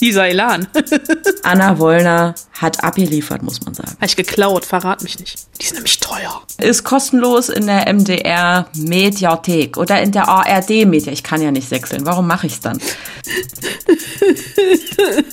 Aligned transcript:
Dieser 0.00 0.26
Elan. 0.28 0.66
Anna 1.44 1.78
Wollner 1.78 2.34
hat 2.52 2.82
abgeliefert, 2.82 3.42
muss 3.42 3.60
man 3.64 3.74
sagen. 3.74 3.92
Habe 3.92 4.06
ich 4.06 4.16
geklaut, 4.16 4.64
verrat 4.64 5.02
mich 5.02 5.18
nicht. 5.18 5.38
Die 5.60 5.66
sind 5.66 5.76
nämlich 5.76 5.98
teuer. 6.00 6.42
Ist 6.58 6.84
kostenlos 6.84 7.48
in 7.48 7.66
der 7.66 7.92
MDR 7.92 8.66
Mediathek 8.74 9.76
oder 9.76 10.02
in 10.02 10.12
der 10.12 10.28
ARD 10.28 10.84
Media. 10.86 11.12
Ich 11.12 11.22
kann 11.22 11.40
ja 11.40 11.50
nicht 11.50 11.68
sechseln. 11.68 12.04
Warum 12.04 12.26
mache 12.26 12.46
ich's 12.48 12.60
dann? 12.60 12.78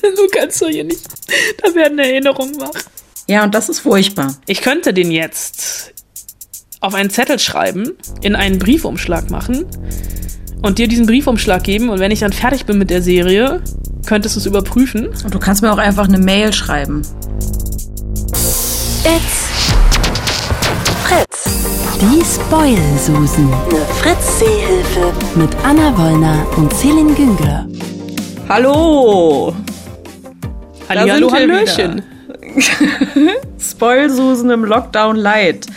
du 0.01 0.27
kannst 0.31 0.61
doch 0.61 0.69
hier 0.69 0.83
nicht. 0.83 1.01
Da 1.61 1.73
werden 1.75 1.97
Erinnerungen 1.99 2.59
wach. 2.61 2.71
Ja, 3.27 3.43
und 3.43 3.53
das 3.55 3.69
ist 3.69 3.79
furchtbar. 3.79 4.35
Ich 4.45 4.61
könnte 4.61 4.93
den 4.93 5.11
jetzt 5.11 5.90
auf 6.81 6.95
einen 6.95 7.09
Zettel 7.11 7.39
schreiben, 7.39 7.91
in 8.21 8.35
einen 8.35 8.59
Briefumschlag 8.59 9.29
machen 9.29 9.65
und 10.61 10.79
dir 10.79 10.87
diesen 10.87 11.05
Briefumschlag 11.05 11.63
geben. 11.63 11.89
Und 11.89 11.99
wenn 11.99 12.11
ich 12.11 12.19
dann 12.19 12.33
fertig 12.33 12.65
bin 12.65 12.77
mit 12.77 12.89
der 12.89 13.01
Serie, 13.01 13.61
könntest 14.05 14.35
du 14.35 14.39
es 14.39 14.45
überprüfen. 14.47 15.09
Und 15.23 15.33
du 15.33 15.39
kannst 15.39 15.61
mir 15.61 15.71
auch 15.71 15.77
einfach 15.77 16.07
eine 16.07 16.17
Mail 16.17 16.51
schreiben. 16.51 17.03
It's 19.03 19.51
Fritz. 21.03 21.49
Die 22.01 22.23
Spoil-Susen. 22.23 23.53
Eine 23.53 23.85
Fritz-Seehilfe. 23.99 25.13
Mit 25.35 25.55
Anna 25.63 25.95
Wollner 25.97 26.45
und 26.57 26.73
Celine 26.73 27.13
Güngler. 27.13 27.67
Hallo! 28.49 29.55
Hallihallo, 30.89 31.31
Hallöchen. 31.31 32.01
Spoil-Susen 33.59 34.49
im 34.49 34.65
Lockdown 34.65 35.15
Light. 35.15 35.67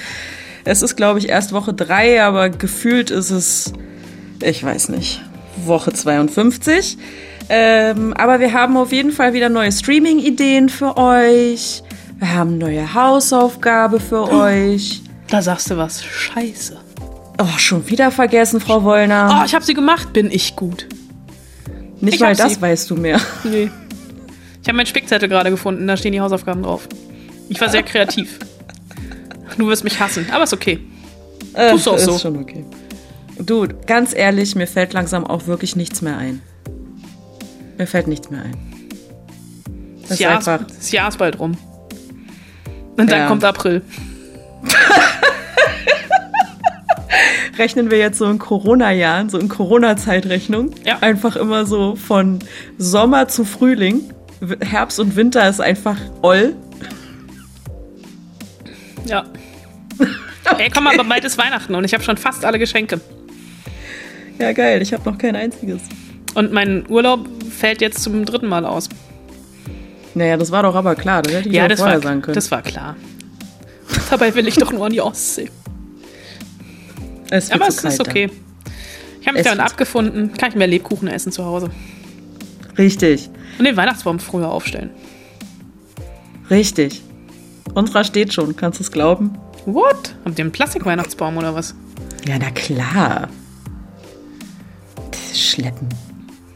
Es 0.64 0.82
ist, 0.82 0.96
glaube 0.96 1.18
ich, 1.18 1.28
erst 1.28 1.52
Woche 1.52 1.74
3, 1.74 2.22
aber 2.22 2.48
gefühlt 2.48 3.10
ist 3.10 3.30
es, 3.30 3.72
ich 4.42 4.64
weiß 4.64 4.88
nicht, 4.90 5.22
Woche 5.64 5.92
52. 5.92 6.96
Ähm, 7.50 8.14
aber 8.14 8.40
wir 8.40 8.52
haben 8.54 8.76
auf 8.78 8.90
jeden 8.92 9.12
Fall 9.12 9.34
wieder 9.34 9.50
neue 9.50 9.70
Streaming-Ideen 9.70 10.70
für 10.70 10.96
euch. 10.96 11.82
Wir 12.18 12.34
haben 12.34 12.56
neue 12.56 12.94
Hausaufgabe 12.94 14.00
für 14.00 14.30
euch. 14.32 15.02
Da 15.28 15.42
sagst 15.42 15.70
du 15.70 15.76
was. 15.76 16.02
Scheiße. 16.02 16.78
Oh, 17.38 17.58
schon 17.58 17.88
wieder 17.90 18.10
vergessen, 18.10 18.60
Frau 18.60 18.82
Wollner. 18.84 19.40
Oh, 19.40 19.44
ich 19.44 19.54
habe 19.54 19.64
sie 19.64 19.74
gemacht. 19.74 20.12
Bin 20.12 20.30
ich 20.30 20.56
gut. 20.56 20.86
Nicht 22.00 22.14
ich 22.14 22.20
mal 22.20 22.34
das 22.34 22.54
sie. 22.54 22.62
weißt 22.62 22.88
du 22.90 22.94
mehr. 22.96 23.20
Nee. 23.42 23.70
Ich 24.62 24.68
habe 24.68 24.76
meinen 24.76 24.86
Spickzettel 24.86 25.28
gerade 25.28 25.50
gefunden. 25.50 25.86
Da 25.86 25.96
stehen 25.96 26.12
die 26.12 26.20
Hausaufgaben 26.20 26.62
drauf. 26.62 26.88
Ich 27.50 27.60
war 27.60 27.68
sehr 27.68 27.82
kreativ. 27.82 28.38
Du 29.58 29.66
wirst 29.68 29.84
mich 29.84 29.98
hassen. 30.00 30.26
Aber 30.32 30.44
ist 30.44 30.52
okay. 30.52 30.80
Tust 31.70 31.86
du 31.86 31.90
auch 31.90 31.94
Äh, 31.94 31.98
ist 31.98 32.04
so. 32.04 32.18
schon 32.18 32.36
okay. 32.38 32.64
Du, 33.38 33.66
ganz 33.86 34.14
ehrlich, 34.14 34.54
mir 34.54 34.66
fällt 34.66 34.92
langsam 34.92 35.26
auch 35.26 35.46
wirklich 35.46 35.76
nichts 35.76 36.02
mehr 36.02 36.16
ein. 36.16 36.40
Mir 37.78 37.86
fällt 37.86 38.06
nichts 38.06 38.30
mehr 38.30 38.42
ein. 38.42 38.56
Das 40.02 40.12
ist 40.12 40.18
Jahr, 40.20 40.38
ist, 40.38 40.48
einfach. 40.48 40.66
das 40.66 40.90
Jahr 40.92 41.08
ist 41.08 41.18
bald 41.18 41.38
rum. 41.38 41.56
Und 42.96 43.10
dann 43.10 43.18
Ja. 43.20 43.26
kommt 43.28 43.42
April. 43.44 43.82
Rechnen 47.58 47.90
wir 47.90 47.98
jetzt 47.98 48.18
so 48.18 48.24
in 48.26 48.38
Corona-Jahren, 48.38 49.28
so 49.30 49.38
in 49.38 49.48
Corona-Zeitrechnung. 49.48 50.70
Ja. 50.84 50.98
Einfach 51.00 51.36
immer 51.36 51.66
so 51.66 51.94
von 51.94 52.40
Sommer 52.78 53.28
zu 53.28 53.44
Frühling. 53.44 54.00
Herbst 54.60 54.98
und 54.98 55.14
Winter 55.16 55.48
ist 55.48 55.60
einfach 55.60 55.96
Oll. 56.22 56.54
Ja. 59.06 59.24
Ey, 60.58 60.70
komm 60.70 60.86
aber 60.86 61.04
bald 61.04 61.24
ist 61.24 61.38
Weihnachten 61.38 61.74
und 61.74 61.84
ich 61.84 61.94
habe 61.94 62.02
schon 62.04 62.16
fast 62.16 62.44
alle 62.44 62.58
Geschenke. 62.58 63.00
Ja, 64.38 64.52
geil. 64.52 64.82
Ich 64.82 64.92
habe 64.92 65.08
noch 65.08 65.18
kein 65.18 65.36
einziges. 65.36 65.82
Und 66.34 66.52
mein 66.52 66.84
Urlaub 66.90 67.26
fällt 67.50 67.80
jetzt 67.80 68.02
zum 68.02 68.24
dritten 68.24 68.48
Mal 68.48 68.66
aus. 68.66 68.88
Naja, 70.14 70.36
das 70.36 70.50
war 70.50 70.62
doch 70.62 70.74
aber 70.74 70.94
klar. 70.94 71.22
Das 71.22 71.32
hätte 71.32 71.48
ich 71.48 71.54
Ja, 71.54 71.68
das 71.68 71.80
vorher 71.80 71.96
war, 71.96 72.02
sagen 72.02 72.22
können. 72.22 72.34
das 72.34 72.50
war 72.50 72.62
klar. 72.62 72.96
Dabei 74.10 74.34
will 74.34 74.46
ich 74.48 74.56
doch 74.56 74.72
nur 74.72 74.86
an 74.86 74.92
die 74.92 75.00
Ostsee. 75.00 75.50
es 77.30 77.50
Aber 77.50 77.68
es 77.68 77.82
ist 77.82 78.00
okay. 78.00 78.30
Ich 79.20 79.26
habe 79.26 79.38
mich 79.38 79.46
damit 79.46 79.60
abgefunden. 79.60 80.32
Kann 80.34 80.50
ich 80.50 80.56
mehr 80.56 80.66
Lebkuchen 80.66 81.08
essen 81.08 81.32
zu 81.32 81.44
Hause. 81.44 81.70
Richtig. 82.76 83.30
Und 83.58 83.64
den 83.64 83.76
Weihnachtsbaum 83.76 84.18
früher 84.18 84.50
aufstellen. 84.50 84.90
Richtig. 86.50 87.02
Unserer 87.72 88.04
steht 88.04 88.34
schon. 88.34 88.56
Kannst 88.56 88.78
du 88.78 88.82
es 88.84 88.92
glauben? 88.92 89.38
What? 89.66 90.14
Habt 90.24 90.38
ihr 90.38 90.44
einen 90.44 90.52
Plastikweihnachtsbaum 90.52 91.36
oder 91.38 91.54
was? 91.54 91.74
Ja, 92.26 92.36
na 92.38 92.50
klar. 92.50 93.28
Das 95.10 95.40
Schleppen. 95.40 95.88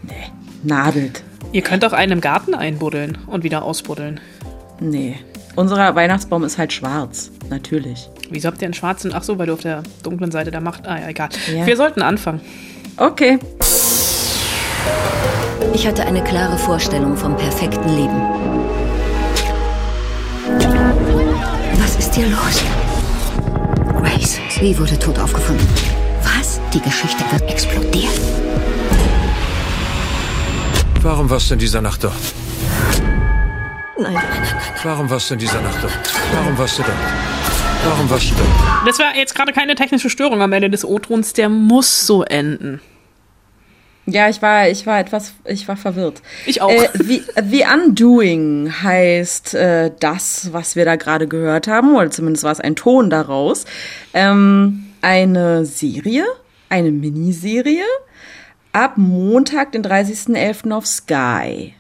Nee. 0.03 0.31
Nadelt. 0.63 1.23
Ihr 1.53 1.63
könnt 1.63 1.85
auch 1.85 1.93
einen 1.93 2.13
im 2.13 2.21
Garten 2.21 2.55
einbuddeln 2.55 3.19
und 3.27 3.43
wieder 3.43 3.63
ausbuddeln. 3.63 4.21
Nee. 4.81 5.17
Unser 5.57 5.95
Weihnachtsbaum 5.95 6.45
ist 6.45 6.59
halt 6.59 6.73
schwarz. 6.73 7.31
Natürlich. 7.49 8.09
Wieso 8.31 8.49
habt 8.49 8.61
ihr 8.61 8.67
einen 8.67 8.75
schwarzen? 8.75 9.13
Ach 9.15 9.23
so, 9.23 9.39
weil 9.39 9.47
du 9.47 9.55
auf 9.55 9.61
der 9.63 9.83
dunklen 10.03 10.31
Seite 10.31 10.51
der 10.51 10.61
Macht. 10.61 10.87
Ah, 10.87 11.01
ja, 11.01 11.09
egal. 11.09 11.31
Ja. 11.53 11.67
Wir 11.67 11.77
sollten 11.77 12.03
anfangen. 12.03 12.41
Okay. 12.97 13.39
Ich 15.75 15.87
hatte 15.87 16.05
eine 16.05 16.23
klare 16.23 16.59
Vorstellung 16.59 17.17
vom 17.17 17.37
perfekten 17.37 17.89
Leben. 17.89 18.58
Was 22.19 22.25
ist 22.25 22.27
hier 22.27 22.37
los? 22.37 24.01
Grace, 24.01 24.41
sie 24.49 24.77
wurde 24.77 24.99
tot 24.99 25.19
aufgefunden. 25.21 25.67
Was? 26.23 26.61
Die 26.75 26.81
Geschichte 26.81 27.25
wird 27.31 27.49
explodieren. 27.49 28.13
Warum 31.01 31.31
warst 31.31 31.51
du 31.51 31.55
in 31.55 31.61
dieser 31.61 31.81
Nacht 31.81 32.03
dort? 32.03 32.15
Nein. 34.01 34.17
Warum 34.83 35.09
warst 35.09 35.31
du 35.31 35.35
in 35.35 35.41
dieser 35.41 35.61
Nacht 35.61 35.79
dort? 35.81 35.93
Warum 36.35 36.59
warst 36.59 36.79
du 36.79 36.83
dort? 36.83 36.97
Warum 37.85 38.11
warst 38.11 38.31
du 38.31 38.35
dort? 38.35 38.49
Das 38.87 38.99
war 38.99 39.15
jetzt 39.15 39.37
gerade 39.37 39.53
keine 39.53 39.77
technische 39.77 40.11
Störung 40.11 40.43
am 40.43 40.53
Ende 40.53 40.71
des 40.71 40.85
O-Tons. 40.85 41.35
Der 41.35 41.49
muss 41.49 42.05
so 42.05 42.25
enden. 42.25 42.81
Ja, 44.11 44.31
ich 44.31 44.41
war, 44.41 44.71
ich 44.71 44.87
war 44.87 44.99
etwas, 45.01 45.35
ich 45.45 45.69
war 45.69 45.77
verwirrt. 45.77 46.23
Ich 46.47 46.63
auch. 46.63 46.71
Äh, 46.71 46.89
the, 46.95 47.23
the 47.45 47.65
Undoing 47.71 48.73
heißt 48.83 49.55
äh, 49.55 49.91
das, 50.01 50.51
was 50.53 50.77
wir 50.77 50.87
da 50.87 50.97
gerade 50.97 51.29
gehört 51.29 51.69
haben, 51.69 51.95
oder 51.95 52.11
zumindest 52.11 52.43
war 52.43 52.53
es 52.53 52.61
ein 52.61 52.75
Ton 52.75 53.11
daraus. 53.11 53.67
Ähm, 54.15 54.87
eine 55.03 55.67
Serie, 55.67 56.25
eine 56.71 56.91
Miniserie, 56.91 57.85
ab 58.73 58.95
Montag, 58.97 59.73
den 59.73 59.85
30.11. 59.85 60.73
auf 60.73 60.87
Sky. 60.87 61.75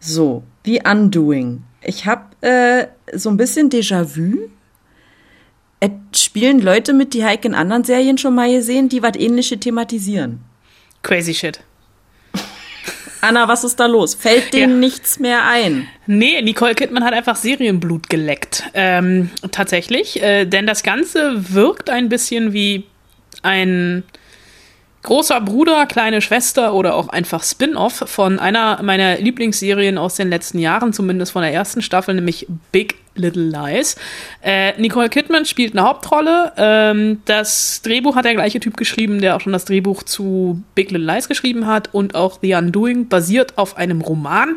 So, 0.00 0.42
The 0.64 0.82
Undoing. 0.90 1.62
Ich 1.82 2.06
habe 2.06 2.24
äh, 2.40 2.88
so 3.16 3.30
ein 3.30 3.36
bisschen 3.36 3.70
Déjà-vu. 3.70 4.48
Es 5.78 5.90
spielen 6.20 6.60
Leute 6.60 6.92
mit, 6.94 7.14
die 7.14 7.24
Heike 7.24 7.46
in 7.46 7.54
anderen 7.54 7.84
Serien 7.84 8.18
schon 8.18 8.34
mal 8.34 8.50
gesehen, 8.50 8.88
die 8.88 9.04
was 9.04 9.16
ähnliche 9.16 9.58
thematisieren. 9.60 10.49
Crazy 11.02 11.34
shit. 11.34 11.60
Anna, 13.22 13.46
was 13.48 13.64
ist 13.64 13.78
da 13.78 13.84
los? 13.86 14.14
Fällt 14.14 14.54
denen 14.54 14.72
Ja. 14.82 14.88
nichts 14.88 15.18
mehr 15.18 15.44
ein? 15.46 15.86
Nee, 16.06 16.40
Nicole 16.40 16.74
Kidman 16.74 17.04
hat 17.04 17.12
einfach 17.12 17.36
Serienblut 17.36 18.08
geleckt. 18.08 18.64
Ähm, 18.72 19.28
tatsächlich. 19.52 20.22
Äh, 20.22 20.46
denn 20.46 20.66
das 20.66 20.82
Ganze 20.82 21.52
wirkt 21.54 21.90
ein 21.90 22.08
bisschen 22.08 22.54
wie 22.54 22.84
ein 23.42 24.04
großer 25.02 25.40
Bruder, 25.40 25.86
kleine 25.86 26.20
Schwester 26.20 26.74
oder 26.74 26.94
auch 26.94 27.08
einfach 27.08 27.42
Spin-off 27.42 28.04
von 28.06 28.38
einer 28.38 28.82
meiner 28.82 29.16
Lieblingsserien 29.18 29.98
aus 29.98 30.16
den 30.16 30.28
letzten 30.28 30.58
Jahren, 30.58 30.92
zumindest 30.92 31.32
von 31.32 31.42
der 31.42 31.52
ersten 31.52 31.82
Staffel, 31.82 32.14
nämlich 32.14 32.46
Big 32.70 32.96
Little 33.14 33.44
Lies. 33.44 33.96
Äh, 34.42 34.78
Nicole 34.80 35.08
Kidman 35.08 35.44
spielt 35.44 35.72
eine 35.72 35.86
Hauptrolle. 35.86 36.52
Ähm, 36.56 37.22
das 37.24 37.82
Drehbuch 37.82 38.14
hat 38.14 38.24
der 38.24 38.34
gleiche 38.34 38.60
Typ 38.60 38.76
geschrieben, 38.76 39.20
der 39.20 39.36
auch 39.36 39.40
schon 39.40 39.52
das 39.52 39.64
Drehbuch 39.64 40.02
zu 40.02 40.62
Big 40.74 40.90
Little 40.90 41.12
Lies 41.12 41.28
geschrieben 41.28 41.66
hat 41.66 41.92
und 41.92 42.14
auch 42.14 42.38
The 42.40 42.54
Undoing 42.54 43.08
basiert 43.08 43.58
auf 43.58 43.76
einem 43.76 44.00
Roman, 44.02 44.56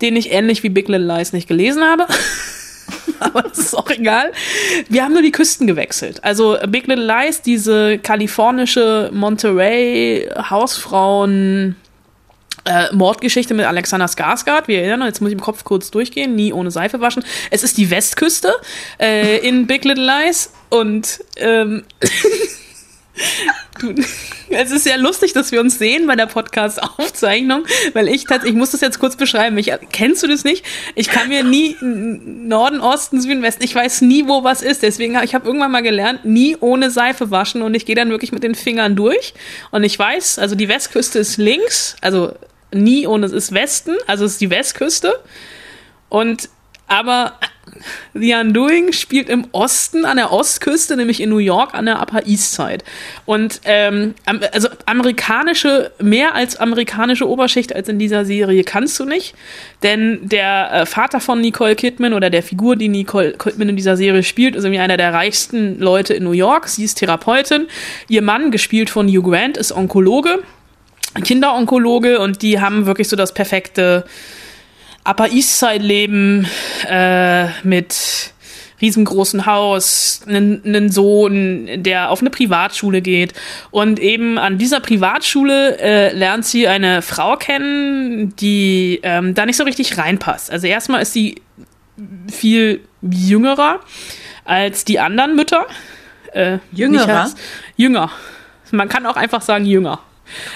den 0.00 0.16
ich 0.16 0.32
ähnlich 0.32 0.62
wie 0.62 0.68
Big 0.68 0.88
Little 0.88 1.06
Lies 1.06 1.32
nicht 1.32 1.48
gelesen 1.48 1.82
habe. 1.82 2.06
Aber 3.20 3.42
das 3.42 3.58
ist 3.58 3.74
auch 3.74 3.90
egal. 3.90 4.32
Wir 4.88 5.04
haben 5.04 5.12
nur 5.12 5.22
die 5.22 5.32
Küsten 5.32 5.66
gewechselt. 5.66 6.22
Also 6.24 6.56
Big 6.68 6.86
Little 6.86 7.06
Lies, 7.06 7.42
diese 7.42 7.98
kalifornische 7.98 9.10
Monterey 9.12 10.28
Hausfrauen 10.50 11.76
äh, 12.64 12.94
Mordgeschichte 12.94 13.54
mit 13.54 13.66
Alexander 13.66 14.06
Skarsgård. 14.06 14.68
Wir 14.68 14.80
erinnern 14.80 15.02
uns, 15.02 15.08
jetzt 15.08 15.20
muss 15.20 15.30
ich 15.30 15.36
im 15.36 15.40
Kopf 15.40 15.64
kurz 15.64 15.90
durchgehen, 15.90 16.34
nie 16.34 16.52
ohne 16.52 16.70
Seife 16.70 17.00
waschen. 17.00 17.24
Es 17.50 17.62
ist 17.62 17.78
die 17.78 17.90
Westküste 17.90 18.52
äh, 18.98 19.38
in 19.38 19.66
Big 19.66 19.84
Little 19.84 20.04
Lies 20.04 20.52
und 20.68 21.24
ähm, 21.36 21.84
du, 23.80 23.94
es 24.50 24.70
ist 24.70 24.84
sehr 24.84 24.98
lustig, 24.98 25.32
dass 25.32 25.52
wir 25.52 25.60
uns 25.60 25.78
sehen 25.78 26.06
bei 26.06 26.16
der 26.16 26.26
Podcast-Aufzeichnung, 26.26 27.64
weil 27.92 28.08
ich 28.08 28.24
tatsächlich, 28.24 28.52
ich 28.52 28.58
muss 28.58 28.70
das 28.70 28.80
jetzt 28.80 28.98
kurz 28.98 29.16
beschreiben. 29.16 29.56
Ich, 29.58 29.72
kennst 29.92 30.22
du 30.22 30.26
das 30.26 30.44
nicht? 30.44 30.64
Ich 30.94 31.08
kann 31.08 31.28
mir 31.28 31.44
nie 31.44 31.76
Norden, 31.80 32.80
Osten, 32.80 33.20
Süden, 33.20 33.42
Westen, 33.42 33.64
ich 33.64 33.74
weiß 33.74 34.02
nie, 34.02 34.26
wo 34.26 34.44
was 34.44 34.62
ist. 34.62 34.82
Deswegen 34.82 35.18
ich 35.22 35.34
habe 35.34 35.46
irgendwann 35.46 35.72
mal 35.72 35.82
gelernt, 35.82 36.24
nie 36.24 36.56
ohne 36.60 36.90
Seife 36.90 37.30
waschen 37.30 37.62
und 37.62 37.74
ich 37.74 37.86
gehe 37.86 37.96
dann 37.96 38.10
wirklich 38.10 38.32
mit 38.32 38.42
den 38.42 38.54
Fingern 38.54 38.96
durch. 38.96 39.34
Und 39.70 39.84
ich 39.84 39.98
weiß, 39.98 40.38
also 40.38 40.54
die 40.54 40.68
Westküste 40.68 41.18
ist 41.18 41.36
links, 41.36 41.96
also 42.00 42.34
nie 42.72 43.06
und 43.06 43.24
es 43.24 43.32
ist 43.32 43.52
Westen, 43.52 43.96
also 44.06 44.24
es 44.24 44.32
ist 44.32 44.40
die 44.40 44.50
Westküste. 44.50 45.18
Und 46.08 46.48
aber 46.86 47.34
The 48.14 48.34
Undoing 48.34 48.92
spielt 48.92 49.28
im 49.28 49.46
Osten 49.52 50.04
an 50.04 50.16
der 50.16 50.32
Ostküste, 50.32 50.96
nämlich 50.96 51.20
in 51.20 51.30
New 51.30 51.38
York 51.38 51.74
an 51.74 51.86
der 51.86 52.00
Upper 52.00 52.26
East 52.26 52.54
Side. 52.54 52.78
Und 53.26 53.60
ähm, 53.64 54.14
also 54.52 54.68
amerikanische, 54.86 55.92
mehr 56.00 56.34
als 56.34 56.56
amerikanische 56.56 57.28
Oberschicht 57.28 57.74
als 57.74 57.88
in 57.88 57.98
dieser 57.98 58.24
Serie 58.24 58.64
kannst 58.64 58.98
du 58.98 59.04
nicht. 59.04 59.34
Denn 59.82 60.28
der 60.28 60.72
äh, 60.72 60.86
Vater 60.86 61.20
von 61.20 61.40
Nicole 61.40 61.76
Kidman 61.76 62.14
oder 62.14 62.30
der 62.30 62.42
Figur, 62.42 62.76
die 62.76 62.88
Nicole 62.88 63.32
Kidman 63.32 63.70
in 63.70 63.76
dieser 63.76 63.96
Serie 63.96 64.22
spielt, 64.22 64.56
ist 64.56 64.64
irgendwie 64.64 64.80
einer 64.80 64.96
der 64.96 65.12
reichsten 65.12 65.78
Leute 65.78 66.14
in 66.14 66.24
New 66.24 66.32
York. 66.32 66.68
Sie 66.68 66.84
ist 66.84 66.96
Therapeutin. 66.96 67.66
Ihr 68.08 68.22
Mann, 68.22 68.50
gespielt 68.50 68.90
von 68.90 69.08
Hugh 69.08 69.22
Grant, 69.22 69.56
ist 69.56 69.72
Onkologe, 69.72 70.42
Kinderonkologe 71.24 72.20
und 72.20 72.42
die 72.42 72.60
haben 72.60 72.86
wirklich 72.86 73.08
so 73.08 73.16
das 73.16 73.34
perfekte 73.34 74.04
Upper 75.04 75.30
East 75.30 75.58
Side 75.58 75.78
leben 75.78 76.46
äh, 76.86 77.46
mit 77.62 78.32
riesengroßen 78.80 79.46
Haus, 79.46 80.22
einen 80.26 80.90
Sohn, 80.90 81.68
der 81.82 82.10
auf 82.10 82.20
eine 82.20 82.30
Privatschule 82.30 83.02
geht. 83.02 83.34
Und 83.70 83.98
eben 83.98 84.38
an 84.38 84.58
dieser 84.58 84.80
Privatschule 84.80 85.78
äh, 85.78 86.12
lernt 86.14 86.46
sie 86.46 86.66
eine 86.66 87.02
Frau 87.02 87.36
kennen, 87.36 88.34
die 88.36 89.00
ähm, 89.02 89.34
da 89.34 89.46
nicht 89.46 89.56
so 89.56 89.64
richtig 89.64 89.98
reinpasst. 89.98 90.50
Also 90.50 90.66
erstmal 90.66 91.02
ist 91.02 91.12
sie 91.12 91.42
viel 92.30 92.80
jüngerer 93.02 93.80
als 94.44 94.84
die 94.84 94.98
anderen 94.98 95.36
Mütter. 95.36 95.66
Äh, 96.32 96.58
jüngerer? 96.72 97.30
jünger. 97.76 98.10
Man 98.70 98.88
kann 98.88 99.04
auch 99.04 99.16
einfach 99.16 99.42
sagen 99.42 99.66
jünger 99.66 100.00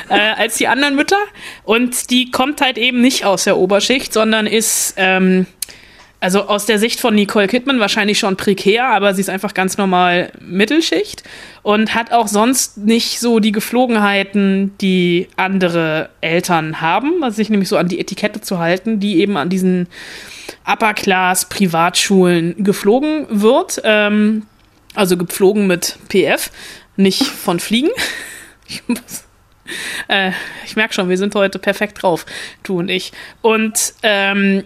äh, 0.08 0.32
als 0.36 0.56
die 0.56 0.68
anderen 0.68 0.96
Mütter. 0.96 1.18
Und 1.64 2.10
die 2.10 2.30
kommt 2.30 2.60
halt 2.60 2.78
eben 2.78 3.00
nicht 3.00 3.24
aus 3.24 3.44
der 3.44 3.56
Oberschicht, 3.56 4.12
sondern 4.12 4.46
ist, 4.46 4.94
ähm, 4.96 5.46
also 6.20 6.48
aus 6.48 6.64
der 6.64 6.78
Sicht 6.78 7.00
von 7.00 7.14
Nicole 7.14 7.48
Kidman 7.48 7.80
wahrscheinlich 7.80 8.18
schon 8.18 8.36
prekär, 8.36 8.86
aber 8.86 9.12
sie 9.12 9.20
ist 9.20 9.28
einfach 9.28 9.52
ganz 9.52 9.76
normal 9.76 10.32
Mittelschicht 10.40 11.22
und 11.62 11.94
hat 11.94 12.12
auch 12.12 12.28
sonst 12.28 12.78
nicht 12.78 13.20
so 13.20 13.40
die 13.40 13.52
Geflogenheiten, 13.52 14.72
die 14.80 15.28
andere 15.36 16.08
Eltern 16.22 16.80
haben, 16.80 17.22
also 17.22 17.36
sich 17.36 17.50
nämlich 17.50 17.68
so 17.68 17.76
an 17.76 17.88
die 17.88 18.00
Etikette 18.00 18.40
zu 18.40 18.58
halten, 18.58 19.00
die 19.00 19.20
eben 19.20 19.36
an 19.36 19.50
diesen 19.50 19.86
Upper-Class-Privatschulen 20.64 22.64
geflogen 22.64 23.26
wird. 23.28 23.82
Ähm, 23.84 24.46
also 24.94 25.16
geflogen 25.16 25.66
mit 25.66 25.98
PF, 26.08 26.50
nicht 26.96 27.24
von 27.24 27.60
Fliegen. 27.60 27.90
Ich 28.66 28.82
muss 28.88 29.23
äh, 30.08 30.32
ich 30.64 30.76
merke 30.76 30.94
schon, 30.94 31.08
wir 31.08 31.18
sind 31.18 31.34
heute 31.34 31.58
perfekt 31.58 32.02
drauf, 32.02 32.26
du 32.62 32.78
und 32.78 32.88
ich. 32.88 33.12
Und 33.42 33.94
ähm, 34.02 34.64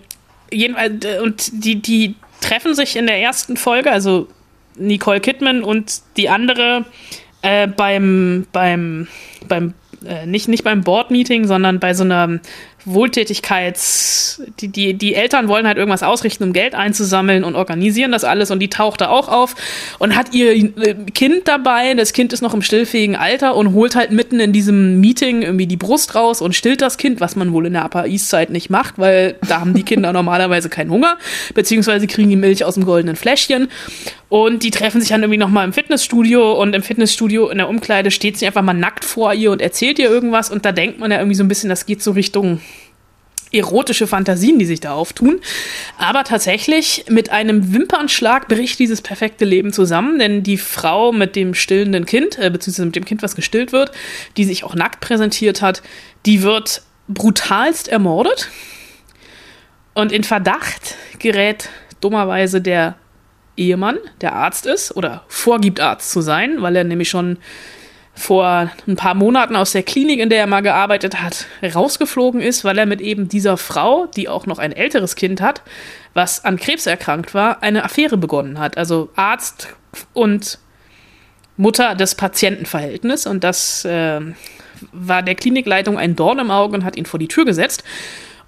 äh, 0.51 1.21
und 1.23 1.65
die, 1.65 1.81
die 1.81 2.17
treffen 2.41 2.75
sich 2.75 2.97
in 2.97 3.07
der 3.07 3.21
ersten 3.21 3.57
Folge, 3.57 3.91
also 3.91 4.29
Nicole 4.77 5.21
Kidman 5.21 5.63
und 5.63 6.03
die 6.17 6.29
andere 6.29 6.85
äh, 7.43 7.67
beim, 7.67 8.47
beim, 8.53 9.09
beim 9.47 9.75
äh, 10.07 10.27
nicht, 10.27 10.49
nicht 10.49 10.65
beim 10.65 10.83
Board-Meeting, 10.83 11.47
sondern 11.47 11.81
bei 11.81 11.95
so 11.95 12.05
einer 12.05 12.41
Wohltätigkeits, 12.93 14.43
die, 14.61 14.69
die, 14.69 14.95
die 14.95 15.15
Eltern 15.15 15.49
wollen 15.49 15.67
halt 15.67 15.79
irgendwas 15.79 16.03
ausrichten, 16.03 16.45
um 16.45 16.53
Geld 16.53 16.75
einzusammeln 16.75 17.45
und 17.45 17.55
organisieren 17.55 18.13
das 18.13 18.25
alles 18.25 18.51
und 18.51 18.61
die 18.61 18.69
taucht 18.69 19.01
da 19.01 19.09
auch 19.09 19.29
auf 19.29 19.55
und 19.99 20.17
hat 20.17 20.35
ihr 20.35 20.53
äh, 20.53 20.95
Kind 21.15 21.49
dabei, 21.49 21.95
das 21.95 22.13
Kind 22.13 22.33
ist 22.33 22.43
noch 22.43 22.55
im 22.55 22.63
stillfähigen 22.63 23.17
Alter 23.17 23.57
und 23.57 23.73
holt 23.73 23.97
halt 23.97 24.11
mitten 24.11 24.41
in 24.41 24.53
diesem 24.53 25.01
Meeting 25.01 25.43
irgendwie 25.43 25.67
die 25.67 25.77
Brust 25.77 26.15
raus 26.15 26.41
und 26.41 26.55
stillt 26.55 26.83
das 26.83 26.99
Kind, 26.99 27.21
was 27.21 27.37
man 27.37 27.53
wohl 27.53 27.67
in 27.67 27.73
der 27.73 27.85
Upper 27.85 28.07
East 28.07 28.31
Side 28.31 28.53
nicht 28.53 28.71
macht, 28.71 28.99
weil 28.99 29.37
da 29.47 29.61
haben 29.61 29.75
die 29.75 29.83
Kinder 29.83 30.13
normalerweise 30.19 30.69
keinen 30.69 30.91
Hunger, 30.91 31.19
beziehungsweise 31.55 32.07
kriegen 32.07 32.31
die 32.31 32.37
Milch 32.37 32.65
aus 32.65 32.75
dem 32.75 32.85
goldenen 32.85 33.17
Fläschchen 33.17 33.69
und 34.29 34.63
die 34.63 34.71
treffen 34.71 35.01
sich 35.01 35.11
dann 35.11 35.23
irgendwie 35.23 35.39
nochmal 35.39 35.65
im 35.65 35.73
Fitnessstudio 35.73 36.61
und 36.61 36.75
im 36.75 36.83
Fitnessstudio 36.83 37.49
in 37.49 37.59
der 37.59 37.69
Umkleide 37.69 38.11
steht 38.11 38.37
sie 38.37 38.47
einfach 38.47 38.63
mal 38.63 38.75
nackt 38.75 39.05
vor 39.05 39.33
ihr 39.33 39.51
und 39.51 39.63
erzählt 39.63 39.99
ihr 39.99 40.11
irgendwas 40.11 40.51
und 40.51 40.65
da 40.65 40.73
denkt 40.73 40.99
man 40.99 41.11
ja 41.11 41.19
irgendwie 41.19 41.37
so 41.37 41.45
ein 41.45 41.49
bisschen, 41.49 41.71
das 41.71 41.87
geht 41.87 42.03
so 42.03 42.13
Richtung 42.13 42.61
erotische 43.53 44.07
Fantasien, 44.07 44.59
die 44.59 44.67
sich 44.67 44.81
da 44.81 44.93
auftun. 44.93 45.41
Aber 45.97 46.25
tatsächlich 46.25 47.05
mit 47.09 47.31
einem 47.31 47.73
Wimpernschlag 47.73 48.49
bricht 48.49 48.79
dieses 48.79 49.01
perfekte 49.01 49.45
Leben 49.45 49.73
zusammen, 49.73 50.19
denn 50.19 50.43
die 50.43 50.59
Frau 50.59 51.13
mit 51.13 51.37
dem 51.37 51.55
stillenden 51.55 52.05
Kind, 52.05 52.39
äh, 52.39 52.51
beziehungsweise 52.51 52.87
mit 52.87 52.97
dem 52.97 53.05
Kind, 53.05 53.23
was 53.23 53.37
gestillt 53.37 53.73
wird, 53.73 53.93
die 54.37 54.45
sich 54.45 54.65
auch 54.65 54.75
nackt 54.75 55.01
präsentiert 55.01 55.63
hat, 55.63 55.83
die 56.27 56.43
wird 56.43 56.83
brutalst 57.09 57.89
ermordet. 57.89 58.51
Und 59.95 60.13
in 60.13 60.25
Verdacht 60.25 60.97
gerät 61.19 61.71
dummerweise 62.01 62.61
der 62.61 62.97
Ehemann, 63.59 63.99
der 64.21 64.35
Arzt 64.35 64.67
ist 64.67 64.97
oder 64.97 65.25
vorgibt 65.29 65.81
Arzt 65.81 66.11
zu 66.11 66.21
sein, 66.21 66.63
weil 66.63 66.77
er 66.77 66.85
nämlich 66.85 67.11
schon 67.11 67.39
vor 68.15 68.71
ein 68.87 68.97
paar 68.97 69.15
Monaten 69.15 69.55
aus 69.55 69.73
der 69.73 69.85
Klinik, 69.85 70.19
in 70.19 70.29
der 70.29 70.41
er 70.41 70.47
mal 70.47 70.61
gearbeitet 70.61 71.23
hat, 71.23 71.47
rausgeflogen 71.63 72.41
ist, 72.41 72.65
weil 72.65 72.77
er 72.77 72.87
mit 72.87 73.01
eben 73.01 73.29
dieser 73.29 73.57
Frau, 73.57 74.07
die 74.07 74.29
auch 74.29 74.47
noch 74.47 74.59
ein 74.59 74.73
älteres 74.73 75.15
Kind 75.15 75.41
hat, 75.41 75.63
was 76.15 76.45
an 76.45 76.57
Krebs 76.57 76.87
erkrankt 76.87 77.33
war, 77.33 77.63
eine 77.63 77.85
Affäre 77.85 78.17
begonnen 78.17 78.59
hat. 78.59 78.77
Also 78.77 79.11
Arzt 79.15 79.69
und 80.15 80.59
Mutter 81.57 81.95
des 81.95 82.15
Patientenverhältnis. 82.15 83.27
Und 83.27 83.45
das 83.45 83.85
äh, 83.85 84.21
war 84.93 85.23
der 85.23 85.35
Klinikleitung 85.35 85.99
ein 85.99 86.17
Dorn 86.17 86.39
im 86.39 86.51
Auge 86.51 86.77
und 86.77 86.85
hat 86.85 86.97
ihn 86.97 87.07
vor 87.07 87.21
die 87.21 87.29
Tür 87.29 87.45
gesetzt. 87.45 87.85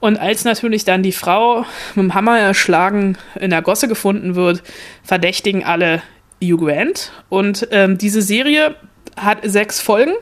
Und 0.01 0.19
als 0.19 0.45
natürlich 0.45 0.85
dann 0.85 1.03
die 1.03 1.13
Frau 1.13 1.67
mit 1.95 2.05
dem 2.05 2.15
Hammer 2.15 2.39
erschlagen 2.39 3.19
in 3.39 3.51
der 3.51 3.63
Gosse 3.63 3.87
gefunden 3.87 4.35
wird, 4.35 4.63
verdächtigen 5.05 5.63
alle 5.63 6.03
Hugh 6.43 6.57
Grant. 6.65 7.13
Und 7.29 7.69
ähm, 7.71 7.99
diese 7.99 8.23
Serie 8.23 8.75
hat 9.17 9.39
sechs 9.43 9.81
Folgen 9.81 10.15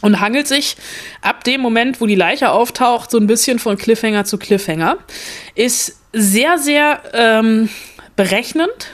und 0.00 0.20
hangelt 0.20 0.48
sich 0.48 0.76
ab 1.20 1.44
dem 1.44 1.60
Moment, 1.60 2.00
wo 2.00 2.06
die 2.06 2.14
Leiche 2.14 2.50
auftaucht, 2.50 3.10
so 3.10 3.18
ein 3.18 3.26
bisschen 3.26 3.58
von 3.58 3.76
Cliffhanger 3.76 4.24
zu 4.24 4.38
Cliffhanger. 4.38 4.96
Ist 5.54 6.00
sehr, 6.12 6.56
sehr 6.58 7.02
ähm, 7.12 7.68
berechnend, 8.16 8.88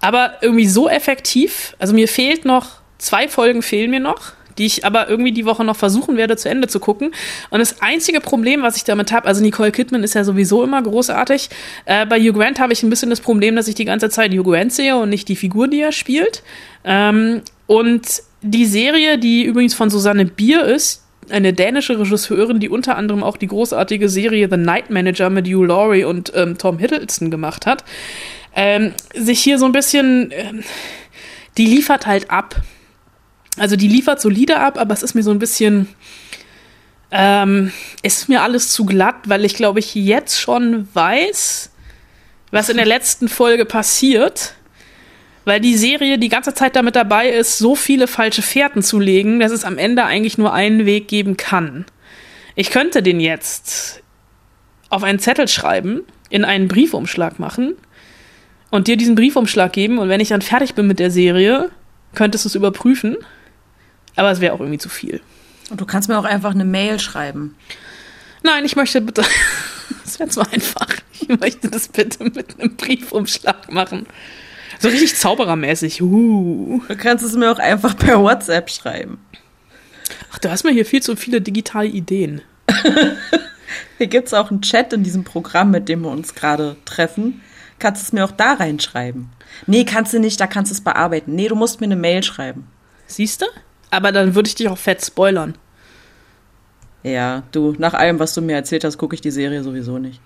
aber 0.00 0.34
irgendwie 0.42 0.68
so 0.68 0.88
effektiv. 0.88 1.74
Also 1.78 1.94
mir 1.94 2.08
fehlt 2.08 2.44
noch, 2.44 2.80
zwei 2.98 3.26
Folgen 3.28 3.62
fehlen 3.62 3.90
mir 3.90 4.00
noch 4.00 4.33
die 4.58 4.66
ich 4.66 4.84
aber 4.84 5.08
irgendwie 5.08 5.32
die 5.32 5.44
Woche 5.44 5.64
noch 5.64 5.76
versuchen 5.76 6.16
werde 6.16 6.36
zu 6.36 6.48
Ende 6.48 6.68
zu 6.68 6.80
gucken. 6.80 7.12
Und 7.50 7.58
das 7.58 7.80
einzige 7.82 8.20
Problem, 8.20 8.62
was 8.62 8.76
ich 8.76 8.84
damit 8.84 9.12
habe, 9.12 9.26
also 9.26 9.42
Nicole 9.42 9.72
Kidman 9.72 10.02
ist 10.02 10.14
ja 10.14 10.24
sowieso 10.24 10.62
immer 10.62 10.82
großartig. 10.82 11.48
Äh, 11.84 12.06
bei 12.06 12.20
Hugh 12.20 12.32
Grant 12.32 12.60
habe 12.60 12.72
ich 12.72 12.82
ein 12.82 12.90
bisschen 12.90 13.10
das 13.10 13.20
Problem, 13.20 13.56
dass 13.56 13.68
ich 13.68 13.74
die 13.74 13.84
ganze 13.84 14.10
Zeit 14.10 14.32
Hugh 14.32 14.50
Grant 14.50 14.72
sehe 14.72 14.96
und 14.96 15.10
nicht 15.10 15.28
die 15.28 15.36
Figur, 15.36 15.68
die 15.68 15.80
er 15.80 15.92
spielt. 15.92 16.42
Ähm, 16.84 17.42
und 17.66 18.22
die 18.42 18.66
Serie, 18.66 19.18
die 19.18 19.44
übrigens 19.44 19.74
von 19.74 19.90
Susanne 19.90 20.26
Bier 20.26 20.64
ist, 20.64 21.02
eine 21.30 21.52
dänische 21.52 21.98
Regisseurin, 21.98 22.60
die 22.60 22.68
unter 22.68 22.96
anderem 22.96 23.22
auch 23.22 23.36
die 23.36 23.46
großartige 23.46 24.08
Serie 24.08 24.48
The 24.50 24.56
Night 24.56 24.90
Manager 24.90 25.30
mit 25.30 25.46
Hugh 25.46 25.64
Laurie 25.64 26.04
und 26.04 26.32
ähm, 26.34 26.58
Tom 26.58 26.78
Hiddleston 26.78 27.30
gemacht 27.30 27.66
hat, 27.66 27.84
ähm, 28.54 28.92
sich 29.14 29.40
hier 29.40 29.58
so 29.58 29.64
ein 29.64 29.72
bisschen, 29.72 30.30
ähm, 30.32 30.62
die 31.56 31.66
liefert 31.66 32.06
halt 32.06 32.30
ab. 32.30 32.56
Also 33.56 33.76
die 33.76 33.88
liefert 33.88 34.20
solide 34.20 34.58
ab, 34.58 34.78
aber 34.78 34.92
es 34.92 35.02
ist 35.02 35.14
mir 35.14 35.22
so 35.22 35.30
ein 35.30 35.38
bisschen, 35.38 35.88
ähm, 37.10 37.72
ist 38.02 38.28
mir 38.28 38.42
alles 38.42 38.72
zu 38.72 38.84
glatt, 38.84 39.28
weil 39.28 39.44
ich 39.44 39.54
glaube 39.54 39.78
ich 39.78 39.94
jetzt 39.94 40.40
schon 40.40 40.88
weiß, 40.94 41.70
was 42.50 42.68
in 42.68 42.76
der 42.76 42.86
letzten 42.86 43.28
Folge 43.28 43.64
passiert 43.64 44.54
weil 45.44 45.60
die 45.60 45.76
Serie 45.76 46.18
die 46.18 46.28
ganze 46.28 46.54
Zeit 46.54 46.76
damit 46.76 46.96
dabei 46.96 47.28
ist, 47.28 47.58
so 47.58 47.74
viele 47.74 48.06
falsche 48.06 48.42
Fährten 48.42 48.82
zu 48.82 48.98
legen, 48.98 49.40
dass 49.40 49.52
es 49.52 49.64
am 49.64 49.78
Ende 49.78 50.04
eigentlich 50.04 50.38
nur 50.38 50.52
einen 50.52 50.86
Weg 50.86 51.08
geben 51.08 51.36
kann. 51.36 51.84
Ich 52.54 52.70
könnte 52.70 53.02
den 53.02 53.20
jetzt 53.20 54.02
auf 54.88 55.02
einen 55.02 55.18
Zettel 55.18 55.48
schreiben, 55.48 56.02
in 56.30 56.44
einen 56.44 56.68
Briefumschlag 56.68 57.38
machen 57.38 57.74
und 58.70 58.86
dir 58.86 58.96
diesen 58.96 59.14
Briefumschlag 59.14 59.72
geben 59.72 59.98
und 59.98 60.08
wenn 60.08 60.20
ich 60.20 60.28
dann 60.28 60.42
fertig 60.42 60.74
bin 60.74 60.86
mit 60.86 60.98
der 60.98 61.10
Serie, 61.10 61.70
könntest 62.14 62.44
du 62.44 62.48
es 62.48 62.54
überprüfen. 62.54 63.16
Aber 64.16 64.30
es 64.30 64.40
wäre 64.40 64.54
auch 64.54 64.60
irgendwie 64.60 64.78
zu 64.78 64.88
viel. 64.88 65.20
Und 65.70 65.80
du 65.80 65.86
kannst 65.86 66.08
mir 66.08 66.18
auch 66.18 66.24
einfach 66.24 66.52
eine 66.52 66.64
Mail 66.64 67.00
schreiben. 67.00 67.56
Nein, 68.42 68.64
ich 68.64 68.76
möchte 68.76 69.00
bitte. 69.00 69.24
Das 70.02 70.18
wäre 70.18 70.30
zu 70.30 70.40
einfach. 70.40 70.88
Ich 71.12 71.28
möchte 71.28 71.68
das 71.68 71.88
bitte 71.88 72.24
mit 72.24 72.58
einem 72.58 72.76
Briefumschlag 72.76 73.70
machen. 73.70 74.06
So 74.78 74.88
richtig 74.88 75.16
zauberermäßig. 75.16 76.00
Uh. 76.02 76.82
Du 76.88 76.96
kannst 76.96 77.24
es 77.24 77.34
mir 77.34 77.50
auch 77.50 77.58
einfach 77.58 77.96
per 77.96 78.20
WhatsApp 78.22 78.70
schreiben. 78.70 79.18
Ach, 80.32 80.38
du 80.38 80.50
hast 80.50 80.64
mir 80.64 80.72
hier 80.72 80.86
viel 80.86 81.02
zu 81.02 81.16
viele 81.16 81.40
digitale 81.40 81.88
Ideen. 81.88 82.42
hier 83.98 84.06
gibt 84.06 84.28
es 84.28 84.34
auch 84.34 84.50
einen 84.50 84.62
Chat 84.62 84.92
in 84.92 85.02
diesem 85.04 85.24
Programm, 85.24 85.70
mit 85.70 85.88
dem 85.88 86.02
wir 86.02 86.10
uns 86.10 86.34
gerade 86.34 86.76
treffen. 86.84 87.40
Kannst 87.78 88.02
du 88.02 88.06
es 88.06 88.12
mir 88.12 88.24
auch 88.24 88.32
da 88.32 88.54
reinschreiben? 88.54 89.30
Nee, 89.66 89.84
kannst 89.84 90.12
du 90.12 90.18
nicht, 90.18 90.40
da 90.40 90.46
kannst 90.46 90.70
du 90.70 90.74
es 90.74 90.80
bearbeiten. 90.80 91.34
Nee, 91.34 91.48
du 91.48 91.56
musst 91.56 91.80
mir 91.80 91.86
eine 91.86 91.96
Mail 91.96 92.22
schreiben. 92.22 92.66
Siehst 93.06 93.42
du? 93.42 93.46
Aber 93.94 94.12
dann 94.12 94.34
würde 94.34 94.48
ich 94.48 94.54
dich 94.54 94.68
auch 94.68 94.78
fett 94.78 95.04
spoilern. 95.04 95.56
Ja, 97.02 97.42
du, 97.52 97.74
nach 97.78 97.94
allem, 97.94 98.18
was 98.18 98.34
du 98.34 98.40
mir 98.40 98.54
erzählt 98.54 98.84
hast, 98.84 98.96
gucke 98.98 99.14
ich 99.14 99.20
die 99.20 99.30
Serie 99.30 99.62
sowieso 99.62 99.98
nicht. 99.98 100.20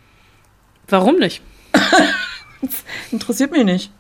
Warum 0.87 1.16
nicht? 1.16 1.42
Interessiert 3.10 3.52
mich 3.52 3.64
nicht. 3.64 3.90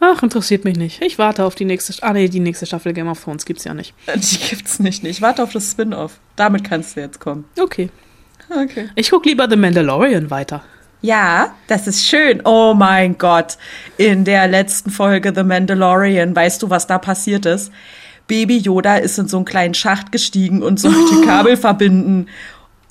Ach, 0.00 0.22
interessiert 0.22 0.64
mich 0.64 0.76
nicht. 0.76 1.00
Ich 1.02 1.18
warte 1.18 1.44
auf 1.44 1.54
die 1.54 1.64
nächste. 1.64 1.94
Ah, 2.02 2.12
nee, 2.12 2.28
die 2.28 2.40
nächste 2.40 2.66
Staffel 2.66 2.92
Game 2.92 3.08
of 3.08 3.22
Thrones 3.22 3.46
gibt's 3.46 3.64
ja 3.64 3.72
nicht. 3.72 3.94
Die 4.14 4.38
gibt's 4.50 4.78
nicht. 4.78 5.02
Ich 5.04 5.22
warte 5.22 5.42
auf 5.42 5.52
das 5.52 5.70
Spin-off. 5.70 6.18
Damit 6.36 6.64
kannst 6.64 6.96
du 6.96 7.00
jetzt 7.00 7.20
kommen. 7.20 7.46
Okay. 7.58 7.88
Okay. 8.50 8.90
Ich 8.96 9.10
guck 9.10 9.24
lieber 9.24 9.48
The 9.48 9.56
Mandalorian 9.56 10.30
weiter. 10.30 10.62
Ja, 11.00 11.54
das 11.68 11.86
ist 11.86 12.06
schön. 12.06 12.42
Oh 12.44 12.74
mein 12.74 13.16
Gott. 13.18 13.56
In 13.96 14.24
der 14.24 14.48
letzten 14.48 14.90
Folge 14.90 15.32
The 15.34 15.42
Mandalorian, 15.42 16.34
weißt 16.34 16.62
du, 16.62 16.70
was 16.70 16.86
da 16.86 16.98
passiert 16.98 17.46
ist? 17.46 17.72
Baby 18.26 18.58
Yoda 18.58 18.96
ist 18.96 19.18
in 19.18 19.28
so 19.28 19.36
einen 19.36 19.44
kleinen 19.44 19.74
Schacht 19.74 20.12
gestiegen 20.12 20.62
und 20.62 20.80
sollte 20.80 21.20
Kabel 21.26 21.56
verbinden. 21.56 22.28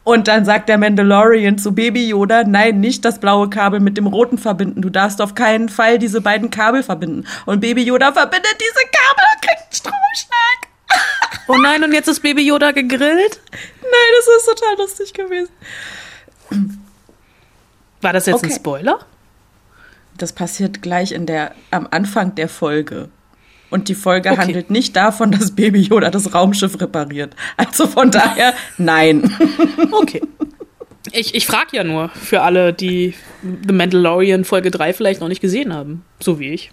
Und 0.03 0.27
dann 0.27 0.43
sagt 0.43 0.67
der 0.67 0.77
Mandalorian 0.77 1.57
zu 1.57 1.73
Baby 1.73 2.09
Yoda, 2.09 2.43
nein, 2.43 2.81
nicht 2.81 3.05
das 3.05 3.19
blaue 3.19 3.49
Kabel 3.49 3.79
mit 3.79 3.95
dem 3.97 4.05
roten 4.05 4.37
verbinden. 4.37 4.81
Du 4.81 4.89
darfst 4.89 5.21
auf 5.21 5.33
keinen 5.33 5.69
Fall 5.69 5.97
diese 5.97 6.19
beiden 6.19 6.49
Kabel 6.49 6.83
verbinden. 6.83 7.25
Und 7.45 7.61
Baby 7.61 7.83
Yoda 7.83 8.11
verbindet 8.11 8.55
diese 8.59 8.85
Kabel 8.91 9.23
und 9.33 9.41
kriegt 9.41 9.61
einen 9.61 9.73
Stromschlag. 9.73 10.69
Oh 11.47 11.57
nein, 11.57 11.83
und 11.83 11.91
jetzt 11.91 12.07
ist 12.07 12.21
Baby 12.21 12.45
Yoda 12.47 12.71
gegrillt? 12.71 13.41
Nein, 13.51 14.11
das 14.17 14.37
ist 14.37 14.45
total 14.45 14.77
lustig 14.77 15.13
gewesen. 15.13 15.49
War 18.01 18.13
das 18.13 18.27
jetzt 18.27 18.43
ein 18.43 18.49
Okay. 18.49 18.55
Spoiler? 18.55 18.99
Das 20.17 20.31
passiert 20.31 20.81
gleich 20.81 21.11
in 21.11 21.25
der, 21.25 21.53
am 21.71 21.87
Anfang 21.91 22.35
der 22.35 22.47
Folge. 22.47 23.09
Und 23.73 23.89
die 23.89 23.95
Folge 23.95 24.29
Okay. 24.31 24.39
handelt 24.41 24.69
nicht 24.69 24.95
davon, 24.95 25.31
dass 25.31 25.51
Baby 25.51 25.81
Yoda 25.81 26.11
das 26.11 26.33
Raumschiff 26.33 26.79
repariert. 26.79 27.35
Also 27.57 27.87
von 27.87 28.11
daher, 28.11 28.53
nein. 28.77 29.35
Okay. 29.91 30.21
Ich, 31.11 31.35
ich 31.35 31.45
frage 31.45 31.75
ja 31.75 31.83
nur 31.83 32.09
für 32.09 32.41
alle, 32.41 32.71
die 32.71 33.13
The 33.67 33.73
Mandalorian 33.73 34.45
Folge 34.45 34.71
3 34.71 34.93
vielleicht 34.93 35.21
noch 35.21 35.27
nicht 35.27 35.41
gesehen 35.41 35.73
haben. 35.73 36.05
So 36.19 36.39
wie 36.39 36.49
ich. 36.49 36.71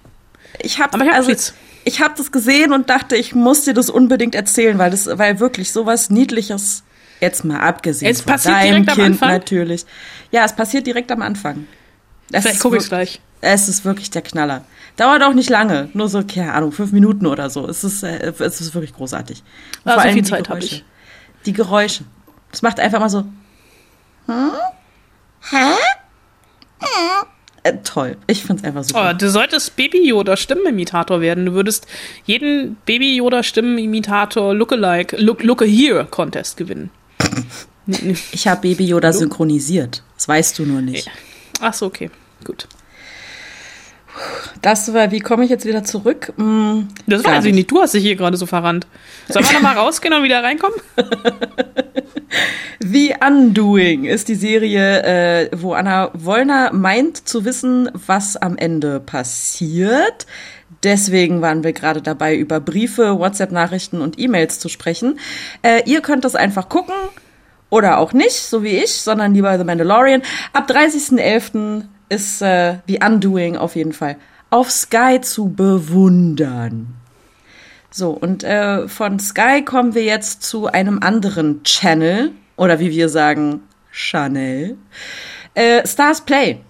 Ich 0.61 0.79
habe 0.79 1.03
ich 1.03 1.09
hab 1.09 1.15
also, 1.17 1.33
ich 1.85 2.01
hab 2.01 2.17
das 2.17 2.31
gesehen 2.33 2.73
und 2.73 2.91
dachte, 2.91 3.17
ich 3.17 3.35
muss 3.35 3.65
dir 3.65 3.75
das 3.75 3.89
unbedingt 3.91 4.35
erzählen, 4.35 4.79
weil 4.79 4.91
das, 4.91 5.07
weil 5.19 5.41
wirklich 5.41 5.73
sowas 5.73 6.11
Niedliches, 6.11 6.85
jetzt 7.21 7.45
mal 7.45 7.61
abgesehen 7.61 8.11
Es 8.11 8.21
von 8.21 8.33
passiert 8.35 8.55
deinem 8.57 8.71
direkt 8.85 8.89
am 8.91 8.95
Kind 8.97 9.07
Anfang? 9.15 9.29
natürlich. 9.31 9.85
Ja, 10.33 10.45
es 10.45 10.55
passiert 10.55 10.87
direkt 10.87 11.11
am 11.13 11.23
Anfang. 11.23 11.67
Es 12.31 12.43
Vielleicht 12.43 12.57
ist 12.57 12.63
gucke 12.63 12.77
wirk- 12.77 12.89
gleich. 12.89 13.21
Es 13.41 13.69
ist 13.69 13.85
wirklich 13.87 14.11
der 14.11 14.23
Knaller. 14.23 14.65
Dauert 14.97 15.23
auch 15.23 15.33
nicht 15.35 15.49
lange, 15.51 15.89
nur 15.95 16.09
so, 16.09 16.23
keine 16.23 16.53
Ahnung, 16.53 16.73
fünf 16.73 16.93
Minuten 16.93 17.27
oder 17.27 17.49
so. 17.51 17.67
Es 17.69 17.85
ist, 17.85 18.03
äh, 18.03 18.33
es 18.39 18.61
ist 18.61 18.75
wirklich 18.75 18.95
großartig. 18.95 19.43
Und 19.85 19.91
Ah, 19.91 19.95
so 19.95 20.01
allem 20.01 20.13
viel 20.15 20.23
die 20.23 20.29
Zeit 20.29 20.49
hab 20.49 20.57
Geräusche. 20.59 20.75
ich. 20.77 20.85
Die 21.47 21.53
Geräusche. 21.53 22.05
Es 22.53 22.63
macht 22.63 22.79
einfach 22.81 23.01
mal 23.01 23.09
so. 23.09 23.21
Hm? 24.27 24.51
Hä? 25.51 25.57
Hm? 26.81 27.27
Äh, 27.63 27.75
toll. 27.85 28.17
Ich 28.27 28.43
find's 28.45 28.65
einfach 28.65 28.85
super. 28.85 29.11
Oh, 29.11 29.17
du 29.17 29.29
solltest 29.31 29.77
Baby 29.77 30.07
Yoda 30.09 30.37
Stimmenimitator 30.37 31.21
werden. 31.21 31.45
Du 31.47 31.53
würdest 31.53 31.87
jeden 32.25 32.77
Baby 32.87 33.17
Yoda 33.17 33.43
Stimmenimitator 33.43 34.55
Lookalike, 34.55 35.17
Look, 35.19 35.43
Look 35.43 35.61
a 35.63 35.67
Here 35.67 36.07
Contest 36.11 36.57
gewinnen. 36.57 36.91
Ich 38.33 38.47
habe 38.47 38.61
Baby 38.61 38.85
Yoda 38.85 39.13
synchronisiert. 39.13 40.05
Das 40.15 40.29
weißt 40.29 40.59
du 40.59 40.65
nur 40.65 40.81
nicht. 40.81 41.11
Ach 41.61 41.75
so, 41.75 41.87
okay. 41.87 42.09
Gut. 42.45 42.69
Das 44.63 44.93
war, 44.93 45.11
wie 45.11 45.21
komme 45.21 45.45
ich 45.45 45.51
jetzt 45.51 45.65
wieder 45.65 45.85
zurück? 45.85 46.33
Hm, 46.37 46.89
Das 47.07 47.25
weiß 47.25 47.45
ich 47.47 47.55
nicht. 47.55 47.71
Du 47.71 47.81
hast 47.81 47.95
dich 47.95 48.03
hier 48.03 48.17
gerade 48.17 48.37
so 48.37 48.47
verrannt. 48.47 48.87
Sollen 49.29 49.47
wir 49.47 49.55
nochmal 49.55 49.77
rausgehen 49.77 50.13
und 50.15 50.23
wieder 50.23 50.43
reinkommen? 50.43 50.79
The 52.81 53.15
Undoing 53.27 54.05
ist 54.05 54.29
die 54.29 54.35
Serie, 54.35 55.03
äh, 55.03 55.51
wo 55.57 55.75
Anna 55.75 56.11
Wollner 56.15 56.73
meint 56.73 57.29
zu 57.29 57.45
wissen, 57.45 57.91
was 57.93 58.37
am 58.37 58.57
Ende 58.57 59.01
passiert. 59.01 60.27
Deswegen 60.83 61.43
waren 61.43 61.63
wir 61.63 61.73
gerade 61.73 62.01
dabei, 62.01 62.37
über 62.37 62.61
Briefe, 62.61 63.19
WhatsApp-Nachrichten 63.19 64.01
und 64.01 64.19
E-Mails 64.19 64.59
zu 64.59 64.69
sprechen. 64.69 65.19
Äh, 65.63 65.83
ihr 65.85 66.01
könnt 66.01 66.25
das 66.25 66.35
einfach 66.37 66.69
gucken 66.69 66.95
oder 67.69 67.99
auch 67.99 68.13
nicht, 68.13 68.33
so 68.37 68.63
wie 68.63 68.79
ich, 68.79 68.93
sondern 68.95 69.35
lieber 69.35 69.57
The 69.59 69.65
Mandalorian. 69.65 70.23
Ab 70.53 70.71
30.11. 70.71 71.83
ist 72.11 72.43
äh, 72.43 72.77
The 72.87 73.01
Undoing 73.03 73.57
auf 73.57 73.75
jeden 73.77 73.93
Fall 73.93 74.17
auf 74.51 74.71
Sky 74.71 75.21
zu 75.23 75.49
bewundern. 75.49 76.95
So, 77.91 78.11
und 78.11 78.45
äh, 78.45 78.87
von 78.89 79.19
Sky 79.19 79.65
kommen 79.65 79.95
wir 79.95 80.05
jetzt 80.05 80.43
zu 80.43 80.67
einem 80.67 81.01
anderen 81.03 81.63
Channel, 81.65 82.33
oder 82.57 82.79
wie 82.79 82.91
wir 82.91 83.09
sagen, 83.09 83.63
Chanel. 83.91 84.77
Äh, 85.55 85.87
Stars 85.87 86.21
Play. 86.21 86.61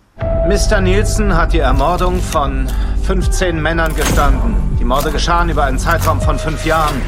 Mr. 0.47 0.81
Nielsen 0.81 1.37
hat 1.37 1.53
die 1.53 1.59
Ermordung 1.59 2.21
von 2.21 2.69
15 3.05 3.61
Männern 3.61 3.95
gestanden. 3.95 4.55
Die 4.79 4.85
Morde 4.85 5.11
geschahen 5.11 5.49
über 5.49 5.65
einen 5.65 5.79
Zeitraum 5.79 6.21
von 6.21 6.39
fünf 6.39 6.65
Jahren. 6.65 7.01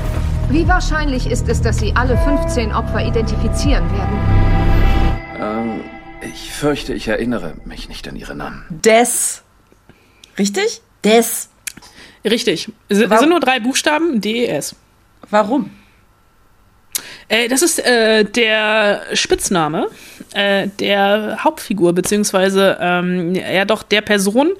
Wie 0.51 0.67
wahrscheinlich 0.69 1.31
ist 1.31 1.49
es, 1.49 1.63
dass 1.63 1.79
Sie 1.79 1.95
alle 1.95 2.19
15 2.19 2.75
Opfer 2.75 3.05
identifizieren 3.07 3.85
werden? 3.93 4.19
Ähm, 5.41 5.81
ich 6.33 6.53
fürchte, 6.53 6.95
ich 6.95 7.09
erinnere 7.09 7.55
mich 7.65 7.89
nicht 7.89 8.07
an 8.09 8.17
ihre 8.17 8.35
Namen. 8.35 8.65
Des. 8.71 9.43
Richtig? 10.39 10.81
Des. 11.05 11.49
Richtig. 12.25 12.69
Es 12.89 13.01
Warum- 13.01 13.19
sind 13.19 13.29
nur 13.31 13.41
drei 13.41 13.61
Buchstaben, 13.61 14.21
D-E-S. 14.21 14.77
Warum? 15.31 15.71
Äh, 17.29 17.49
das 17.49 17.63
ist 17.63 17.79
äh, 17.79 18.25
der 18.25 19.03
Spitzname 19.15 19.89
äh, 20.35 20.69
der 20.79 21.39
Hauptfigur, 21.43 21.93
beziehungsweise 21.95 22.77
ähm, 22.81 23.35
ja 23.35 23.65
doch 23.65 23.83
der 23.83 24.03
Person, 24.03 24.53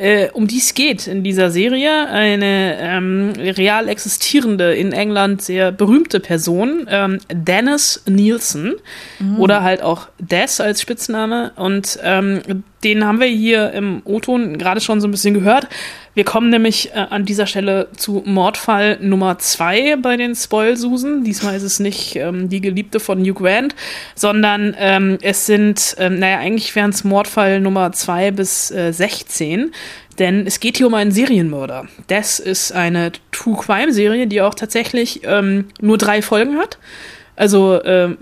äh, 0.00 0.30
um 0.32 0.46
die 0.46 0.58
es 0.58 0.74
geht 0.74 1.06
in 1.06 1.22
dieser 1.22 1.50
Serie. 1.50 2.08
Eine 2.08 2.78
ähm, 2.80 3.32
real 3.36 3.88
existierende, 3.88 4.74
in 4.74 4.92
England 4.92 5.42
sehr 5.42 5.72
berühmte 5.72 6.20
Person, 6.20 6.86
ähm, 6.90 7.18
Dennis 7.30 8.02
Nielsen. 8.06 8.74
Oder 9.38 9.62
halt 9.62 9.82
auch 9.82 10.08
Des 10.18 10.60
als 10.60 10.80
Spitzname. 10.80 11.52
Und 11.56 11.98
ähm, 12.02 12.64
den 12.82 13.06
haben 13.06 13.20
wir 13.20 13.26
hier 13.26 13.72
im 13.72 14.00
O-Ton 14.04 14.56
gerade 14.56 14.80
schon 14.80 15.00
so 15.00 15.08
ein 15.08 15.10
bisschen 15.10 15.34
gehört. 15.34 15.68
Wir 16.14 16.24
kommen 16.24 16.50
nämlich 16.50 16.90
äh, 16.90 17.06
an 17.10 17.24
dieser 17.24 17.46
Stelle 17.46 17.86
zu 17.96 18.24
Mordfall 18.26 18.98
Nummer 19.00 19.38
zwei 19.38 19.94
bei 19.96 20.16
den 20.16 20.34
Spoilsusen. 20.34 21.22
Diesmal 21.22 21.54
ist 21.54 21.62
es 21.62 21.78
nicht 21.78 22.16
ähm, 22.16 22.48
die 22.48 22.60
Geliebte 22.60 22.98
von 22.98 23.20
Hugh 23.20 23.34
Grant, 23.34 23.76
sondern 24.16 24.74
ähm, 24.78 25.18
es 25.22 25.46
sind, 25.46 25.94
ähm, 25.98 26.18
naja, 26.18 26.38
eigentlich 26.38 26.74
wären 26.74 26.90
es 26.90 27.04
Mordfall 27.04 27.60
Nummer 27.60 27.92
zwei 27.92 28.32
bis 28.32 28.72
äh, 28.72 28.92
16. 28.92 29.70
Denn 30.18 30.46
es 30.46 30.58
geht 30.58 30.78
hier 30.78 30.88
um 30.88 30.94
einen 30.94 31.12
Serienmörder. 31.12 31.86
Das 32.08 32.40
ist 32.40 32.72
eine 32.72 33.12
True 33.30 33.56
Crime 33.56 33.92
Serie, 33.92 34.26
die 34.26 34.42
auch 34.42 34.54
tatsächlich 34.54 35.20
ähm, 35.24 35.66
nur 35.80 35.96
drei 35.96 36.22
Folgen 36.22 36.58
hat. 36.58 36.78
Also 37.36 37.80
ähm, 37.84 38.18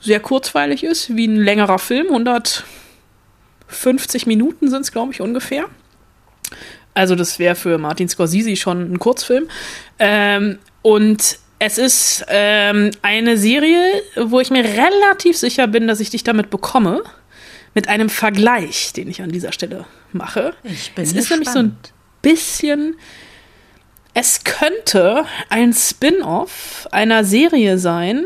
sehr 0.00 0.20
kurzweilig 0.20 0.82
ist, 0.82 1.14
wie 1.14 1.28
ein 1.28 1.36
längerer 1.36 1.78
Film. 1.78 2.06
150 2.08 4.26
Minuten 4.26 4.70
sind 4.70 4.80
es, 4.80 4.92
glaube 4.92 5.12
ich, 5.12 5.20
ungefähr. 5.20 5.66
Also 6.94 7.14
das 7.14 7.38
wäre 7.38 7.54
für 7.54 7.78
Martin 7.78 8.08
Scorsese 8.08 8.56
schon 8.56 8.92
ein 8.92 8.98
Kurzfilm. 8.98 9.48
Ähm, 9.98 10.58
und 10.82 11.38
es 11.58 11.78
ist 11.78 12.24
ähm, 12.28 12.90
eine 13.02 13.36
Serie, 13.36 14.02
wo 14.16 14.40
ich 14.40 14.50
mir 14.50 14.64
relativ 14.64 15.36
sicher 15.36 15.66
bin, 15.66 15.88
dass 15.88 16.00
ich 16.00 16.10
dich 16.10 16.24
damit 16.24 16.50
bekomme. 16.50 17.02
Mit 17.74 17.88
einem 17.88 18.08
Vergleich, 18.08 18.92
den 18.92 19.08
ich 19.08 19.22
an 19.22 19.30
dieser 19.30 19.52
Stelle 19.52 19.84
mache. 20.12 20.54
Ich 20.64 20.92
bin 20.94 21.04
es 21.04 21.12
ist 21.12 21.30
nämlich 21.30 21.50
so 21.50 21.60
ein 21.60 21.76
bisschen. 22.22 22.96
Es 24.14 24.42
könnte 24.42 25.24
ein 25.48 25.72
Spin-off 25.72 26.88
einer 26.90 27.24
Serie 27.24 27.78
sein. 27.78 28.24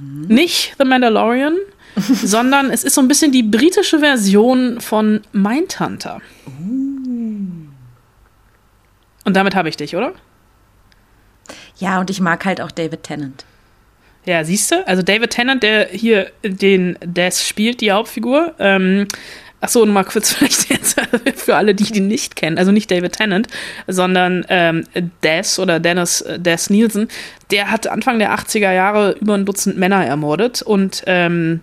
Nicht 0.00 0.74
The 0.78 0.84
Mandalorian, 0.84 1.56
sondern 1.96 2.70
es 2.70 2.84
ist 2.84 2.94
so 2.94 3.00
ein 3.00 3.08
bisschen 3.08 3.30
die 3.30 3.42
britische 3.42 3.98
Version 3.98 4.80
von 4.80 5.22
Mindhunter. 5.32 6.20
Und 9.24 9.34
damit 9.34 9.54
habe 9.54 9.68
ich 9.68 9.76
dich, 9.76 9.96
oder? 9.96 10.12
Ja, 11.76 12.00
und 12.00 12.10
ich 12.10 12.20
mag 12.20 12.44
halt 12.44 12.60
auch 12.60 12.70
David 12.70 13.02
Tennant. 13.02 13.44
Ja, 14.26 14.44
siehst 14.44 14.70
du? 14.70 14.86
Also 14.86 15.02
David 15.02 15.30
Tennant, 15.30 15.62
der 15.62 15.88
hier 15.88 16.30
den 16.42 16.96
Des 17.02 17.46
spielt, 17.46 17.80
die 17.80 17.92
Hauptfigur. 17.92 18.54
Ähm, 18.58 19.06
ach 19.60 19.68
so, 19.68 19.82
und 19.82 19.92
mal 19.92 20.04
kurz 20.04 20.32
vielleicht 20.34 20.70
jetzt 20.70 21.00
für 21.36 21.56
alle, 21.56 21.74
die 21.74 21.92
ihn 21.96 22.06
nicht 22.08 22.36
kennen. 22.36 22.56
Also 22.56 22.72
nicht 22.72 22.90
David 22.90 23.12
Tennant, 23.12 23.48
sondern 23.86 24.46
ähm, 24.48 24.84
Des 25.22 25.58
oder 25.58 25.80
Dennis 25.80 26.22
äh, 26.22 26.38
Des 26.38 26.70
Nielsen. 26.70 27.08
Der 27.50 27.70
hat 27.70 27.86
Anfang 27.86 28.18
der 28.18 28.34
80er 28.34 28.72
Jahre 28.72 29.12
über 29.20 29.34
ein 29.34 29.44
Dutzend 29.44 29.76
Männer 29.76 30.04
ermordet 30.04 30.62
und 30.62 31.02
ähm, 31.06 31.60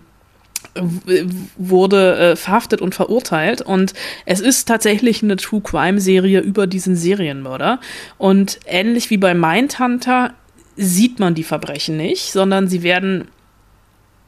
wurde 1.56 2.16
äh, 2.16 2.36
verhaftet 2.36 2.80
und 2.80 2.94
verurteilt. 2.94 3.60
Und 3.60 3.92
es 4.24 4.40
ist 4.40 4.66
tatsächlich 4.66 5.22
eine 5.22 5.36
True 5.36 5.60
Crime 5.60 6.00
Serie 6.00 6.40
über 6.40 6.66
diesen 6.66 6.96
Serienmörder. 6.96 7.80
Und 8.18 8.60
ähnlich 8.66 9.10
wie 9.10 9.18
bei 9.18 9.34
Mindhunter 9.34 10.34
sieht 10.76 11.18
man 11.18 11.34
die 11.34 11.44
Verbrechen 11.44 11.96
nicht, 11.96 12.32
sondern 12.32 12.68
sie 12.68 12.82
werden 12.82 13.28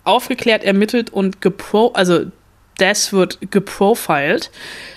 aufgeklärt, 0.05 0.65
ermittelt 0.65 1.11
und 1.11 1.41
gepro, 1.41 1.89
also 1.95 2.27
Des 2.79 3.13
wird 3.13 3.39
geprofiled 3.51 4.51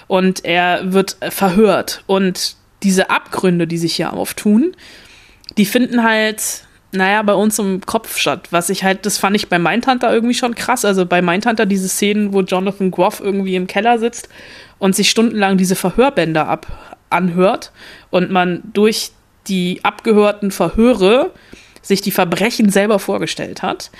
und 0.07 0.43
er 0.43 0.91
wird 0.93 1.17
verhört. 1.29 2.03
Und 2.07 2.57
diese 2.83 3.09
Abgründe, 3.09 3.67
die 3.67 3.77
sich 3.77 3.95
hier 3.95 4.13
auftun, 4.13 4.75
die 5.57 5.65
finden 5.65 6.03
halt, 6.03 6.66
naja, 6.91 7.21
bei 7.21 7.33
uns 7.33 7.59
im 7.59 7.81
Kopf 7.81 8.17
statt. 8.17 8.47
Was 8.51 8.69
ich 8.69 8.83
halt, 8.83 9.05
das 9.05 9.17
fand 9.17 9.35
ich 9.35 9.49
bei 9.49 9.59
Mindhunter 9.59 10.11
irgendwie 10.11 10.33
schon 10.33 10.55
krass. 10.55 10.85
Also 10.85 11.05
bei 11.05 11.21
Mindhunter 11.21 11.65
diese 11.65 11.89
Szenen, 11.89 12.33
wo 12.33 12.41
Jonathan 12.41 12.91
Groff 12.91 13.19
irgendwie 13.19 13.55
im 13.55 13.67
Keller 13.67 13.99
sitzt 13.99 14.29
und 14.79 14.95
sich 14.95 15.09
stundenlang 15.09 15.57
diese 15.57 15.75
Verhörbänder 15.75 16.47
ab 16.47 16.67
anhört 17.09 17.71
und 18.09 18.31
man 18.31 18.61
durch 18.73 19.11
die 19.47 19.79
abgehörten 19.83 20.51
Verhöre 20.51 21.31
sich 21.81 22.01
die 22.01 22.11
Verbrechen 22.11 22.69
selber 22.69 22.99
vorgestellt 22.99 23.61
hat. 23.61 23.91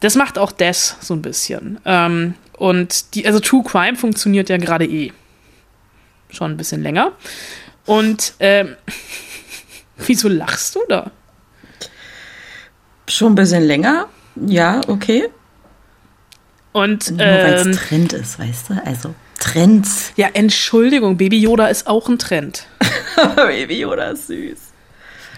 Das 0.00 0.14
macht 0.14 0.38
auch 0.38 0.52
Des 0.52 0.96
so 1.00 1.14
ein 1.14 1.22
bisschen. 1.22 1.80
Ähm, 1.84 2.34
und 2.56 3.14
die, 3.14 3.26
also 3.26 3.40
True 3.40 3.64
Crime 3.64 3.96
funktioniert 3.96 4.48
ja 4.48 4.56
gerade 4.56 4.84
eh. 4.84 5.12
Schon 6.30 6.52
ein 6.52 6.56
bisschen 6.56 6.82
länger. 6.82 7.12
Und 7.84 8.34
ähm, 8.40 8.76
wieso 9.96 10.28
lachst 10.28 10.74
du 10.74 10.80
da? 10.88 11.10
Schon 13.12 13.32
ein 13.32 13.34
bisschen 13.34 13.62
länger. 13.62 14.08
Ja, 14.36 14.80
okay. 14.88 15.28
Und 16.72 17.10
Nur 17.10 17.18
weil 17.18 17.54
es 17.54 17.66
ähm, 17.66 17.72
Trend 17.72 18.12
ist, 18.14 18.38
weißt 18.38 18.70
du? 18.70 18.82
Also 18.86 19.14
Trends. 19.38 20.12
ja, 20.16 20.28
Entschuldigung, 20.32 21.18
Baby 21.18 21.38
Yoda 21.38 21.66
ist 21.66 21.86
auch 21.86 22.08
ein 22.08 22.18
Trend. 22.18 22.66
Baby 23.36 23.80
Yoda 23.80 24.12
ist 24.12 24.28
süß. 24.28 24.71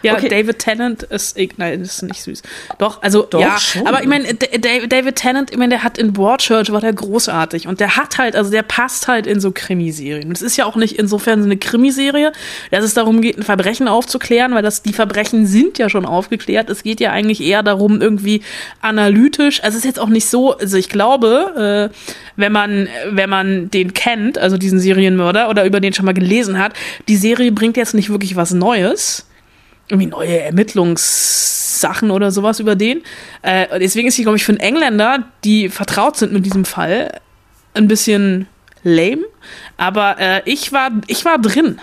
Ja, 0.04 0.14
Okay. 0.14 0.28
David 0.28 0.58
Tennant 0.58 1.02
ist, 1.02 1.37
nein, 1.56 1.80
ist 1.80 2.02
nicht 2.02 2.23
süß. 2.23 2.42
Doch, 2.78 3.02
also, 3.02 3.26
Doch, 3.28 3.40
ja, 3.40 3.58
schon. 3.58 3.87
aber 3.87 4.02
ich 4.02 4.08
meine, 4.08 4.32
David 4.34 5.16
Tennant, 5.16 5.50
ich 5.50 5.56
meine, 5.56 5.70
der 5.70 5.82
hat 5.82 5.99
in 5.99 6.12
Broadchurch 6.12 6.70
war 6.70 6.80
der 6.80 6.92
großartig 6.92 7.66
und 7.66 7.80
der 7.80 7.96
hat 7.96 8.18
halt, 8.18 8.37
also 8.37 8.50
der 8.50 8.62
passt 8.62 9.08
halt 9.08 9.26
in 9.26 9.40
so 9.40 9.50
Krimiserien. 9.52 10.28
Und 10.28 10.37
es 10.37 10.42
ist 10.42 10.56
ja 10.56 10.66
auch 10.66 10.76
nicht 10.76 10.99
insofern 10.99 11.40
so 11.40 11.46
eine 11.46 11.56
Krimiserie, 11.56 12.32
dass 12.70 12.84
es 12.84 12.94
darum 12.94 13.20
geht, 13.20 13.38
ein 13.38 13.42
Verbrechen 13.42 13.88
aufzuklären, 13.88 14.54
weil 14.54 14.62
das, 14.62 14.82
die 14.82 14.92
Verbrechen 14.92 15.46
sind 15.46 15.78
ja 15.78 15.88
schon 15.88 16.06
aufgeklärt. 16.06 16.70
Es 16.70 16.82
geht 16.82 17.00
ja 17.00 17.11
eigentlich 17.11 17.40
eher 17.40 17.62
darum, 17.62 18.00
irgendwie 18.00 18.42
analytisch, 18.80 19.62
also 19.62 19.76
es 19.76 19.84
ist 19.84 19.88
jetzt 19.88 20.00
auch 20.00 20.08
nicht 20.08 20.26
so, 20.26 20.56
also 20.56 20.76
ich 20.76 20.88
glaube, 20.88 21.90
äh, 21.92 21.94
wenn 22.37 22.52
man, 22.52 22.88
wenn 23.11 23.30
man 23.30 23.70
den 23.70 23.94
kennt, 23.94 24.38
also 24.38 24.58
diesen 24.58 24.78
Serienmörder 24.80 25.49
oder 25.49 25.64
über 25.64 25.80
den 25.80 25.92
schon 25.92 26.04
mal 26.04 26.14
gelesen 26.14 26.58
hat, 26.58 26.73
die 27.08 27.16
Serie 27.16 27.52
bringt 27.52 27.76
jetzt 27.76 27.94
nicht 27.94 28.11
wirklich 28.11 28.37
was 28.37 28.52
Neues 28.52 29.26
irgendwie 29.88 30.06
neue 30.06 30.40
Ermittlungssachen 30.40 32.10
oder 32.10 32.30
sowas 32.30 32.60
über 32.60 32.76
den. 32.76 33.02
Äh, 33.42 33.78
deswegen 33.78 34.08
ist 34.08 34.16
sie, 34.16 34.22
glaube 34.22 34.36
ich, 34.36 34.44
für 34.44 34.52
einen 34.52 34.60
Engländer, 34.60 35.24
die 35.44 35.68
vertraut 35.68 36.16
sind 36.16 36.32
mit 36.32 36.46
diesem 36.46 36.64
Fall, 36.64 37.20
ein 37.74 37.88
bisschen 37.88 38.46
lame. 38.82 39.24
Aber 39.76 40.18
äh, 40.18 40.42
ich, 40.44 40.72
war, 40.72 40.90
ich 41.06 41.24
war 41.24 41.38
drin. 41.38 41.80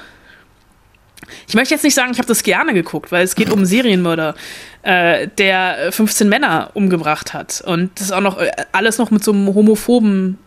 Ich 1.48 1.56
möchte 1.56 1.74
jetzt 1.74 1.84
nicht 1.84 1.96
sagen, 1.96 2.12
ich 2.12 2.18
habe 2.18 2.28
das 2.28 2.44
gerne 2.44 2.74
geguckt, 2.74 3.12
weil 3.12 3.24
es 3.24 3.36
geht 3.36 3.50
um 3.50 3.60
einen 3.60 3.66
Serienmörder, 3.66 4.36
äh, 4.84 5.28
der 5.38 5.92
15 5.92 6.28
Männer 6.28 6.72
umgebracht 6.74 7.34
hat. 7.34 7.62
Und 7.66 7.92
das 7.96 8.08
ist 8.08 8.12
auch 8.12 8.22
noch 8.22 8.40
äh, 8.40 8.52
alles 8.72 8.98
noch 8.98 9.12
mit 9.12 9.24
so 9.24 9.32
einem 9.32 9.54
homophoben 9.54 10.38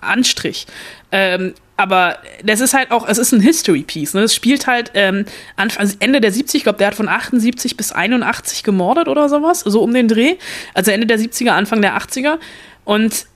Anstrich. 0.00 0.66
Ähm, 1.12 1.54
aber 1.76 2.18
das 2.44 2.60
ist 2.60 2.72
halt 2.72 2.90
auch, 2.92 3.08
es 3.08 3.18
ist 3.18 3.32
ein 3.32 3.40
History-Piece. 3.40 4.14
Ne? 4.14 4.22
Es 4.22 4.34
spielt 4.34 4.66
halt 4.66 4.92
ähm, 4.94 5.24
Anfang, 5.56 5.80
also 5.80 5.96
Ende 5.98 6.20
der 6.20 6.30
70, 6.30 6.58
ich 6.58 6.62
glaube, 6.62 6.78
der 6.78 6.88
hat 6.88 6.94
von 6.94 7.08
78 7.08 7.76
bis 7.76 7.90
81 7.90 8.62
gemordet 8.62 9.08
oder 9.08 9.28
sowas, 9.28 9.60
so 9.60 9.82
um 9.82 9.92
den 9.92 10.06
Dreh. 10.06 10.36
Also 10.72 10.92
Ende 10.92 11.06
der 11.06 11.18
70er, 11.18 11.50
Anfang 11.50 11.82
der 11.82 11.96
80er. 11.98 12.38
Und 12.84 13.26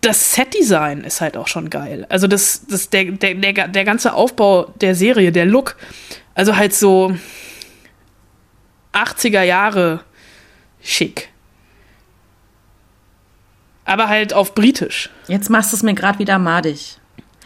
das 0.00 0.34
Set-Design 0.34 1.04
ist 1.04 1.20
halt 1.20 1.36
auch 1.36 1.46
schon 1.46 1.70
geil. 1.70 2.04
Also 2.08 2.26
das, 2.26 2.66
das, 2.68 2.90
der, 2.90 3.12
der, 3.12 3.34
der, 3.34 3.68
der 3.68 3.84
ganze 3.84 4.12
Aufbau 4.12 4.72
der 4.80 4.96
Serie, 4.96 5.30
der 5.30 5.46
Look, 5.46 5.76
also 6.34 6.56
halt 6.56 6.74
so 6.74 7.16
80er 8.92 9.42
Jahre 9.42 10.00
schick. 10.82 11.28
Aber 13.84 14.08
halt 14.08 14.34
auf 14.34 14.54
britisch. 14.54 15.10
Jetzt 15.28 15.48
machst 15.48 15.72
du 15.72 15.76
es 15.76 15.82
mir 15.82 15.94
gerade 15.94 16.18
wieder 16.18 16.38
madig. 16.38 16.98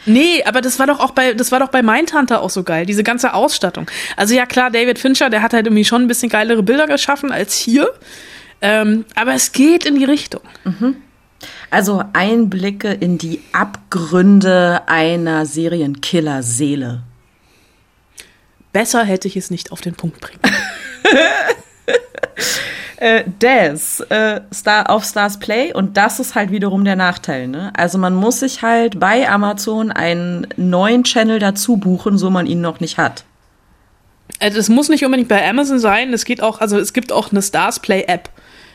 Nee, 0.07 0.43
aber 0.45 0.61
das 0.61 0.79
war 0.79 0.87
doch 0.87 1.01
auch 1.01 1.13
bei, 1.13 1.35
das 1.35 1.53
war 1.53 1.61
doch 1.61 1.69
bei 1.69 1.83
Mindhunter 1.83 2.43
auch 2.43 2.51
so 2.51 2.63
geil, 2.63 2.87
diese 2.87 3.05
ganze 3.05 3.35
Ausstattung. 3.35 3.91
Also 4.17 4.35
ja 4.35 4.47
klar, 4.47 4.71
David 4.71 4.99
Fincher, 4.99 5.31
der 5.31 5.43
hat 5.43 5.53
halt 5.53 5.67
irgendwie 5.67 5.85
schon 5.85 6.03
ein 6.03 6.09
bisschen 6.09 6.29
geilere 6.29 6.63
Bilder 6.63 6.87
geschaffen 6.87 7.31
als 7.31 7.55
hier. 7.57 7.89
Ähm, 8.61 9.05
aber 9.15 9.35
es 9.35 9.53
geht 9.53 9.85
in 9.85 9.97
die 9.99 10.05
Richtung. 10.05 10.43
Also 11.71 12.05
Einblicke 12.13 12.93
in 12.93 13.19
die 13.19 13.41
Abgründe 13.53 14.83
einer 14.87 15.47
Serienkiller-Seele. 15.47 17.03
Besser 18.73 19.05
hätte 19.05 19.29
ich 19.29 19.37
es 19.37 19.51
nicht 19.51 19.73
auf 19.73 19.81
den 19.81 19.95
Punkt 19.95 20.21
bringen. 20.21 20.41
Äh, 22.99 23.25
Des, 23.41 23.99
äh, 24.11 24.41
Star 24.55 24.89
auf 24.89 25.05
Stars 25.05 25.41
Play 25.41 25.73
und 25.73 25.97
das 25.97 26.21
ist 26.21 26.37
halt 26.37 26.53
wiederum 26.53 26.85
der 26.85 26.95
Nachteil. 26.95 27.49
Ne? 27.49 27.73
Also 27.77 27.99
man 27.99 28.15
muss 28.15 28.39
sich 28.39 28.63
halt 28.63 29.01
bei 29.01 29.29
Amazon 29.29 29.91
einen 29.91 30.47
neuen 30.57 31.03
Channel 31.03 31.41
dazu 31.41 31.79
buchen, 31.79 32.17
so 32.17 32.31
man 32.31 32.47
ihn 32.47 32.61
noch 32.61 32.79
nicht 32.79 32.99
hat. 32.99 33.25
Also 34.39 34.61
es 34.61 34.69
muss 34.69 34.89
nicht 34.89 35.05
unbedingt 35.05 35.29
bei 35.29 35.45
Amazon 35.49 35.81
sein, 35.81 36.13
es 36.13 36.25
geht 36.25 36.41
auch, 36.45 36.61
also 36.61 36.79
es 36.79 36.93
gibt 36.93 37.11
auch 37.11 37.33
eine 37.33 37.43
Stars 37.43 37.81
Play 37.81 38.05
App. 38.07 38.29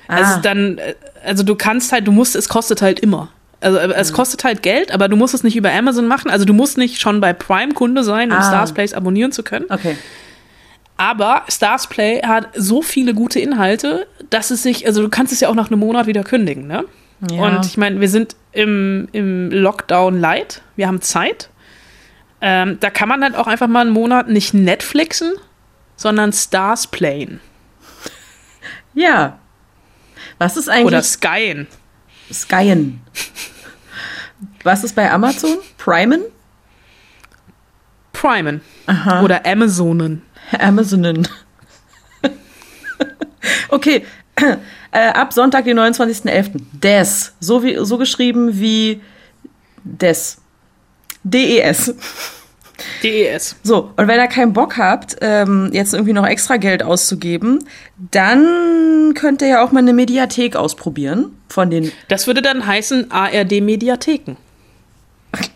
Also 0.09 0.33
Ah. 0.35 0.39
dann, 0.43 0.77
äh, 0.77 0.95
also 1.25 1.43
du 1.43 1.55
kannst 1.55 1.93
halt, 1.93 2.05
du 2.05 2.11
musst, 2.11 2.35
es 2.35 2.49
kostet 2.49 2.81
halt 2.81 2.99
immer. 2.99 3.29
Also 3.61 3.77
äh, 3.77 3.93
es 3.93 4.11
kostet 4.11 4.43
halt 4.43 4.61
Geld, 4.61 4.91
aber 4.91 5.07
du 5.07 5.15
musst 5.15 5.35
es 5.35 5.43
nicht 5.43 5.55
über 5.55 5.71
Amazon 5.71 6.05
machen. 6.05 6.29
Also 6.29 6.43
du 6.43 6.53
musst 6.53 6.77
nicht 6.77 6.99
schon 6.99 7.21
bei 7.21 7.31
Prime 7.31 7.73
Kunde 7.73 8.03
sein, 8.03 8.31
um 8.33 8.37
Ah. 8.39 8.43
Stars 8.43 8.73
Plays 8.73 8.93
abonnieren 8.93 9.31
zu 9.31 9.41
können. 9.43 9.65
Okay. 9.69 9.95
Aber 10.97 11.43
Stars 11.47 11.87
Play 11.87 12.21
hat 12.21 12.49
so 12.55 12.81
viele 12.81 13.13
gute 13.13 13.39
Inhalte, 13.39 14.07
dass 14.31 14.49
es 14.49 14.63
sich, 14.63 14.87
also 14.87 15.01
du 15.01 15.09
kannst 15.09 15.31
es 15.31 15.39
ja 15.39 15.49
auch 15.49 15.55
nach 15.55 15.69
einem 15.69 15.79
Monat 15.79 16.07
wieder 16.07 16.23
kündigen, 16.23 16.67
ne? 16.67 16.85
Ja. 17.31 17.43
Und 17.43 17.65
ich 17.65 17.77
meine, 17.77 17.99
wir 17.99 18.09
sind 18.09 18.35
im, 18.51 19.07
im 19.11 19.49
Lockdown 19.51 20.19
light, 20.19 20.61
wir 20.75 20.87
haben 20.87 21.01
Zeit. 21.01 21.49
Ähm, 22.41 22.77
da 22.79 22.89
kann 22.89 23.09
man 23.09 23.23
halt 23.23 23.35
auch 23.35 23.47
einfach 23.47 23.67
mal 23.67 23.81
einen 23.81 23.91
Monat 23.91 24.27
nicht 24.27 24.53
Netflixen, 24.53 25.33
sondern 25.95 26.33
Stars 26.33 26.87
playen. 26.87 27.39
Ja. 28.93 29.37
Was 30.39 30.57
ist 30.57 30.69
eigentlich 30.69 30.87
Oder 30.87 31.03
Skyen. 31.03 31.67
Skyen? 32.33 32.99
Was 34.63 34.83
ist 34.83 34.95
bei 34.95 35.11
Amazon? 35.11 35.57
Primen? 35.77 36.23
Primen. 38.11 38.61
Oder 39.23 39.45
Amazonen. 39.45 40.23
Amazonen. 40.51 41.27
okay. 43.69 44.05
Äh, 44.91 45.09
ab 45.09 45.33
Sonntag, 45.33 45.65
den 45.65 45.79
29.11. 45.79 46.61
Des. 46.73 47.33
So, 47.39 47.63
wie, 47.63 47.77
so 47.83 47.97
geschrieben 47.97 48.59
wie 48.59 49.01
Des. 49.83 50.37
D-E-S. 51.23 51.93
DES. 53.03 53.55
So, 53.63 53.91
und 53.95 54.07
wenn 54.07 54.19
ihr 54.19 54.27
keinen 54.27 54.53
Bock 54.53 54.77
habt, 54.77 55.17
ähm, 55.21 55.69
jetzt 55.73 55.93
irgendwie 55.93 56.13
noch 56.13 56.25
extra 56.25 56.57
Geld 56.57 56.83
auszugeben, 56.83 57.63
dann 57.97 59.13
könnt 59.15 59.41
ihr 59.41 59.47
ja 59.47 59.63
auch 59.63 59.71
mal 59.71 59.79
eine 59.79 59.93
Mediathek 59.93 60.55
ausprobieren 60.55 61.31
von 61.49 61.69
den 61.69 61.91
Das 62.07 62.27
würde 62.27 62.41
dann 62.41 62.65
heißen 62.65 63.11
ARD 63.11 63.61
Mediatheken. 63.61 64.37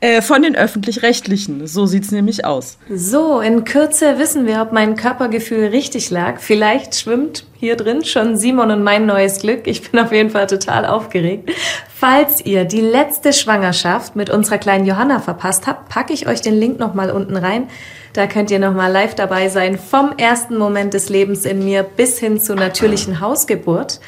äh, 0.00 0.22
von 0.22 0.42
den 0.42 0.56
öffentlich-rechtlichen. 0.56 1.66
So 1.66 1.86
sieht's 1.86 2.10
nämlich 2.10 2.44
aus. 2.44 2.78
So, 2.90 3.40
in 3.40 3.64
Kürze 3.64 4.18
wissen 4.18 4.46
wir, 4.46 4.62
ob 4.62 4.72
mein 4.72 4.96
Körpergefühl 4.96 5.66
richtig 5.66 6.10
lag. 6.10 6.40
Vielleicht 6.40 6.94
schwimmt 6.94 7.46
hier 7.54 7.76
drin 7.76 8.04
schon 8.04 8.36
Simon 8.36 8.70
und 8.70 8.82
mein 8.82 9.06
neues 9.06 9.40
Glück. 9.40 9.66
Ich 9.66 9.90
bin 9.90 10.00
auf 10.00 10.12
jeden 10.12 10.30
Fall 10.30 10.46
total 10.46 10.84
aufgeregt. 10.84 11.50
Falls 11.94 12.44
ihr 12.44 12.64
die 12.64 12.80
letzte 12.80 13.32
Schwangerschaft 13.32 14.16
mit 14.16 14.28
unserer 14.28 14.58
kleinen 14.58 14.84
Johanna 14.84 15.20
verpasst 15.20 15.66
habt, 15.66 15.88
packe 15.88 16.12
ich 16.12 16.26
euch 16.26 16.40
den 16.40 16.54
Link 16.54 16.78
nochmal 16.78 17.10
unten 17.10 17.36
rein. 17.36 17.68
Da 18.12 18.26
könnt 18.26 18.50
ihr 18.50 18.58
nochmal 18.58 18.92
live 18.92 19.14
dabei 19.14 19.48
sein, 19.48 19.78
vom 19.78 20.12
ersten 20.18 20.56
Moment 20.56 20.94
des 20.94 21.08
Lebens 21.08 21.44
in 21.44 21.64
mir 21.64 21.82
bis 21.82 22.18
hin 22.18 22.40
zur 22.40 22.56
natürlichen 22.56 23.20
Hausgeburt. 23.20 24.00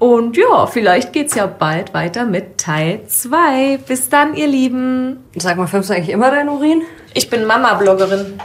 Und 0.00 0.38
ja, 0.38 0.66
vielleicht 0.66 1.12
geht's 1.12 1.34
ja 1.34 1.46
bald 1.46 1.92
weiter 1.92 2.24
mit 2.24 2.56
Teil 2.56 3.06
2. 3.06 3.80
Bis 3.86 4.08
dann, 4.08 4.34
ihr 4.34 4.46
Lieben. 4.46 5.18
Sag 5.36 5.58
mal, 5.58 5.66
filmst 5.66 5.90
du 5.90 5.94
eigentlich 5.94 6.08
immer 6.08 6.30
deinen 6.30 6.48
Urin? 6.48 6.82
Ich 7.12 7.28
bin 7.28 7.44
Mama-Bloggerin. 7.44 8.40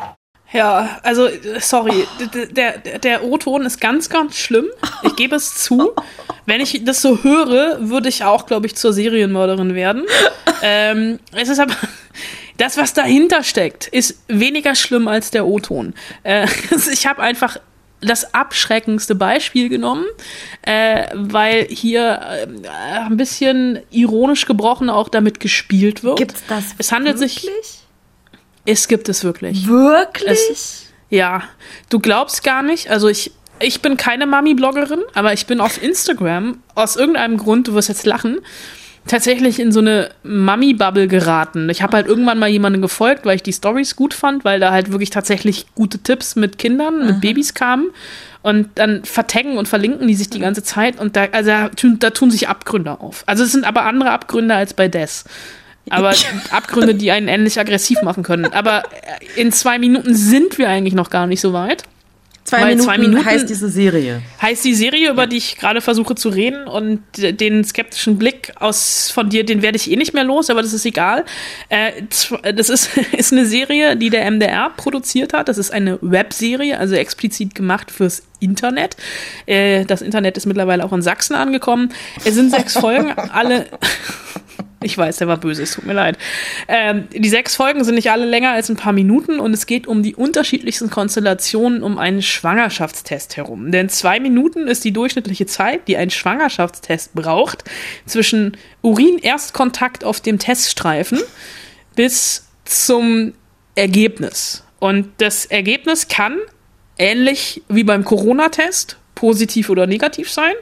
Ja, 0.52 1.00
also, 1.02 1.30
sorry, 1.60 2.06
der, 2.52 2.78
der, 2.80 3.00
der 3.00 3.24
O-Ton 3.24 3.66
ist 3.66 3.80
ganz, 3.80 4.10
ganz 4.10 4.36
schlimm. 4.36 4.66
Ich 5.04 5.16
gebe 5.16 5.38
es 5.38 5.56
zu. 5.56 5.94
Wenn 6.46 6.60
ich 6.60 6.84
das 6.84 7.02
so 7.02 7.24
höre, 7.24 7.78
würde 7.80 8.10
ich 8.10 8.26
auch, 8.26 8.48
glaube 8.48 8.68
ich, 8.68 8.76
zur 8.76 8.92
Serienmörderin 8.92 9.76
werden. 9.76 10.06
Ähm, 10.62 11.20
es 11.34 11.48
ist 11.48 11.60
aber, 11.60 11.74
das, 12.58 12.78
was 12.78 12.94
dahinter 12.94 13.44
steckt, 13.44 13.88
ist 13.88 14.20
weniger 14.28 14.76
schlimm 14.76 15.08
als 15.08 15.32
der 15.32 15.46
O-Ton. 15.46 15.94
Äh, 16.24 16.48
ich 16.92 17.08
habe 17.08 17.22
einfach 17.22 17.58
das 18.02 18.34
abschreckendste 18.34 19.16
Beispiel 19.16 19.70
genommen, 19.70 20.06
äh, 20.62 21.08
weil 21.14 21.66
hier 21.70 22.20
äh, 22.22 22.68
ein 23.00 23.18
bisschen 23.18 23.80
ironisch 23.92 24.46
gebrochen 24.46 24.90
auch 24.90 25.10
damit 25.10 25.40
gespielt 25.40 26.04
wird. 26.04 26.18
Gibt's 26.18 26.44
das 26.48 26.76
Es 26.78 26.92
handelt 26.92 27.20
wirklich? 27.20 27.42
sich. 27.42 27.80
Es 28.66 28.88
gibt 28.88 29.10
es 29.10 29.24
wirklich. 29.24 29.68
Wirklich? 29.68 30.40
Es, 30.52 30.86
ja, 31.10 31.44
du 31.90 32.00
glaubst 32.00 32.44
gar 32.44 32.64
nicht. 32.64 32.90
Also 32.90 33.08
ich, 33.08 33.32
ich 33.60 33.82
bin 33.82 33.96
keine 33.96 34.26
Mami-Bloggerin, 34.26 35.02
aber 35.14 35.34
ich 35.34 35.46
bin 35.46 35.62
auf 35.62 35.82
Instagram 35.82 36.62
aus 36.74 36.96
irgendeinem 36.96 37.38
Grund, 37.38 37.68
du 37.68 37.74
wirst 37.74 37.90
jetzt 37.90 38.06
lachen, 38.06 38.40
tatsächlich 39.08 39.60
in 39.60 39.72
so 39.72 39.80
eine 39.80 40.10
Mami-Bubble 40.24 41.08
geraten. 41.08 41.70
Ich 41.70 41.82
habe 41.82 41.98
halt 41.98 42.08
irgendwann 42.08 42.40
mal 42.40 42.50
jemanden 42.50 42.82
gefolgt, 42.82 43.26
weil 43.26 43.36
ich 43.36 43.44
die 43.44 43.54
Stories 43.54 43.96
gut 43.96 44.14
fand, 44.14 44.46
weil 44.46 44.60
da 44.60 44.72
halt 44.72 44.92
wirklich 44.92 45.10
tatsächlich 45.10 45.68
gute 45.76 46.00
Tipps 46.00 46.36
mit 46.36 46.58
Kindern, 46.58 47.06
mit 47.06 47.22
Babys 47.22 47.54
kamen. 47.54 47.92
Und 48.42 48.70
dann 48.76 49.04
vertaggen 49.06 49.58
und 49.58 49.68
verlinken 49.68 50.08
die 50.08 50.14
sich 50.14 50.30
die 50.30 50.40
ganze 50.40 50.62
Zeit 50.62 51.00
und 51.00 51.16
da, 51.16 51.26
also 51.32 51.50
da, 51.50 51.70
tun, 51.70 51.98
da 51.98 52.12
tun 52.12 52.30
sich 52.30 52.48
Abgründe 52.48 53.00
auf. 53.00 53.24
Also 53.26 53.44
es 53.44 53.52
sind 53.52 53.66
aber 53.66 53.86
andere 53.86 54.12
Abgründe 54.12 54.54
als 54.54 54.76
bei 54.76 54.88
Des. 54.88 55.26
Aber 55.90 56.14
Abgründe, 56.52 56.96
die 56.96 57.12
einen 57.12 57.28
ähnlich 57.28 57.60
aggressiv 57.60 58.02
machen 58.02 58.24
können. 58.24 58.46
Aber 58.46 58.84
in 59.36 59.52
zwei 59.52 59.80
Minuten 59.80 60.16
sind 60.16 60.58
wir 60.58 60.70
eigentlich 60.70 60.94
noch 60.94 61.10
gar 61.10 61.28
nicht 61.28 61.42
so 61.42 61.54
weit. 61.54 61.84
Zwei 62.48 62.66
Minuten, 62.66 62.82
zwei 62.84 62.98
Minuten- 63.00 63.26
heißt 63.26 63.50
diese 63.50 63.70
Serie. 63.70 64.22
Heißt 64.40 64.64
die 64.64 64.76
Serie, 64.76 65.10
über 65.10 65.26
die 65.26 65.38
ich 65.38 65.58
gerade 65.58 65.82
versuche 65.82 66.14
zu 66.14 66.30
reden 66.30 66.68
und 66.68 67.02
den 67.18 67.64
skeptischen 67.64 68.20
Blick 68.20 68.54
aus 68.60 69.10
von 69.12 69.30
dir, 69.32 69.44
den 69.44 69.64
werde 69.64 69.78
ich 69.78 69.90
eh 69.90 69.96
nicht 69.96 70.14
mehr 70.14 70.24
los, 70.24 70.52
aber 70.52 70.62
das 70.62 70.72
ist 70.72 70.86
egal. 70.86 71.26
Äh, 71.70 72.04
zw- 72.12 72.52
das 72.52 72.70
ist, 72.70 72.92
ist 73.18 73.34
eine 73.34 73.48
Serie, 73.48 73.98
die 73.98 74.12
der 74.12 74.30
MDR 74.30 74.70
produziert 74.78 75.34
hat. 75.34 75.50
Das 75.50 75.58
ist 75.58 75.72
eine 75.72 75.98
Webserie, 76.02 76.78
also 76.78 76.94
explizit 76.94 77.56
gemacht 77.56 77.90
fürs 77.90 78.22
Internet. 78.40 78.96
Äh, 79.48 79.86
das 79.86 80.04
Internet 80.04 80.38
ist 80.38 80.46
mittlerweile 80.46 80.86
auch 80.86 80.94
in 80.94 81.02
Sachsen 81.02 81.34
angekommen. 81.36 81.92
Es 82.26 82.36
sind 82.36 82.52
sechs 82.52 82.74
Folgen, 82.78 83.12
alle. 83.34 83.66
Ich 84.86 85.00
weiß, 85.00 85.18
der 85.18 85.28
war 85.28 85.38
böse, 85.38 85.64
es 85.64 85.72
tut 85.72 85.88
mir 85.88 85.94
leid. 85.94 86.16
Ähm, 86.68 87.08
die 87.12 87.28
sechs 87.28 87.56
Folgen 87.56 87.84
sind 87.84 87.96
nicht 87.96 88.12
alle 88.12 88.28
länger 88.28 88.52
als 88.52 88.70
ein 88.70 88.76
paar 88.76 88.94
Minuten 88.94 89.40
und 89.40 89.52
es 89.52 89.66
geht 89.66 89.88
um 89.88 90.04
die 90.04 90.14
unterschiedlichsten 90.14 90.92
Konstellationen 90.92 91.82
um 91.82 91.98
einen 91.98 92.22
Schwangerschaftstest 92.22 93.36
herum. 93.36 93.72
Denn 93.72 93.90
zwei 93.90 94.20
Minuten 94.20 94.68
ist 94.68 94.84
die 94.84 94.92
durchschnittliche 94.92 95.48
Zeit, 95.48 95.88
die 95.88 95.98
ein 95.98 96.12
Schwangerschaftstest 96.12 97.16
braucht, 97.16 97.64
zwischen 98.06 98.58
Urin-Erstkontakt 98.84 100.04
auf 100.04 100.22
dem 100.22 100.38
Teststreifen 100.38 101.20
bis 101.96 102.48
zum 102.66 103.34
Ergebnis. 103.74 104.64
Und 104.78 105.08
das 105.18 105.48
Ergebnis 105.48 106.10
kann, 106.10 106.38
ähnlich 107.00 107.64
wie 107.70 107.84
beim 107.84 108.06
Corona-Test, 108.06 108.98
positiv 109.16 109.72
oder 109.72 109.88
negativ 109.88 110.32
sein. 110.32 110.54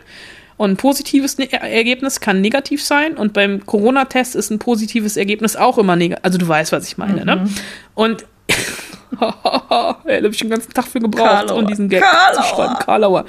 Und 0.57 0.71
ein 0.71 0.77
positives 0.77 1.37
ne 1.37 1.51
Ergebnis 1.51 2.19
kann 2.19 2.41
negativ 2.41 2.83
sein. 2.83 3.17
Und 3.17 3.33
beim 3.33 3.65
Corona-Test 3.65 4.35
ist 4.35 4.51
ein 4.51 4.59
positives 4.59 5.17
Ergebnis 5.17 5.55
auch 5.55 5.77
immer 5.77 5.95
negativ. 5.95 6.23
Also 6.23 6.37
du 6.37 6.47
weißt, 6.47 6.71
was 6.71 6.87
ich 6.87 6.97
meine, 6.97 7.25
ne? 7.25 7.49
Und 7.95 8.25
da 9.19 9.35
habe 9.43 10.27
ich 10.29 10.37
den 10.37 10.49
ganzen 10.49 10.73
Tag 10.73 10.85
für 10.87 10.99
gebraucht, 10.99 11.47
Karlauer. 11.47 11.57
um 11.59 11.67
diesen 11.67 11.89
Gag 11.89 12.01
Karlauer. 12.03 12.33
zu 12.43 12.55
schreiben. 12.55 12.75
Karlauer. 12.79 13.25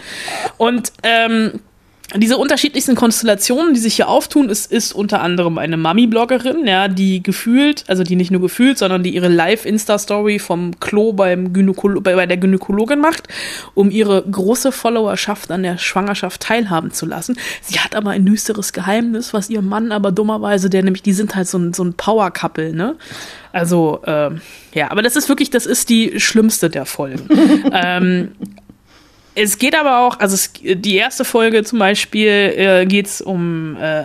Und 0.56 0.92
ähm, 1.02 1.60
diese 2.16 2.36
unterschiedlichsten 2.36 2.94
Konstellationen, 2.94 3.74
die 3.74 3.80
sich 3.80 3.96
hier 3.96 4.08
auftun, 4.08 4.50
es 4.50 4.66
ist 4.66 4.92
unter 4.92 5.22
anderem 5.22 5.58
eine 5.58 5.76
Mami-Bloggerin, 5.76 6.66
ja, 6.66 6.86
die 6.88 7.22
gefühlt, 7.22 7.84
also 7.88 8.02
die 8.02 8.14
nicht 8.14 8.30
nur 8.30 8.42
gefühlt, 8.42 8.78
sondern 8.78 9.02
die 9.02 9.14
ihre 9.14 9.28
Live-Insta-Story 9.28 10.38
vom 10.38 10.78
Klo 10.80 11.12
beim 11.12 11.52
Gynäkolo 11.52 12.00
bei, 12.02 12.14
bei 12.14 12.26
der 12.26 12.36
Gynäkologin 12.36 13.00
macht, 13.00 13.28
um 13.74 13.90
ihre 13.90 14.22
große 14.22 14.70
Followerschaft 14.70 15.50
an 15.50 15.62
der 15.62 15.78
Schwangerschaft 15.78 16.42
teilhaben 16.42 16.92
zu 16.92 17.06
lassen. 17.06 17.36
Sie 17.62 17.80
hat 17.80 17.94
aber 17.94 18.10
ein 18.10 18.26
düsteres 18.26 18.72
Geheimnis, 18.72 19.32
was 19.32 19.48
ihr 19.48 19.62
Mann 19.62 19.90
aber 19.90 20.12
dummerweise, 20.12 20.68
der 20.68 20.82
nämlich, 20.82 21.02
die 21.02 21.14
sind 21.14 21.34
halt 21.34 21.48
so 21.48 21.58
ein, 21.58 21.72
so 21.72 21.84
ein 21.84 21.94
Power-Couple, 21.94 22.74
ne? 22.74 22.96
Also, 23.52 24.00
ähm, 24.06 24.40
ja, 24.74 24.90
aber 24.90 25.02
das 25.02 25.16
ist 25.16 25.28
wirklich, 25.28 25.48
das 25.48 25.64
ist 25.64 25.88
die 25.88 26.20
schlimmste 26.20 26.68
der 26.68 26.84
Folgen. 26.86 27.28
ähm, 27.72 28.32
es 29.34 29.58
geht 29.58 29.74
aber 29.74 30.00
auch, 30.00 30.18
also 30.20 30.34
es, 30.34 30.52
die 30.62 30.96
erste 30.96 31.24
Folge 31.24 31.64
zum 31.64 31.78
Beispiel 31.78 32.28
äh, 32.28 32.86
geht 32.86 33.06
es 33.06 33.20
um 33.20 33.76
äh, 33.76 34.04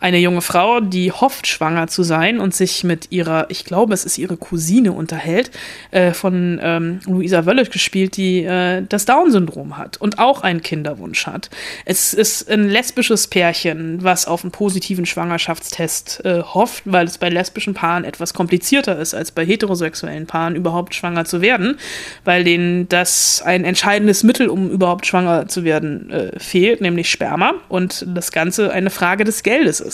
eine 0.00 0.18
junge 0.18 0.40
Frau, 0.40 0.80
die 0.80 1.12
hofft, 1.12 1.46
schwanger 1.46 1.86
zu 1.86 2.02
sein 2.02 2.40
und 2.40 2.54
sich 2.54 2.84
mit 2.84 3.12
ihrer, 3.12 3.46
ich 3.50 3.66
glaube, 3.66 3.92
es 3.92 4.04
ist 4.04 4.16
ihre 4.16 4.38
Cousine 4.38 4.92
unterhält, 4.92 5.50
äh, 5.90 6.12
von 6.12 6.58
ähm, 6.62 7.00
Luisa 7.04 7.44
Wölle 7.44 7.66
gespielt, 7.66 8.16
die 8.16 8.42
äh, 8.42 8.82
das 8.88 9.04
Down-Syndrom 9.04 9.76
hat 9.76 9.98
und 9.98 10.18
auch 10.18 10.42
einen 10.42 10.62
Kinderwunsch 10.62 11.26
hat. 11.26 11.50
Es 11.84 12.14
ist 12.14 12.50
ein 12.50 12.68
lesbisches 12.68 13.26
Pärchen, 13.26 14.02
was 14.02 14.26
auf 14.26 14.42
einen 14.42 14.52
positiven 14.52 15.04
Schwangerschaftstest 15.04 16.24
äh, 16.24 16.42
hofft, 16.42 16.84
weil 16.86 17.06
es 17.06 17.18
bei 17.18 17.28
lesbischen 17.28 17.74
Paaren 17.74 18.04
etwas 18.04 18.32
komplizierter 18.32 18.98
ist, 18.98 19.12
als 19.12 19.32
bei 19.32 19.44
heterosexuellen 19.44 20.26
Paaren 20.26 20.56
überhaupt 20.56 20.94
schwanger 20.94 21.26
zu 21.26 21.42
werden, 21.42 21.78
weil 22.24 22.44
denen 22.44 22.88
das 22.88 23.42
ein 23.44 23.66
entscheidendes 23.66 24.22
Mittel, 24.22 24.48
um 24.48 24.70
überhaupt 24.70 25.04
schwanger 25.06 25.46
zu 25.46 25.62
werden, 25.64 26.10
äh, 26.10 26.38
fehlt, 26.38 26.80
nämlich 26.80 27.10
Sperma 27.10 27.52
und 27.68 28.06
das 28.08 28.32
Ganze 28.32 28.72
eine 28.72 28.88
Frage 28.88 29.24
des 29.24 29.42
Geldes 29.42 29.80
ist. 29.80 29.89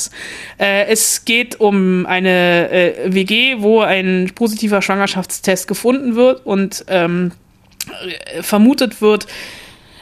Äh, 0.59 0.87
es 0.87 1.25
geht 1.25 1.61
um 1.61 2.07
eine 2.07 2.71
äh, 2.71 3.15
WG, 3.15 3.57
wo 3.59 3.81
ein 3.81 4.33
positiver 4.35 4.83
Schwangerschaftstest 4.83 5.69
gefunden 5.69 6.17
wird 6.17 6.45
und 6.45 6.85
ähm, 6.89 7.33
äh, 8.37 8.43
vermutet 8.43 9.01
wird, 9.01 9.27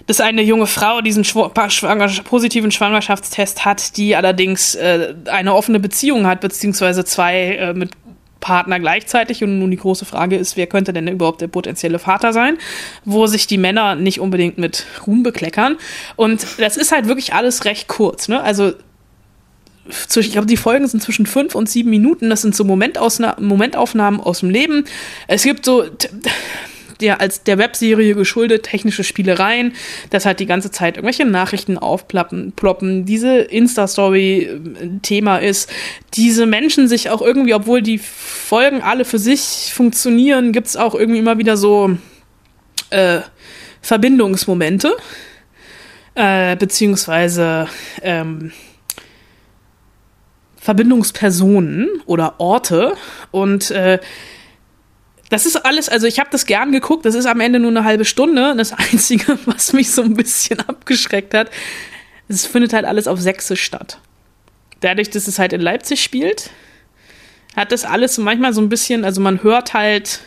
dass 0.06 0.20
eine 0.20 0.42
junge 0.42 0.66
Frau 0.66 1.00
diesen 1.00 1.24
schwanger 1.24 2.08
positiven 2.24 2.70
Schwangerschaftstest 2.70 3.64
hat, 3.64 3.96
die 3.96 4.16
allerdings 4.16 4.74
äh, 4.74 5.14
eine 5.26 5.54
offene 5.54 5.80
Beziehung 5.80 6.26
hat, 6.26 6.40
beziehungsweise 6.40 7.04
zwei 7.04 7.54
äh, 7.54 7.74
mit 7.74 7.90
Partner 8.40 8.78
gleichzeitig. 8.78 9.42
Und 9.42 9.58
nun 9.58 9.70
die 9.70 9.78
große 9.78 10.04
Frage 10.04 10.36
ist, 10.36 10.56
wer 10.56 10.66
könnte 10.66 10.92
denn 10.92 11.08
überhaupt 11.08 11.40
der 11.40 11.48
potenzielle 11.48 11.98
Vater 11.98 12.32
sein, 12.32 12.58
wo 13.04 13.26
sich 13.26 13.46
die 13.46 13.58
Männer 13.58 13.94
nicht 13.94 14.20
unbedingt 14.20 14.58
mit 14.58 14.86
Ruhm 15.06 15.22
bekleckern. 15.22 15.78
Und 16.16 16.46
das 16.58 16.76
ist 16.76 16.92
halt 16.92 17.08
wirklich 17.08 17.32
alles 17.32 17.64
recht 17.64 17.88
kurz. 17.88 18.28
Ne? 18.28 18.42
Also 18.42 18.74
ich 20.16 20.32
glaube, 20.32 20.46
die 20.46 20.56
Folgen 20.56 20.86
sind 20.86 21.02
zwischen 21.02 21.26
fünf 21.26 21.54
und 21.54 21.68
sieben 21.68 21.90
Minuten. 21.90 22.30
Das 22.30 22.42
sind 22.42 22.56
so 22.56 22.64
Momentausna 22.64 23.36
Momentaufnahmen 23.38 24.20
aus 24.20 24.40
dem 24.40 24.50
Leben. 24.50 24.84
Es 25.28 25.42
gibt 25.42 25.64
so 25.64 25.84
der 27.00 27.20
als 27.20 27.42
der 27.42 27.58
Webserie 27.58 28.14
geschuldet 28.14 28.64
technische 28.64 29.04
Spielereien, 29.04 29.72
dass 30.10 30.26
halt 30.26 30.40
die 30.40 30.46
ganze 30.46 30.70
Zeit 30.70 30.96
irgendwelche 30.96 31.24
Nachrichten 31.24 31.78
aufploppen, 31.78 32.52
ploppen, 32.52 33.04
diese 33.04 33.38
Insta-Story-Thema 33.38 35.38
ist, 35.38 35.70
diese 36.14 36.46
Menschen 36.46 36.88
sich 36.88 37.10
auch 37.10 37.22
irgendwie, 37.22 37.54
obwohl 37.54 37.82
die 37.82 37.98
Folgen 37.98 38.80
alle 38.80 39.04
für 39.04 39.18
sich 39.18 39.72
funktionieren, 39.74 40.52
gibt 40.52 40.68
es 40.68 40.76
auch 40.76 40.94
irgendwie 40.94 41.18
immer 41.18 41.38
wieder 41.38 41.56
so 41.56 41.96
äh, 42.90 43.20
Verbindungsmomente, 43.82 44.96
äh, 46.14 46.56
beziehungsweise 46.56 47.68
ähm, 48.02 48.52
Verbindungspersonen 50.64 51.90
oder 52.06 52.40
Orte 52.40 52.94
und 53.32 53.70
äh, 53.70 53.98
das 55.28 55.44
ist 55.44 55.56
alles, 55.56 55.90
also 55.90 56.06
ich 56.06 56.18
habe 56.18 56.30
das 56.32 56.46
gern 56.46 56.72
geguckt, 56.72 57.04
das 57.04 57.14
ist 57.14 57.26
am 57.26 57.40
Ende 57.40 57.58
nur 57.58 57.70
eine 57.70 57.84
halbe 57.84 58.06
Stunde. 58.06 58.54
Das 58.56 58.72
Einzige, 58.92 59.38
was 59.44 59.74
mich 59.74 59.90
so 59.90 60.00
ein 60.00 60.14
bisschen 60.14 60.60
abgeschreckt 60.60 61.34
hat, 61.34 61.50
es 62.28 62.46
findet 62.46 62.72
halt 62.72 62.86
alles 62.86 63.06
auf 63.06 63.20
Sächsisch 63.20 63.62
statt. 63.62 63.98
Dadurch, 64.80 65.10
dass 65.10 65.28
es 65.28 65.38
halt 65.38 65.52
in 65.52 65.60
Leipzig 65.60 66.02
spielt, 66.02 66.48
hat 67.54 67.70
das 67.70 67.84
alles 67.84 68.16
manchmal 68.16 68.54
so 68.54 68.62
ein 68.62 68.70
bisschen, 68.70 69.04
also 69.04 69.20
man 69.20 69.42
hört 69.42 69.74
halt 69.74 70.20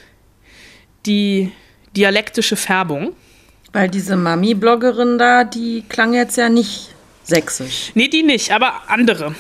die 1.08 1.52
dialektische 1.96 2.58
Färbung. 2.58 3.16
Weil 3.74 3.90
diese 3.90 4.16
Mami-Bloggerin 4.16 5.18
da, 5.18 5.46
die 5.46 5.84
klang 5.90 6.14
jetzt 6.14 6.38
ja 6.38 6.48
nicht 6.48 6.94
sächsisch. 7.28 7.92
Nee, 7.94 8.08
die 8.08 8.24
nicht, 8.24 8.52
aber 8.52 8.74
andere. 8.88 9.36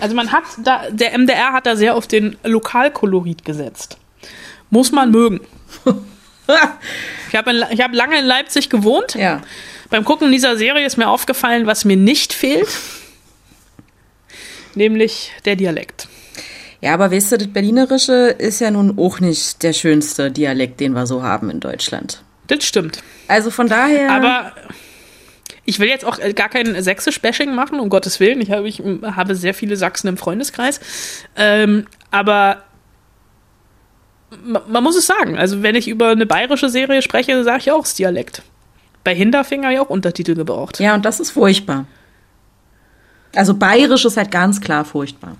Also 0.00 0.14
man 0.14 0.32
hat 0.32 0.44
da, 0.62 0.90
der 0.90 1.16
MDR 1.18 1.52
hat 1.52 1.66
da 1.66 1.76
sehr 1.76 1.94
auf 1.94 2.06
den 2.06 2.36
Lokalkolorit 2.44 3.44
gesetzt. 3.44 3.98
Muss 4.70 4.92
man 4.92 5.10
mögen. 5.10 5.40
Ich 7.28 7.34
habe 7.34 7.50
hab 7.60 7.92
lange 7.92 8.20
in 8.20 8.24
Leipzig 8.24 8.70
gewohnt. 8.70 9.14
Ja. 9.14 9.42
Beim 9.90 10.04
Gucken 10.04 10.30
dieser 10.30 10.56
Serie 10.56 10.86
ist 10.86 10.96
mir 10.96 11.08
aufgefallen, 11.08 11.66
was 11.66 11.84
mir 11.84 11.96
nicht 11.96 12.32
fehlt. 12.32 12.68
Nämlich 14.76 15.32
der 15.44 15.56
Dialekt. 15.56 16.06
Ja, 16.80 16.94
aber 16.94 17.10
weißt 17.10 17.32
du, 17.32 17.38
das 17.38 17.48
Berlinerische 17.48 18.34
ist 18.38 18.60
ja 18.60 18.70
nun 18.70 18.98
auch 18.98 19.18
nicht 19.18 19.62
der 19.64 19.72
schönste 19.72 20.30
Dialekt, 20.30 20.78
den 20.78 20.92
wir 20.92 21.06
so 21.06 21.22
haben 21.22 21.50
in 21.50 21.58
Deutschland. 21.60 22.22
Das 22.46 22.64
stimmt. 22.64 23.02
Also 23.26 23.50
von 23.50 23.68
daher. 23.68 24.12
Aber 24.12 24.52
ich 25.66 25.78
will 25.80 25.88
jetzt 25.88 26.04
auch 26.04 26.18
gar 26.34 26.48
kein 26.48 26.80
Sächsisch-Bashing 26.82 27.54
machen, 27.54 27.80
um 27.80 27.88
Gottes 27.90 28.20
Willen. 28.20 28.40
Ich 28.40 28.50
habe, 28.50 28.68
ich 28.68 28.80
habe 28.80 29.34
sehr 29.34 29.52
viele 29.52 29.76
Sachsen 29.76 30.08
im 30.08 30.16
Freundeskreis. 30.16 30.80
Ähm, 31.36 31.86
aber 32.10 32.62
ma- 34.44 34.62
man 34.68 34.82
muss 34.84 34.96
es 34.96 35.06
sagen. 35.06 35.36
Also, 35.36 35.62
wenn 35.62 35.74
ich 35.74 35.88
über 35.88 36.08
eine 36.10 36.24
bayerische 36.24 36.68
Serie 36.68 37.02
spreche, 37.02 37.42
sage 37.44 37.58
ich 37.58 37.72
auch 37.72 37.82
das 37.82 37.94
Dialekt. 37.94 38.42
Bei 39.04 39.14
Hinterfinger 39.14 39.70
ja 39.70 39.82
auch 39.82 39.90
Untertitel 39.90 40.34
gebraucht. 40.34 40.80
Ja, 40.80 40.94
und 40.94 41.04
das 41.04 41.20
ist 41.20 41.30
furchtbar. 41.32 41.86
Also 43.34 43.54
bayerisch 43.54 44.04
ist 44.04 44.16
halt 44.16 44.30
ganz 44.30 44.60
klar 44.60 44.84
furchtbar. 44.84 45.36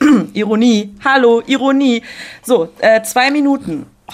Ironie. 0.32 0.94
Hallo, 1.04 1.42
Ironie. 1.46 2.02
So, 2.42 2.72
äh, 2.78 3.02
zwei 3.02 3.30
Minuten. 3.30 3.86
Oh. 4.06 4.12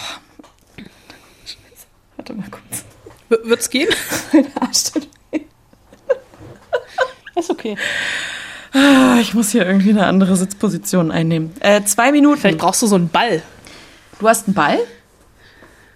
Warte 2.16 2.33
mal 2.35 2.49
kurz. 2.51 2.84
W 3.42 3.49
wird's 3.49 3.70
gehen? 3.70 3.88
Ist 7.37 7.51
okay. 7.51 7.77
Ah, 8.73 9.18
Ich 9.20 9.35
muss 9.35 9.51
hier 9.51 9.66
irgendwie 9.66 9.90
eine 9.90 10.07
andere 10.07 10.37
Sitzposition 10.37 11.11
einnehmen. 11.11 11.53
Äh, 11.61 11.83
zwei 11.85 12.12
Minuten. 12.12 12.40
Vielleicht 12.40 12.59
brauchst 12.59 12.83
du 12.83 12.87
so 12.87 12.97
einen 12.97 13.09
Ball. 13.09 13.42
Du 14.20 14.29
hast 14.29 14.47
einen 14.47 14.55
Ball? 14.55 14.79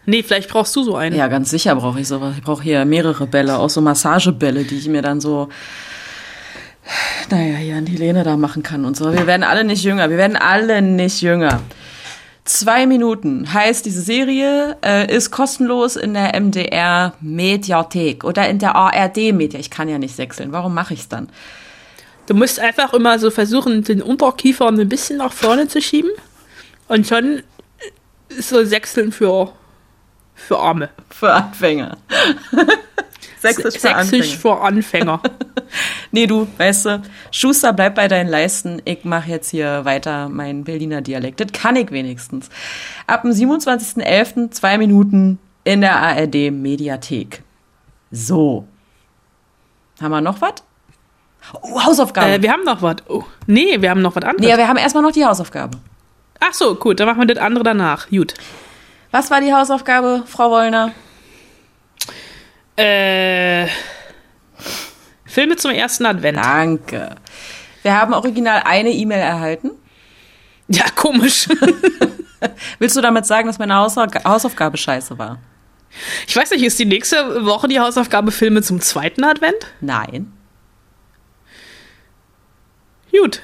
Nee, 0.06 0.22
vielleicht 0.22 0.48
brauchst 0.48 0.74
du 0.74 0.82
so 0.82 0.96
einen. 0.96 1.14
Ja, 1.16 1.28
ganz 1.28 1.50
sicher 1.50 1.74
brauche 1.76 2.00
ich 2.00 2.08
sowas. 2.08 2.34
Ich 2.36 2.42
brauche 2.42 2.62
hier 2.62 2.84
mehrere 2.84 3.26
Bälle, 3.26 3.58
auch 3.58 3.68
so 3.68 3.80
Massagebälle, 3.80 4.64
die 4.64 4.78
ich 4.78 4.88
mir 4.88 5.02
dann 5.02 5.20
so, 5.20 5.48
naja, 7.30 7.56
hier 7.56 7.76
an 7.76 7.84
die 7.84 7.96
Lehne 7.96 8.24
da 8.24 8.36
machen 8.36 8.62
kann 8.62 8.84
und 8.84 8.96
so. 8.96 9.12
Wir 9.12 9.26
werden 9.26 9.42
alle 9.42 9.64
nicht 9.64 9.84
jünger. 9.84 10.08
Wir 10.08 10.16
werden 10.16 10.36
alle 10.36 10.80
nicht 10.80 11.20
jünger. 11.20 11.60
Zwei 12.48 12.86
Minuten 12.86 13.52
heißt, 13.52 13.84
diese 13.84 14.00
Serie 14.00 14.78
äh, 14.82 15.14
ist 15.14 15.30
kostenlos 15.30 15.96
in 15.96 16.14
der 16.14 16.34
MDR 16.40 17.12
Mediathek 17.20 18.24
oder 18.24 18.48
in 18.48 18.58
der 18.58 18.74
ARD 18.74 19.34
Media. 19.34 19.60
Ich 19.60 19.68
kann 19.68 19.86
ja 19.86 19.98
nicht 19.98 20.16
sechseln. 20.16 20.50
Warum 20.50 20.72
mache 20.72 20.94
ich 20.94 21.00
es 21.00 21.08
dann? 21.08 21.28
Du 22.24 22.32
musst 22.32 22.58
einfach 22.58 22.94
immer 22.94 23.18
so 23.18 23.30
versuchen, 23.30 23.84
den 23.84 24.00
Unterkiefer 24.00 24.66
ein 24.66 24.88
bisschen 24.88 25.18
nach 25.18 25.34
vorne 25.34 25.68
zu 25.68 25.82
schieben. 25.82 26.10
Und 26.88 27.06
schon 27.06 27.42
ist 28.30 28.48
so 28.48 28.64
Sechseln 28.64 29.12
für, 29.12 29.52
für 30.34 30.58
Arme. 30.58 30.88
Für 31.10 31.34
Anfänger. 31.34 31.98
Sächsisch 33.40 33.74
für 33.74 33.80
Sächsisch 33.80 33.94
Anfänger. 33.94 34.38
für 34.38 34.60
Anfänger. 34.60 35.20
Nee, 36.12 36.26
du, 36.26 36.48
weißt 36.56 36.86
du, 36.86 37.02
Schuster, 37.30 37.74
bleib 37.74 37.94
bei 37.96 38.08
deinen 38.08 38.28
Leisten. 38.28 38.80
Ich 38.86 39.04
mache 39.04 39.28
jetzt 39.30 39.50
hier 39.50 39.84
weiter 39.84 40.30
meinen 40.30 40.64
Berliner 40.64 41.02
Dialekt. 41.02 41.40
Das 41.40 41.52
kann 41.52 41.76
ich 41.76 41.90
wenigstens. 41.90 42.48
Ab 43.06 43.20
dem 43.22 43.32
27.11. 43.32 44.50
zwei 44.50 44.78
Minuten 44.78 45.38
in 45.64 45.82
der 45.82 45.96
ARD 45.96 46.50
Mediathek. 46.50 47.42
So. 48.10 48.66
Haben 50.00 50.10
wir 50.12 50.20
noch 50.22 50.40
was? 50.40 50.54
Oh, 51.60 51.84
Hausaufgabe. 51.84 52.30
äh, 52.32 52.42
wir 52.42 52.50
haben 52.52 52.64
noch 52.64 52.80
was. 52.80 52.96
Oh. 53.08 53.24
Nee, 53.46 53.80
wir 53.82 53.90
haben 53.90 54.00
noch 54.00 54.16
was 54.16 54.24
anderes. 54.24 54.40
nee, 54.50 54.56
wir 54.56 54.66
haben 54.68 54.78
erstmal 54.78 55.02
noch 55.02 55.12
die 55.12 55.26
Hausaufgabe. 55.26 55.76
Ach 56.40 56.54
so, 56.54 56.76
gut, 56.76 56.98
dann 57.00 57.06
machen 57.08 57.20
wir 57.20 57.26
das 57.34 57.42
andere 57.44 57.64
danach. 57.64 58.08
Gut. 58.08 58.32
Was 59.10 59.30
war 59.30 59.42
die 59.42 59.52
Hausaufgabe, 59.52 60.22
Frau 60.26 60.50
Wollner? 60.50 60.92
Äh, 62.78 63.66
Filme 65.24 65.56
zum 65.56 65.72
ersten 65.72 66.06
Advent. 66.06 66.38
Danke. 66.38 67.16
Wir 67.82 67.96
haben 67.98 68.12
original 68.14 68.62
eine 68.64 68.90
E-Mail 68.90 69.20
erhalten. 69.20 69.70
Ja, 70.68 70.84
komisch. 70.94 71.48
Willst 72.78 72.96
du 72.96 73.00
damit 73.00 73.26
sagen, 73.26 73.46
dass 73.48 73.58
meine 73.58 73.74
Hausauf- 73.74 74.12
Hausaufgabe 74.24 74.76
scheiße 74.76 75.18
war? 75.18 75.38
Ich 76.26 76.36
weiß 76.36 76.50
nicht, 76.52 76.62
ist 76.62 76.78
die 76.78 76.84
nächste 76.84 77.44
Woche 77.44 77.66
die 77.66 77.80
Hausaufgabe 77.80 78.30
Filme 78.30 78.62
zum 78.62 78.80
zweiten 78.80 79.24
Advent? 79.24 79.66
Nein. 79.80 80.32
Gut. 83.10 83.40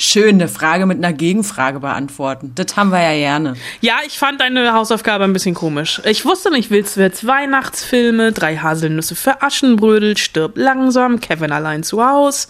Schön, 0.00 0.36
eine 0.36 0.46
Frage 0.46 0.86
mit 0.86 0.98
einer 0.98 1.12
Gegenfrage 1.12 1.80
beantworten. 1.80 2.52
Das 2.54 2.76
haben 2.76 2.90
wir 2.90 3.02
ja 3.02 3.14
gerne. 3.14 3.56
Ja, 3.80 3.96
ich 4.06 4.16
fand 4.16 4.40
deine 4.40 4.72
Hausaufgabe 4.72 5.24
ein 5.24 5.32
bisschen 5.32 5.56
komisch. 5.56 6.00
Ich 6.04 6.24
wusste 6.24 6.52
nicht, 6.52 6.70
willst 6.70 6.96
du 6.96 7.00
jetzt 7.00 7.26
Weihnachtsfilme, 7.26 8.30
drei 8.30 8.58
Haselnüsse 8.58 9.16
für 9.16 9.42
Aschenbrödel, 9.42 10.16
stirb 10.16 10.56
langsam, 10.56 11.18
Kevin 11.18 11.50
allein 11.50 11.82
zu 11.82 12.04
Haus. 12.04 12.46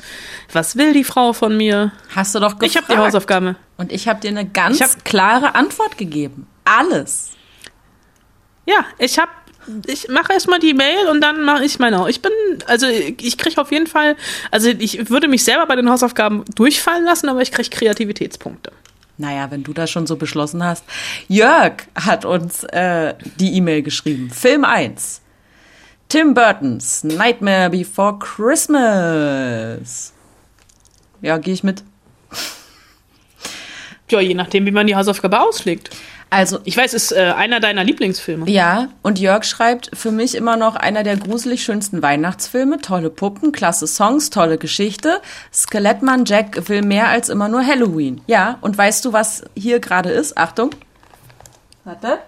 Was 0.52 0.76
will 0.76 0.92
die 0.92 1.04
Frau 1.04 1.32
von 1.32 1.56
mir? 1.56 1.92
Hast 2.14 2.34
du 2.34 2.38
doch 2.38 2.58
gefragt. 2.58 2.64
Ich 2.70 2.76
habe 2.76 2.86
die 2.92 2.98
Hausaufgabe. 2.98 3.56
Und 3.78 3.92
ich 3.92 4.08
habe 4.08 4.20
dir 4.20 4.28
eine 4.28 4.46
ganz 4.46 5.02
klare 5.04 5.54
Antwort 5.54 5.96
gegeben. 5.96 6.46
Alles. 6.66 7.30
Ja, 8.66 8.84
ich 8.98 9.18
hab, 9.18 9.30
ich 9.86 10.08
mache 10.08 10.32
erstmal 10.32 10.58
die 10.58 10.74
Mail 10.74 11.08
und 11.10 11.20
dann 11.20 11.44
mache 11.44 11.64
ich 11.64 11.78
meine. 11.78 12.08
Ich 12.08 12.22
bin, 12.22 12.32
also 12.66 12.86
ich 12.86 13.36
kriege 13.36 13.60
auf 13.60 13.70
jeden 13.70 13.86
Fall, 13.86 14.16
also 14.50 14.68
ich 14.68 15.10
würde 15.10 15.28
mich 15.28 15.44
selber 15.44 15.66
bei 15.66 15.76
den 15.76 15.90
Hausaufgaben 15.90 16.44
durchfallen 16.54 17.04
lassen, 17.04 17.28
aber 17.28 17.42
ich 17.42 17.52
kriege 17.52 17.68
Kreativitätspunkte. 17.68 18.72
Naja, 19.18 19.50
wenn 19.50 19.64
du 19.64 19.72
das 19.72 19.90
schon 19.90 20.06
so 20.06 20.16
beschlossen 20.16 20.62
hast. 20.62 20.84
Jörg 21.26 21.72
hat 21.94 22.24
uns 22.24 22.62
äh, 22.64 23.14
die 23.40 23.54
E-Mail 23.56 23.82
geschrieben. 23.82 24.30
Film 24.30 24.64
1. 24.64 25.20
Tim 26.08 26.34
Burtons 26.34 27.02
Nightmare 27.04 27.68
Before 27.68 28.18
Christmas. 28.18 30.12
Ja, 31.20 31.36
gehe 31.38 31.52
ich 31.52 31.64
mit. 31.64 31.82
Ja, 34.10 34.20
je 34.20 34.34
nachdem, 34.34 34.64
wie 34.66 34.70
man 34.70 34.86
die 34.86 34.96
Hausaufgabe 34.96 35.40
auslegt. 35.40 35.90
Also, 36.30 36.58
Ich 36.64 36.76
weiß, 36.76 36.92
ist 36.92 37.12
äh, 37.12 37.32
einer 37.36 37.58
deiner 37.58 37.84
Lieblingsfilme. 37.84 38.50
Ja, 38.50 38.88
und 39.02 39.18
Jörg 39.18 39.44
schreibt 39.44 39.90
für 39.94 40.10
mich 40.10 40.34
immer 40.34 40.56
noch 40.56 40.76
einer 40.76 41.02
der 41.02 41.16
gruselig 41.16 41.62
schönsten 41.62 42.02
Weihnachtsfilme. 42.02 42.80
Tolle 42.80 43.08
Puppen, 43.08 43.50
klasse 43.52 43.86
Songs, 43.86 44.28
tolle 44.28 44.58
Geschichte. 44.58 45.22
Skelettmann 45.52 46.26
Jack 46.26 46.68
will 46.68 46.82
mehr 46.82 47.08
als 47.08 47.30
immer 47.30 47.48
nur 47.48 47.64
Halloween. 47.66 48.20
Ja, 48.26 48.58
und 48.60 48.76
weißt 48.76 49.04
du, 49.06 49.12
was 49.14 49.44
hier 49.56 49.80
gerade 49.80 50.10
ist? 50.10 50.36
Achtung. 50.36 50.70
Warte. 51.84 52.18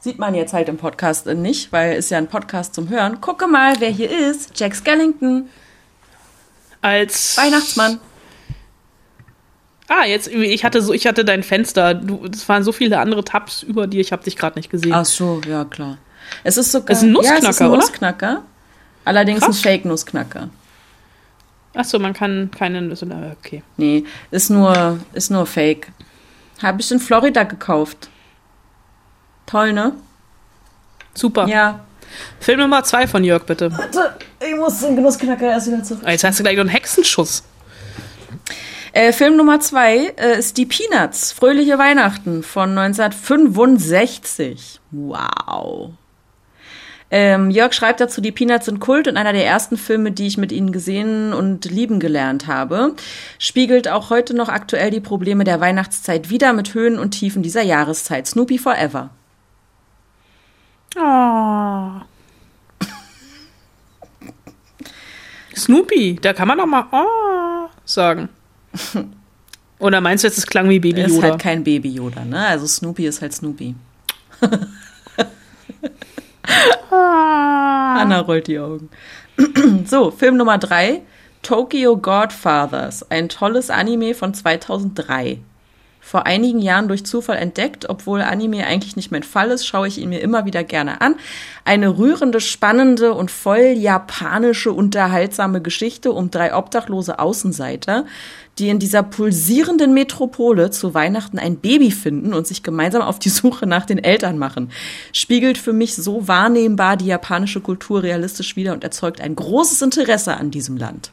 Sieht 0.00 0.18
man 0.18 0.34
jetzt 0.34 0.52
halt 0.52 0.68
im 0.68 0.76
Podcast 0.76 1.24
nicht, 1.26 1.72
weil 1.72 1.96
ist 1.96 2.10
ja 2.10 2.18
ein 2.18 2.26
Podcast 2.26 2.74
zum 2.74 2.90
Hören. 2.90 3.22
Gucke 3.22 3.46
mal, 3.46 3.76
wer 3.78 3.88
hier 3.88 4.10
ist. 4.10 4.50
Jack 4.54 4.74
Skellington, 4.74 5.48
Als 6.82 7.38
Weihnachtsmann. 7.38 7.98
Ah, 9.88 10.04
jetzt 10.06 10.28
ich 10.28 10.64
hatte 10.64 10.80
so, 10.80 10.92
ich 10.92 11.06
hatte 11.06 11.24
dein 11.24 11.42
Fenster. 11.42 11.94
Du, 11.94 12.24
es 12.32 12.48
waren 12.48 12.64
so 12.64 12.72
viele 12.72 12.98
andere 12.98 13.24
Tabs 13.24 13.62
über 13.62 13.86
dir. 13.86 14.00
Ich 14.00 14.12
habe 14.12 14.22
dich 14.24 14.36
gerade 14.36 14.58
nicht 14.58 14.70
gesehen. 14.70 14.94
Ach 14.94 15.04
so, 15.04 15.40
ja 15.46 15.64
klar. 15.64 15.98
Es 16.42 16.56
ist 16.56 16.72
sogar 16.72 16.90
Es 16.90 16.98
ist 17.02 17.04
ein 17.04 17.14
ja, 17.14 17.20
es 17.20 17.26
ist 17.26 17.42
Nussknacker, 17.42 17.64
ein 17.64 17.70
oder? 17.70 17.78
Nussknacker. 17.80 18.42
Allerdings 19.04 19.40
Krass. 19.40 19.56
ein 19.58 19.62
Fake-Nussknacker. 19.62 20.48
Ach 21.74 21.84
so, 21.84 21.98
man 21.98 22.14
kann 22.14 22.50
keine 22.56 22.80
Nüsse. 22.80 23.06
Okay. 23.40 23.62
Nee, 23.76 24.04
ist 24.30 24.48
nur, 24.48 25.00
ist 25.12 25.30
nur 25.30 25.44
Fake. 25.44 25.88
Habe 26.62 26.80
ich 26.80 26.90
in 26.90 27.00
Florida 27.00 27.42
gekauft. 27.42 28.08
Toll, 29.44 29.72
ne? 29.72 29.92
Super. 31.12 31.46
Ja. 31.46 31.80
Film 32.40 32.60
Nummer 32.60 32.84
zwei 32.84 33.06
von 33.06 33.24
Jörg, 33.24 33.44
bitte. 33.44 33.76
Warte, 33.76 34.14
ich 34.40 34.56
muss 34.56 34.80
den 34.80 34.96
Genussknacker 34.96 35.46
erst 35.50 35.66
wieder 35.66 35.82
zurück. 35.82 36.02
Ah, 36.04 36.12
Jetzt 36.12 36.24
hast 36.24 36.38
du 36.38 36.42
gleich 36.44 36.56
noch 36.56 36.62
einen 36.62 36.70
Hexenschuss. 36.70 37.42
Äh, 38.94 39.12
Film 39.12 39.36
Nummer 39.36 39.58
zwei 39.58 40.14
äh, 40.18 40.38
ist 40.38 40.56
Die 40.56 40.66
Peanuts, 40.66 41.32
Fröhliche 41.32 41.78
Weihnachten 41.78 42.44
von 42.44 42.78
1965. 42.78 44.80
Wow. 44.92 45.90
Ähm, 47.10 47.50
Jörg 47.50 47.72
schreibt 47.72 47.98
dazu, 47.98 48.20
die 48.20 48.30
Peanuts 48.30 48.66
sind 48.66 48.78
Kult 48.78 49.08
und 49.08 49.16
einer 49.16 49.32
der 49.32 49.44
ersten 49.44 49.76
Filme, 49.76 50.12
die 50.12 50.28
ich 50.28 50.38
mit 50.38 50.52
ihnen 50.52 50.70
gesehen 50.70 51.32
und 51.32 51.64
lieben 51.64 51.98
gelernt 51.98 52.46
habe. 52.46 52.94
Spiegelt 53.40 53.88
auch 53.88 54.10
heute 54.10 54.32
noch 54.32 54.48
aktuell 54.48 54.92
die 54.92 55.00
Probleme 55.00 55.42
der 55.42 55.58
Weihnachtszeit 55.58 56.30
wieder 56.30 56.52
mit 56.52 56.72
Höhen 56.72 56.96
und 56.96 57.10
Tiefen 57.10 57.42
dieser 57.42 57.62
Jahreszeit. 57.62 58.28
Snoopy 58.28 58.58
Forever. 58.58 59.10
Oh. 60.96 61.90
Snoopy, 65.56 66.20
da 66.22 66.32
kann 66.32 66.46
man 66.46 66.58
doch 66.58 66.66
mal 66.66 66.86
oh 66.92 67.68
sagen. 67.84 68.28
Oder 69.78 70.00
meinst 70.00 70.24
du 70.24 70.28
jetzt, 70.28 70.38
es 70.38 70.46
klang 70.46 70.68
wie 70.68 70.80
Baby 70.80 71.02
Ist 71.02 71.16
Yoda? 71.16 71.30
halt 71.30 71.40
kein 71.40 71.64
Baby 71.64 71.90
Yoda, 71.90 72.24
ne? 72.24 72.46
Also 72.46 72.66
Snoopy 72.66 73.06
ist 73.06 73.20
halt 73.20 73.32
Snoopy. 73.34 73.74
Anna 76.90 78.20
rollt 78.20 78.46
die 78.46 78.58
Augen. 78.58 78.88
so, 79.86 80.10
Film 80.10 80.36
Nummer 80.36 80.58
drei. 80.58 81.02
Tokyo 81.42 81.96
Godfathers. 81.96 83.10
Ein 83.10 83.28
tolles 83.28 83.70
Anime 83.70 84.14
von 84.14 84.32
2003. 84.32 85.40
Vor 86.06 86.26
einigen 86.26 86.60
Jahren 86.60 86.86
durch 86.86 87.06
Zufall 87.06 87.38
entdeckt, 87.38 87.88
obwohl 87.88 88.20
Anime 88.20 88.66
eigentlich 88.66 88.94
nicht 88.94 89.10
mein 89.10 89.22
Fall 89.22 89.50
ist, 89.50 89.66
schaue 89.66 89.88
ich 89.88 89.96
ihn 89.96 90.10
mir 90.10 90.20
immer 90.20 90.44
wieder 90.44 90.62
gerne 90.62 91.00
an. 91.00 91.16
Eine 91.64 91.96
rührende, 91.96 92.40
spannende 92.40 93.14
und 93.14 93.30
voll 93.30 93.72
japanische, 93.74 94.70
unterhaltsame 94.70 95.62
Geschichte 95.62 96.12
um 96.12 96.30
drei 96.30 96.54
obdachlose 96.54 97.18
Außenseiter, 97.18 98.04
die 98.58 98.68
in 98.68 98.78
dieser 98.78 99.02
pulsierenden 99.02 99.94
Metropole 99.94 100.70
zu 100.70 100.92
Weihnachten 100.92 101.38
ein 101.38 101.56
Baby 101.56 101.90
finden 101.90 102.34
und 102.34 102.46
sich 102.46 102.62
gemeinsam 102.62 103.00
auf 103.00 103.18
die 103.18 103.30
Suche 103.30 103.66
nach 103.66 103.86
den 103.86 103.98
Eltern 103.98 104.36
machen. 104.36 104.70
Spiegelt 105.14 105.56
für 105.56 105.72
mich 105.72 105.96
so 105.96 106.28
wahrnehmbar 106.28 106.98
die 106.98 107.06
japanische 107.06 107.62
Kultur 107.62 108.02
realistisch 108.02 108.56
wider 108.56 108.74
und 108.74 108.84
erzeugt 108.84 109.22
ein 109.22 109.34
großes 109.34 109.80
Interesse 109.80 110.36
an 110.36 110.50
diesem 110.50 110.76
Land. 110.76 111.12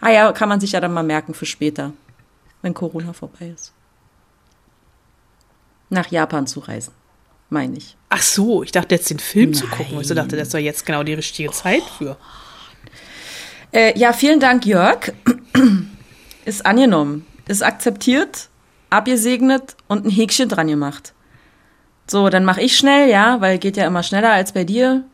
Ah 0.00 0.10
ja, 0.10 0.32
kann 0.32 0.48
man 0.48 0.58
sich 0.58 0.72
ja 0.72 0.80
dann 0.80 0.92
mal 0.92 1.04
merken 1.04 1.34
für 1.34 1.46
später, 1.46 1.92
wenn 2.62 2.74
Corona 2.74 3.12
vorbei 3.12 3.52
ist. 3.54 3.72
Nach 5.92 6.10
Japan 6.10 6.46
zu 6.46 6.60
reisen. 6.60 6.92
meine 7.50 7.76
ich. 7.76 7.98
Ach 8.08 8.22
so, 8.22 8.62
ich 8.62 8.72
dachte 8.72 8.94
jetzt 8.94 9.10
den 9.10 9.18
Film 9.18 9.52
zu 9.52 9.66
gucken. 9.66 10.00
Ich 10.00 10.08
so 10.08 10.14
dachte, 10.14 10.36
das 10.38 10.52
war 10.54 10.60
jetzt 10.60 10.86
genau 10.86 11.02
die 11.02 11.12
richtige 11.12 11.50
Zeit 11.50 11.82
für. 11.98 12.16
Äh, 13.72 13.98
ja, 13.98 14.14
vielen 14.14 14.40
Dank, 14.40 14.64
Jörg. 14.64 15.12
Ist 16.44 16.66
angenommen, 16.66 17.24
ist 17.46 17.62
akzeptiert, 17.62 18.48
abgesegnet 18.90 19.76
und 19.86 20.04
ein 20.06 20.10
Häkchen 20.10 20.48
dran 20.48 20.66
gemacht. 20.66 21.12
So, 22.08 22.30
dann 22.30 22.44
mache 22.44 22.62
ich 22.62 22.76
schnell, 22.76 23.08
ja, 23.08 23.40
weil 23.40 23.58
geht 23.58 23.76
ja 23.76 23.86
immer 23.86 24.02
schneller 24.02 24.32
als 24.32 24.52
bei 24.52 24.64
dir. 24.64 25.04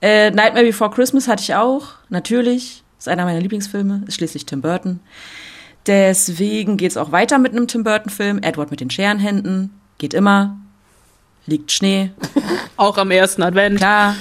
Äh, 0.00 0.30
Nightmare 0.30 0.64
Before 0.66 0.90
Christmas 0.90 1.26
hatte 1.26 1.42
ich 1.42 1.56
auch, 1.56 1.94
natürlich. 2.10 2.84
Ist 2.96 3.08
einer 3.08 3.24
meiner 3.24 3.40
Lieblingsfilme, 3.40 4.04
ist 4.06 4.14
schließlich 4.14 4.46
Tim 4.46 4.60
Burton. 4.60 5.00
Deswegen 5.88 6.76
geht's 6.76 6.96
auch 6.96 7.10
weiter 7.10 7.38
mit 7.38 7.52
einem 7.52 7.66
Tim 7.66 7.82
Burton-Film. 7.82 8.38
Edward 8.42 8.70
mit 8.70 8.78
den 8.78 8.90
Scherenhänden, 8.90 9.70
geht 9.98 10.14
immer. 10.14 10.58
Liegt 11.46 11.72
Schnee. 11.72 12.10
Auch 12.76 12.98
am 12.98 13.10
ersten 13.10 13.42
Advent. 13.42 13.78
Klar. 13.78 14.16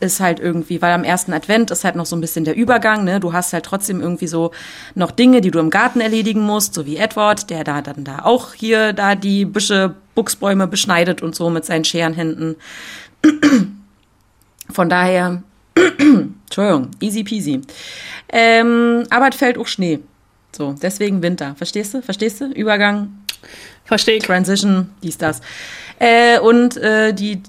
Ist 0.00 0.18
halt 0.18 0.40
irgendwie, 0.40 0.82
weil 0.82 0.92
am 0.92 1.04
ersten 1.04 1.32
Advent 1.32 1.70
ist 1.70 1.84
halt 1.84 1.94
noch 1.94 2.06
so 2.06 2.16
ein 2.16 2.20
bisschen 2.20 2.44
der 2.44 2.56
Übergang, 2.56 3.04
ne? 3.04 3.20
Du 3.20 3.32
hast 3.32 3.52
halt 3.52 3.64
trotzdem 3.64 4.00
irgendwie 4.00 4.26
so 4.26 4.50
noch 4.96 5.12
Dinge, 5.12 5.40
die 5.40 5.52
du 5.52 5.60
im 5.60 5.70
Garten 5.70 6.00
erledigen 6.00 6.40
musst, 6.42 6.74
so 6.74 6.86
wie 6.86 6.96
Edward, 6.96 7.50
der 7.50 7.62
da 7.62 7.82
dann 7.82 8.02
da 8.02 8.20
auch 8.24 8.52
hier 8.52 8.92
da 8.92 9.14
die 9.14 9.44
Büsche, 9.44 9.94
Buchsbäume 10.16 10.66
beschneidet 10.66 11.22
und 11.22 11.36
so 11.36 11.50
mit 11.50 11.64
seinen 11.64 11.84
Scherenhänden. 11.84 12.56
Von 14.70 14.88
daher, 14.88 15.44
Entschuldigung, 15.76 16.90
easy 17.00 17.22
peasy. 17.22 17.60
Ähm, 18.28 19.04
aber 19.10 19.28
es 19.28 19.36
fällt 19.36 19.56
auch 19.56 19.68
Schnee. 19.68 20.00
So, 20.50 20.74
deswegen 20.82 21.22
Winter. 21.22 21.54
Verstehst 21.54 21.94
du? 21.94 22.02
Verstehst 22.02 22.40
du? 22.40 22.46
Übergang, 22.46 23.21
Verstehe. 23.84 24.20
Transition, 24.20 24.90
dies, 25.02 25.18
das. 25.18 25.40
Äh, 25.98 26.38
und 26.38 26.76
äh, 26.76 27.12
die, 27.12 27.42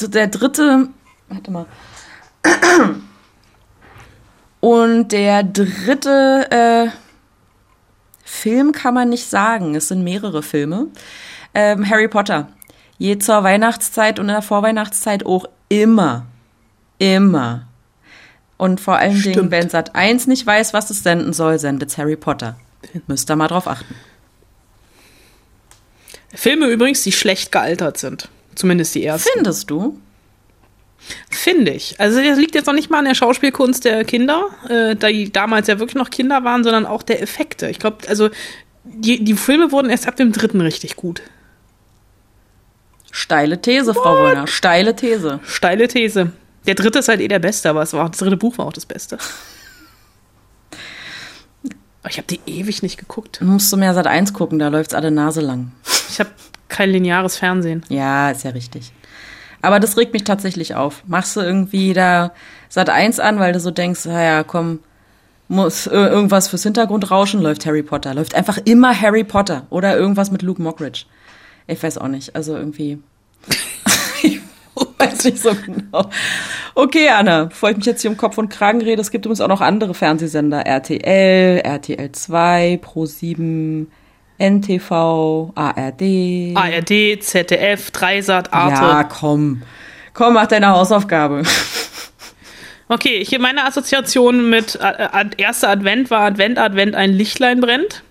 der 0.00 0.26
dritte, 0.26 0.88
warte 1.28 1.50
mal. 1.50 1.66
Und 4.60 5.08
der 5.12 5.42
dritte 5.42 6.46
äh, 6.50 6.88
Film 8.24 8.72
kann 8.72 8.94
man 8.94 9.10
nicht 9.10 9.28
sagen. 9.28 9.74
Es 9.74 9.88
sind 9.88 10.02
mehrere 10.02 10.42
Filme. 10.42 10.88
Ähm, 11.52 11.88
Harry 11.88 12.08
Potter. 12.08 12.48
Je 12.96 13.18
zur 13.18 13.44
Weihnachtszeit 13.44 14.18
und 14.18 14.28
in 14.28 14.34
der 14.34 14.42
Vorweihnachtszeit 14.42 15.26
auch 15.26 15.44
immer. 15.68 16.26
Immer. 16.98 17.66
Und 18.56 18.80
vor 18.80 18.96
allen 18.96 19.20
Dingen, 19.20 19.34
Stimmt. 19.34 19.50
wenn 19.50 19.68
Sat 19.68 19.94
1 19.94 20.26
nicht 20.26 20.46
weiß, 20.46 20.72
was 20.72 20.90
es 20.90 21.02
senden 21.02 21.32
soll, 21.32 21.58
sendet's 21.58 21.98
Harry 21.98 22.16
Potter. 22.16 22.56
Müsst 23.06 23.30
ihr 23.30 23.36
mal 23.36 23.48
drauf 23.48 23.68
achten. 23.68 23.94
Filme 26.34 26.68
übrigens, 26.68 27.02
die 27.02 27.12
schlecht 27.12 27.52
gealtert 27.52 27.98
sind. 27.98 28.28
Zumindest 28.54 28.94
die 28.94 29.04
ersten. 29.04 29.30
Findest 29.34 29.70
du? 29.70 29.98
Finde 31.30 31.72
ich. 31.72 32.00
Also 32.00 32.22
das 32.22 32.38
liegt 32.38 32.54
jetzt 32.54 32.66
noch 32.66 32.74
nicht 32.74 32.90
mal 32.90 32.98
an 32.98 33.04
der 33.04 33.14
Schauspielkunst 33.14 33.84
der 33.84 34.04
Kinder, 34.04 34.48
äh, 34.68 34.96
die 34.96 35.30
damals 35.30 35.66
ja 35.68 35.78
wirklich 35.78 35.96
noch 35.96 36.10
Kinder 36.10 36.44
waren, 36.44 36.64
sondern 36.64 36.86
auch 36.86 37.02
der 37.02 37.20
Effekte. 37.20 37.68
Ich 37.68 37.78
glaube, 37.78 38.08
also 38.08 38.30
die, 38.84 39.22
die 39.22 39.34
Filme 39.34 39.72
wurden 39.72 39.90
erst 39.90 40.06
ab 40.06 40.16
dem 40.16 40.32
dritten 40.32 40.60
richtig 40.60 40.96
gut. 40.96 41.22
Steile 43.10 43.60
These, 43.60 43.94
Frau 43.94 44.16
Wollner. 44.16 44.46
Steile 44.46 44.96
These. 44.96 45.40
Steile 45.44 45.88
These. 45.88 46.32
Der 46.66 46.74
dritte 46.74 46.98
ist 47.00 47.08
halt 47.08 47.20
eh 47.20 47.28
der 47.28 47.38
beste, 47.38 47.70
aber 47.70 47.82
es 47.82 47.92
war, 47.92 48.08
das 48.08 48.18
dritte 48.18 48.36
Buch 48.36 48.58
war 48.58 48.66
auch 48.66 48.72
das 48.72 48.86
Beste. 48.86 49.18
Aber 52.04 52.10
ich 52.10 52.18
habe 52.18 52.26
die 52.28 52.40
ewig 52.46 52.82
nicht 52.82 52.98
geguckt. 52.98 53.40
Du 53.40 53.46
musst 53.46 53.72
du 53.72 53.78
mehr 53.78 53.94
Sat 53.94 54.06
1 54.06 54.34
gucken, 54.34 54.58
da 54.58 54.68
läuft's 54.68 54.92
alle 54.94 55.10
Nase 55.10 55.40
lang. 55.40 55.72
Ich 56.10 56.20
habe 56.20 56.28
kein 56.68 56.90
lineares 56.90 57.38
Fernsehen. 57.38 57.82
Ja, 57.88 58.30
ist 58.30 58.44
ja 58.44 58.50
richtig. 58.50 58.92
Aber 59.62 59.80
das 59.80 59.96
regt 59.96 60.12
mich 60.12 60.22
tatsächlich 60.24 60.74
auf. 60.74 61.02
Machst 61.06 61.34
du 61.34 61.40
irgendwie 61.40 61.94
da 61.94 62.32
Sat 62.68 62.90
1 62.90 63.20
an, 63.20 63.38
weil 63.38 63.54
du 63.54 63.58
so 63.60 63.70
denkst, 63.70 64.04
naja, 64.04 64.44
komm, 64.44 64.80
muss 65.48 65.86
ir- 65.86 66.10
irgendwas 66.10 66.48
fürs 66.48 66.62
Hintergrundrauschen, 66.64 67.40
läuft 67.40 67.64
Harry 67.64 67.82
Potter. 67.82 68.12
Läuft 68.14 68.34
einfach 68.34 68.58
immer 68.66 68.94
Harry 69.00 69.24
Potter 69.24 69.66
oder 69.70 69.96
irgendwas 69.96 70.30
mit 70.30 70.42
Luke 70.42 70.60
Mockridge. 70.60 71.06
Ich 71.66 71.82
weiß 71.82 71.96
auch 71.96 72.08
nicht. 72.08 72.36
Also 72.36 72.54
irgendwie. 72.54 72.98
weiß 74.98 75.24
nicht 75.24 75.38
so 75.38 75.54
genau. 75.54 76.10
Okay, 76.74 77.08
Anna, 77.08 77.44
bevor 77.44 77.70
ich 77.70 77.76
mich 77.76 77.86
jetzt 77.86 78.02
hier 78.02 78.10
um 78.10 78.16
Kopf 78.16 78.38
und 78.38 78.48
Kragen 78.48 78.82
rede, 78.82 79.00
es 79.00 79.10
gibt 79.10 79.24
übrigens 79.24 79.40
auch 79.40 79.48
noch 79.48 79.60
andere 79.60 79.94
Fernsehsender. 79.94 80.66
RTL, 80.66 81.60
RTL 81.64 82.12
2, 82.12 82.80
Pro7, 82.82 83.86
NTV, 84.38 85.52
ARD. 85.54 86.02
ARD, 86.56 87.22
ZDF, 87.22 87.90
Dreisat, 87.90 88.52
Arte. 88.52 88.82
Ja, 88.82 89.04
komm. 89.04 89.62
Komm, 90.12 90.34
mach 90.34 90.46
deine 90.46 90.68
Hausaufgabe. 90.68 91.42
Okay, 92.88 93.16
ich 93.16 93.36
meine 93.38 93.64
Assoziation 93.64 94.50
mit 94.50 94.76
äh, 94.76 95.04
äh, 95.04 95.26
erster 95.38 95.70
Advent 95.70 96.10
war 96.10 96.20
Advent, 96.20 96.58
Advent, 96.58 96.94
ein 96.94 97.12
Lichtlein 97.12 97.60
brennt. 97.60 98.02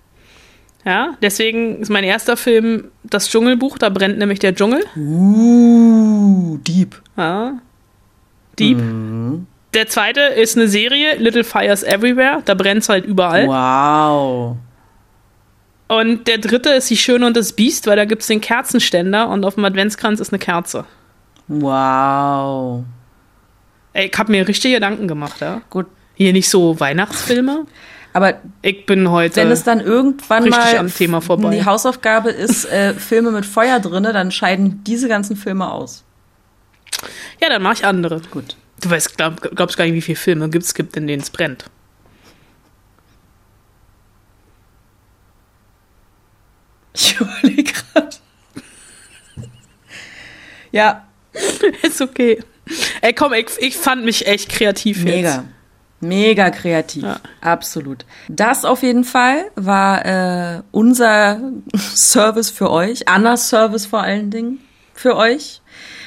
Ja, 0.86 1.15
deswegen 1.22 1.80
ist 1.80 1.89
mein 1.89 2.04
erster 2.04 2.36
Film 2.36 2.89
das 3.04 3.30
Dschungelbuch, 3.30 3.78
da 3.78 3.89
brennt 3.89 4.17
nämlich 4.17 4.39
der 4.39 4.54
Dschungel. 4.54 4.84
Uh, 4.98 6.58
Dieb. 6.67 7.02
Ja. 7.15 7.54
Dieb. 8.60 8.80
Der 9.74 9.88
zweite 9.88 10.22
ist 10.22 10.58
eine 10.58 10.67
Serie, 10.67 11.15
Little 11.17 11.43
Fires 11.43 11.84
Everywhere, 11.84 12.41
da 12.46 12.54
brennt's 12.54 12.89
halt 12.89 13.06
überall. 13.06 13.48
Wow. 13.48 14.58
Und 15.88 16.28
der 16.28 16.38
dritte 16.38 16.69
ist 16.69 16.89
Die 16.89 16.98
Schöne 16.98 17.26
und 17.28 17.38
das 17.38 17.54
Biest, 17.54 17.88
weil 17.88 17.96
da 17.96 18.06
gibt's 18.06 18.28
den 18.28 18.41
Kerzenständer 18.41 19.30
und 19.30 19.46
auf 19.46 19.56
dem 19.56 19.65
Adventskranz 19.65 20.19
ist 20.19 20.34
eine 20.34 20.39
Kerze. 20.39 20.86
Wow. 21.48 22.84
Ey, 23.93 24.10
ich 24.12 24.17
hab 24.17 24.30
mir 24.30 24.48
richtig 24.48 24.74
Gedanken 24.74 25.08
gemacht, 25.08 25.41
ja. 25.41 25.62
Gut. 25.69 25.88
Hier 26.15 26.34
nicht 26.34 26.50
so 26.50 26.80
Weihnachtsfilme. 26.80 27.65
Aber 28.13 28.36
Ich 28.62 28.86
bin 28.86 29.10
heute. 29.10 29.38
wenn 29.38 29.52
es 29.52 29.63
dann 29.63 29.80
irgendwann 29.80 30.47
mal 30.47 30.78
am 30.78 30.93
Thema 30.93 31.19
vorbei. 31.21 31.56
die 31.56 31.65
Hausaufgabe 31.65 32.30
ist, 32.30 32.65
äh, 32.65 32.93
Filme 32.93 33.32
mit 33.32 33.45
Feuer 33.45 33.80
drinne, 33.80 34.13
dann 34.13 34.32
scheiden 34.32 34.84
diese 34.84 35.08
ganzen 35.08 35.36
Filme 35.36 35.71
aus. 35.71 36.04
Ja, 37.41 37.49
dann 37.49 37.62
mache 37.62 37.73
ich 37.73 37.86
andere. 37.86 38.21
Gut. 38.32 38.56
Du 38.82 38.89
weißt, 38.89 39.17
glaub, 39.17 39.41
glaubst 39.41 39.78
gar 39.78 39.86
nicht, 39.86 39.93
wie 39.95 40.02
viele 40.02 40.15
Filme 40.17 40.49
gibt's, 40.49 40.69
es 40.69 40.73
gibt, 40.76 40.95
in 40.95 41.08
denen 41.08 41.21
es 41.23 41.30
brennt. 41.30 41.65
Ich 46.93 47.15
überlege 47.19 47.73
gerade. 47.73 48.10
Ja, 50.71 51.08
Ist 51.82 52.02
okay. 52.02 52.39
Ey, 53.02 53.13
komm, 53.13 53.34
ich, 53.34 53.47
ich 53.60 53.78
fand 53.78 54.06
mich 54.06 54.28
echt 54.28 54.49
kreativ 54.49 54.97
jetzt. 54.97 55.06
Mega. 55.06 55.45
Mega 56.08 56.50
kreativ. 56.50 57.04
Ja. 57.04 57.20
Absolut. 57.42 58.06
Das 58.30 58.66
auf 58.66 58.84
jeden 58.84 59.04
Fall 59.04 59.46
war 59.56 60.06
äh, 60.06 60.62
unser 60.72 61.39
Service 61.76 62.50
für 62.50 62.70
euch. 62.72 63.08
Annas 63.08 63.50
Service 63.50 63.86
vor 63.86 64.02
allen 64.02 64.30
Dingen 64.30 64.60
für 64.94 65.16
euch. 65.16 65.62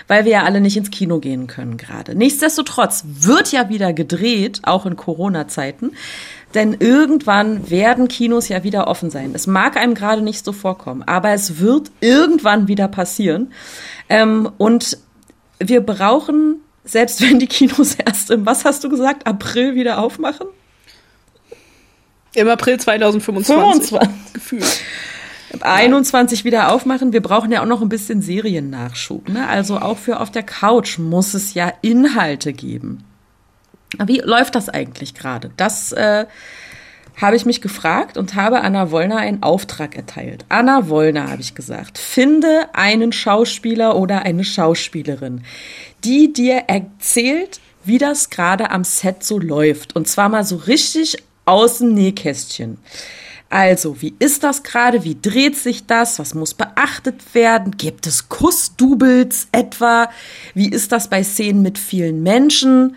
Weil 0.08 0.24
wir 0.24 0.30
ja 0.30 0.44
alle 0.44 0.60
nicht 0.60 0.76
ins 0.76 0.92
Kino 0.92 1.18
gehen 1.18 1.48
können 1.48 1.76
gerade. 1.76 2.14
Nichtsdestotrotz 2.14 3.02
wird 3.06 3.50
ja 3.50 3.68
wieder 3.68 3.92
gedreht, 3.92 4.60
auch 4.62 4.86
in 4.86 4.94
Corona-Zeiten. 4.94 5.92
Denn 6.54 6.76
irgendwann 6.78 7.68
werden 7.70 8.06
Kinos 8.06 8.48
ja 8.48 8.62
wieder 8.62 8.86
offen 8.86 9.10
sein. 9.10 9.32
Es 9.34 9.48
mag 9.48 9.76
einem 9.76 9.94
gerade 9.94 10.22
nicht 10.22 10.44
so 10.44 10.52
vorkommen, 10.52 11.02
aber 11.02 11.30
es 11.30 11.58
wird 11.58 11.90
irgendwann 12.00 12.68
wieder 12.68 12.86
passieren. 12.86 13.52
Ähm, 14.08 14.48
und 14.56 14.98
wir 15.58 15.80
brauchen, 15.80 16.60
selbst 16.86 17.20
wenn 17.20 17.38
die 17.38 17.46
Kinos 17.46 17.96
erst 17.96 18.30
im, 18.30 18.46
was 18.46 18.64
hast 18.64 18.82
du 18.84 18.88
gesagt, 18.88 19.26
April 19.26 19.74
wieder 19.74 19.98
aufmachen? 19.98 20.46
Im 22.34 22.48
April 22.48 22.78
2025. 22.78 23.88
25. 23.88 24.32
Gefühlt. 24.32 24.80
21 25.60 26.44
wieder 26.44 26.72
aufmachen. 26.72 27.12
Wir 27.12 27.22
brauchen 27.22 27.50
ja 27.50 27.62
auch 27.62 27.66
noch 27.66 27.82
ein 27.82 27.88
bisschen 27.88 28.20
Seriennachschub. 28.20 29.28
Ne? 29.28 29.48
Also 29.48 29.78
auch 29.78 29.98
für 29.98 30.20
auf 30.20 30.30
der 30.30 30.42
Couch 30.42 30.98
muss 30.98 31.34
es 31.34 31.54
ja 31.54 31.72
Inhalte 31.82 32.52
geben. 32.52 33.04
Wie 34.04 34.18
läuft 34.18 34.54
das 34.54 34.68
eigentlich 34.68 35.14
gerade? 35.14 35.50
Das 35.56 35.92
äh, 35.92 36.26
habe 37.16 37.36
ich 37.36 37.46
mich 37.46 37.62
gefragt 37.62 38.18
und 38.18 38.34
habe 38.34 38.60
Anna 38.60 38.90
Wollner 38.90 39.16
einen 39.16 39.42
Auftrag 39.42 39.96
erteilt. 39.96 40.44
Anna 40.48 40.88
Wollner, 40.88 41.30
habe 41.30 41.40
ich 41.40 41.54
gesagt, 41.54 41.96
finde 41.96 42.74
einen 42.74 43.12
Schauspieler 43.12 43.96
oder 43.96 44.22
eine 44.22 44.44
Schauspielerin, 44.44 45.42
die 46.04 46.32
dir 46.32 46.64
erzählt, 46.66 47.60
wie 47.84 47.98
das 47.98 48.30
gerade 48.30 48.70
am 48.70 48.84
Set 48.84 49.22
so 49.22 49.38
läuft. 49.38 49.94
Und 49.94 50.08
zwar 50.08 50.28
mal 50.28 50.44
so 50.44 50.56
richtig 50.56 51.16
aus 51.44 51.78
dem 51.78 51.94
Nähkästchen. 51.94 52.78
Also, 53.48 54.02
wie 54.02 54.14
ist 54.18 54.42
das 54.42 54.64
gerade? 54.64 55.04
Wie 55.04 55.16
dreht 55.20 55.56
sich 55.56 55.86
das? 55.86 56.18
Was 56.18 56.34
muss 56.34 56.54
beachtet 56.54 57.34
werden? 57.34 57.76
Gibt 57.76 58.08
es 58.08 58.28
Kussdoubles 58.28 59.46
etwa? 59.52 60.10
Wie 60.54 60.68
ist 60.68 60.90
das 60.90 61.08
bei 61.08 61.22
Szenen 61.22 61.62
mit 61.62 61.78
vielen 61.78 62.24
Menschen? 62.24 62.96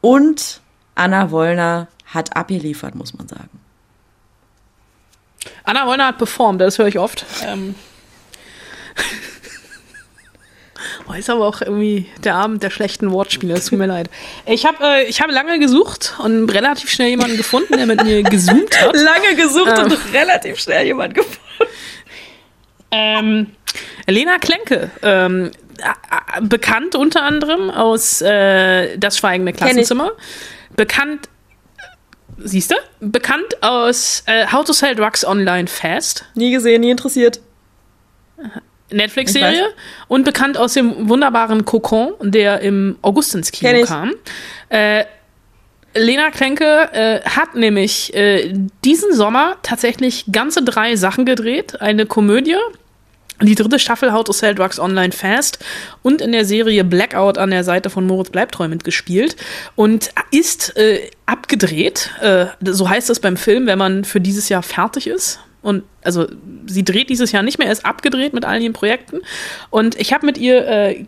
Und 0.00 0.60
Anna 0.94 1.30
Wollner 1.30 1.88
hat 2.06 2.36
abgeliefert, 2.36 2.94
muss 2.94 3.12
man 3.12 3.28
sagen. 3.28 3.60
Anna 5.64 5.86
Wollner 5.86 6.06
hat 6.06 6.18
performt, 6.18 6.60
das 6.60 6.78
höre 6.78 6.88
ich 6.88 6.98
oft. 6.98 7.26
Ähm, 7.44 7.74
Oh, 11.08 11.12
ist 11.12 11.30
aber 11.30 11.46
auch 11.46 11.60
irgendwie 11.60 12.06
der 12.24 12.34
Abend 12.34 12.62
der 12.64 12.70
schlechten 12.70 13.12
Wortspiele. 13.12 13.54
Es 13.54 13.66
tut 13.66 13.78
mir 13.78 13.86
leid. 13.86 14.10
Ich 14.44 14.66
habe 14.66 14.78
äh, 14.82 15.04
ich 15.04 15.20
hab 15.20 15.30
lange 15.30 15.58
gesucht 15.60 16.14
und 16.18 16.48
relativ 16.50 16.90
schnell 16.90 17.10
jemanden 17.10 17.36
gefunden, 17.36 17.76
der 17.76 17.86
mit 17.86 18.02
mir 18.02 18.22
gezoomt 18.24 18.80
hat. 18.80 18.94
Lange 18.96 19.36
gesucht 19.36 19.72
Ähm. 19.78 19.84
und 19.84 19.98
relativ 20.12 20.58
schnell 20.58 20.84
jemand 20.86 21.14
gefunden. 21.14 21.38
Ähm, 22.90 23.52
Lena 24.06 24.38
Klenke, 24.38 24.90
ähm, 25.02 25.50
äh, 25.78 26.38
äh, 26.38 26.40
bekannt 26.42 26.94
unter 26.94 27.22
anderem 27.22 27.70
aus 27.70 28.20
äh, 28.22 28.96
Das 28.98 29.18
schweigende. 29.18 29.52
Klassenzimmer. 29.52 30.12
Bekannt, 30.76 31.28
siehst 32.38 32.70
du? 32.72 32.76
Bekannt 33.00 33.62
aus 33.62 34.22
äh, 34.26 34.46
How 34.50 34.64
to 34.64 34.72
Sell 34.72 34.94
Drugs 34.94 35.24
Online 35.24 35.68
Fast. 35.68 36.24
Nie 36.34 36.50
gesehen, 36.50 36.80
nie 36.80 36.90
interessiert. 36.90 37.40
Netflix-Serie 38.90 39.66
und 40.08 40.24
bekannt 40.24 40.56
aus 40.56 40.74
dem 40.74 41.08
wunderbaren 41.08 41.64
Kokon, 41.64 42.14
der 42.20 42.60
im 42.60 42.96
August 43.02 43.34
ins 43.34 43.52
Kino 43.52 43.84
kam. 43.84 44.12
Äh, 44.68 45.04
Lena 45.94 46.30
Klenke 46.30 46.88
äh, 46.92 47.20
hat 47.22 47.54
nämlich 47.54 48.14
äh, 48.14 48.52
diesen 48.84 49.14
Sommer 49.14 49.56
tatsächlich 49.62 50.26
ganze 50.30 50.62
drei 50.62 50.94
Sachen 50.96 51.24
gedreht. 51.24 51.80
Eine 51.80 52.04
Komödie, 52.04 52.56
die 53.40 53.54
dritte 53.54 53.78
Staffel 53.78 54.12
How 54.12 54.24
to 54.24 54.32
Sell 54.32 54.54
Drugs 54.54 54.78
Online 54.78 55.12
Fast 55.12 55.58
und 56.02 56.20
in 56.20 56.32
der 56.32 56.44
Serie 56.44 56.84
Blackout 56.84 57.38
an 57.38 57.50
der 57.50 57.64
Seite 57.64 57.90
von 57.90 58.06
Moritz 58.06 58.30
Bleibtreu 58.30 58.68
mitgespielt 58.68 59.36
und 59.74 60.10
ist 60.30 60.76
äh, 60.76 61.10
abgedreht. 61.24 62.10
Äh, 62.20 62.46
so 62.60 62.88
heißt 62.88 63.08
es 63.10 63.20
beim 63.20 63.36
Film, 63.36 63.66
wenn 63.66 63.78
man 63.78 64.04
für 64.04 64.20
dieses 64.20 64.48
Jahr 64.48 64.62
fertig 64.62 65.06
ist. 65.06 65.40
Und 65.66 65.82
also 66.04 66.28
sie 66.66 66.84
dreht 66.84 67.10
dieses 67.10 67.32
Jahr 67.32 67.42
nicht 67.42 67.58
mehr, 67.58 67.72
ist 67.72 67.84
abgedreht 67.84 68.32
mit 68.32 68.44
all 68.44 68.62
ihren 68.62 68.72
Projekten. 68.72 69.18
Und 69.68 69.98
ich 70.00 70.12
habe 70.12 70.24
mit 70.24 70.38
ihr 70.38 70.64
äh, 70.64 71.04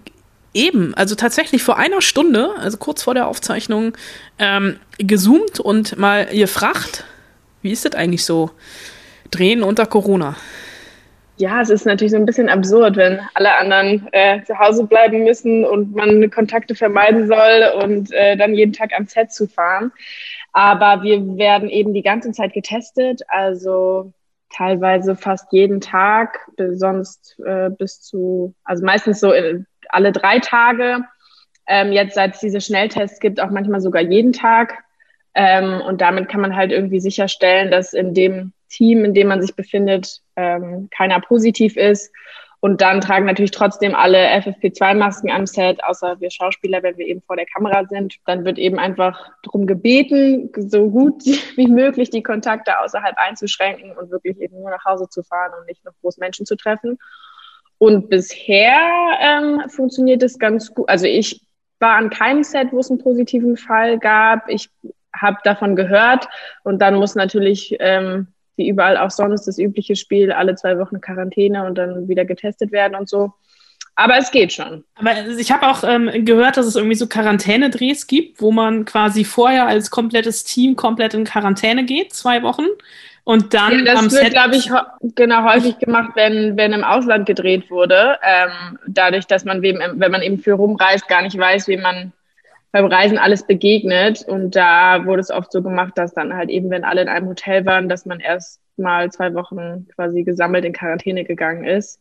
eben, 0.53 0.95
also 0.95 1.15
tatsächlich 1.15 1.63
vor 1.63 1.79
einer 1.79 2.03
Stunde, 2.03 2.51
also 2.59 2.77
kurz 2.77 3.05
vor 3.05 3.15
der 3.15 3.29
Aufzeichnung, 3.29 3.97
ähm, 4.41 4.81
gezoomt 4.99 5.61
und 5.61 5.97
mal 5.97 6.27
ihr 6.33 6.49
fragt, 6.49 7.05
wie 7.63 7.71
ist 7.71 7.85
das 7.85 7.95
eigentlich 7.95 8.25
so? 8.25 8.51
Drehen 9.31 9.63
unter 9.63 9.87
Corona. 9.87 10.35
Ja, 11.37 11.61
es 11.61 11.71
ist 11.71 11.87
natürlich 11.87 12.11
so 12.11 12.17
ein 12.17 12.27
bisschen 12.27 12.49
absurd, 12.49 12.97
wenn 12.97 13.21
alle 13.35 13.55
anderen 13.55 14.09
äh, 14.11 14.43
zu 14.43 14.59
Hause 14.59 14.85
bleiben 14.85 15.23
müssen 15.23 15.65
und 15.65 15.95
man 15.95 16.29
Kontakte 16.31 16.75
vermeiden 16.75 17.29
soll 17.29 17.85
und 17.85 18.11
äh, 18.11 18.37
dann 18.37 18.55
jeden 18.55 18.73
Tag 18.73 18.91
am 18.99 19.07
Set 19.07 19.33
zu 19.33 19.47
fahren. 19.47 19.93
Aber 20.53 21.05
wir 21.05 21.37
werden 21.37 21.69
eben 21.69 21.95
die 21.95 22.03
ganze 22.03 22.33
Zeit 22.33 22.55
getestet, 22.55 23.21
also 23.29 24.13
teilweise 24.51 25.17
fast 25.17 25.53
jeden 25.53 25.81
Tag, 25.81 26.41
sonst 26.73 27.39
äh, 27.45 27.71
bis 27.71 28.01
zu, 28.01 28.55
also 28.65 28.85
meistens 28.85 29.21
so 29.21 29.33
in, 29.33 29.67
alle 29.89 30.13
drei 30.13 30.39
Tage. 30.39 31.05
Ähm, 31.67 31.93
jetzt, 31.93 32.15
seit 32.15 32.35
es 32.35 32.41
diese 32.41 32.61
Schnelltests 32.61 33.21
gibt, 33.21 33.41
auch 33.41 33.51
manchmal 33.51 33.81
sogar 33.81 34.03
jeden 34.03 34.33
Tag. 34.33 34.83
Ähm, 35.35 35.83
und 35.83 36.01
damit 36.01 36.29
kann 36.29 36.41
man 36.41 36.57
halt 36.57 36.73
irgendwie 36.73 37.01
sicherstellen, 37.01 37.71
dass 37.71 37.93
in 37.93 38.15
dem 38.15 38.53
Team, 38.71 39.05
in 39.05 39.15
dem 39.15 39.29
man 39.29 39.43
sich 39.43 39.55
befindet, 39.55 40.21
ähm, 40.37 40.89
keiner 40.91 41.21
positiv 41.21 41.77
ist. 41.77 42.13
Und 42.61 42.81
dann 42.81 43.01
tragen 43.01 43.27
natürlich 43.27 43.53
trotzdem 43.53 43.95
alle 43.95 44.19
FFP2-Masken 44.19 45.31
am 45.31 45.47
Set, 45.47 45.83
außer 45.85 46.21
wir 46.21 46.31
Schauspieler, 46.31 46.83
wenn 46.83 46.97
wir 46.97 47.07
eben 47.07 47.23
vor 47.23 47.37
der 47.37 47.47
Kamera 47.47 47.85
sind. 47.87 48.17
Dann 48.27 48.45
wird 48.45 48.59
eben 48.59 48.81
einfach 48.81 49.31
darum 49.45 49.67
gebeten, 49.67 50.51
so 50.57 50.91
gut 50.91 51.25
wie 51.57 51.69
möglich 51.69 52.11
die 52.11 52.23
Kontakte 52.23 52.81
außerhalb 52.81 53.17
einzuschränken 53.17 53.97
und 53.97 54.11
wirklich 54.11 54.41
eben 54.41 54.59
nur 54.59 54.71
nach 54.71 54.85
Hause 54.85 55.09
zu 55.09 55.23
fahren 55.23 55.53
und 55.59 55.67
nicht 55.67 55.85
noch 55.85 55.93
groß 56.01 56.19
Menschen 56.19 56.47
zu 56.47 56.57
treffen. 56.57 56.99
Und 57.79 58.09
bisher 58.09 58.77
ähm, 59.21 59.63
funktioniert 59.69 60.25
es 60.25 60.39
ganz 60.41 60.75
gut. 60.75 60.89
Also 60.89 61.07
ich 61.07 61.41
war 61.79 61.95
an 61.95 62.11
keinem 62.11 62.43
Set, 62.43 62.73
wo 62.73 62.81
es 62.81 62.91
einen 62.91 62.99
positiven 62.99 63.57
Fall 63.57 64.01
gab. 64.01 64.49
Ich 64.49 64.69
habe 65.15 65.39
davon 65.45 65.77
gehört 65.77 66.29
und 66.65 66.81
dann 66.81 66.97
muss 66.97 67.15
natürlich 67.15 67.77
ähm, 67.79 68.29
wie 68.59 68.69
überall 68.69 68.97
auch 68.97 69.11
sonst 69.11 69.47
das 69.47 69.59
übliche 69.59 69.97
Spiel, 69.97 70.33
alle 70.33 70.55
zwei 70.57 70.79
Wochen 70.79 71.01
Quarantäne 71.01 71.65
und 71.65 71.77
dann 71.77 72.09
wieder 72.09 72.25
getestet 72.25 72.73
werden 72.73 72.95
und 72.95 73.09
so. 73.09 73.33
Aber 73.95 74.17
es 74.17 74.31
geht 74.31 74.53
schon. 74.53 74.85
Aber 74.95 75.27
ich 75.27 75.51
habe 75.51 75.67
auch 75.67 75.83
ähm, 75.83 76.25
gehört, 76.25 76.57
dass 76.57 76.67
es 76.67 76.77
irgendwie 76.77 76.95
so 76.95 77.09
Quarantänedrehs 77.09 78.07
gibt, 78.07 78.41
wo 78.41 78.53
man 78.53 78.85
quasi 78.85 79.25
vorher 79.25 79.67
als 79.67 79.91
komplettes 79.91 80.45
Team 80.45 80.77
komplett 80.77 81.15
in 81.15 81.25
Quarantäne 81.25 81.85
geht, 81.85 82.13
zwei 82.13 82.43
Wochen. 82.45 82.67
Und 83.25 83.55
dann 83.55 83.85
Ja, 83.85 83.95
das 83.95 83.99
am 83.99 84.13
wird, 84.13 84.31
glaube 84.31 84.55
ich, 84.55 84.71
genau 85.17 85.43
häufig 85.43 85.79
gemacht, 85.79 86.13
wenn, 86.15 86.57
wenn 86.57 86.73
im 86.73 86.85
Ausland 86.85 87.27
gedreht 87.27 87.71
wurde. 87.71 88.19
Ähm, 88.23 88.79
dadurch, 88.87 89.27
dass 89.27 89.45
man, 89.45 89.63
wem, 89.63 89.81
wenn 89.95 90.13
man 90.13 90.23
eben 90.23 90.39
viel 90.39 90.55
rumreist, 90.55 91.09
gar 91.09 91.23
nicht 91.23 91.37
weiß, 91.37 91.67
wie 91.67 91.77
man 91.77 92.13
beim 92.73 92.87
Reisen 92.87 93.19
alles 93.19 93.47
begegnet. 93.47 94.25
Und 94.27 94.57
da 94.57 95.05
wurde 95.07 95.21
es 95.21 95.31
oft 95.31 95.53
so 95.53 95.63
gemacht, 95.63 95.97
dass 95.97 96.15
dann 96.15 96.35
halt 96.35 96.51
eben, 96.51 96.71
wenn 96.71 96.85
alle 96.85 97.03
in 97.03 97.09
einem 97.09 97.29
Hotel 97.29 97.65
waren, 97.67 97.89
dass 97.89 98.07
man 98.07 98.21
erst 98.21 98.61
mal 98.77 99.11
zwei 99.11 99.35
Wochen 99.35 99.89
quasi 99.95 100.23
gesammelt 100.23 100.65
in 100.65 100.73
Quarantäne 100.73 101.25
gegangen 101.25 101.65
ist. 101.65 102.01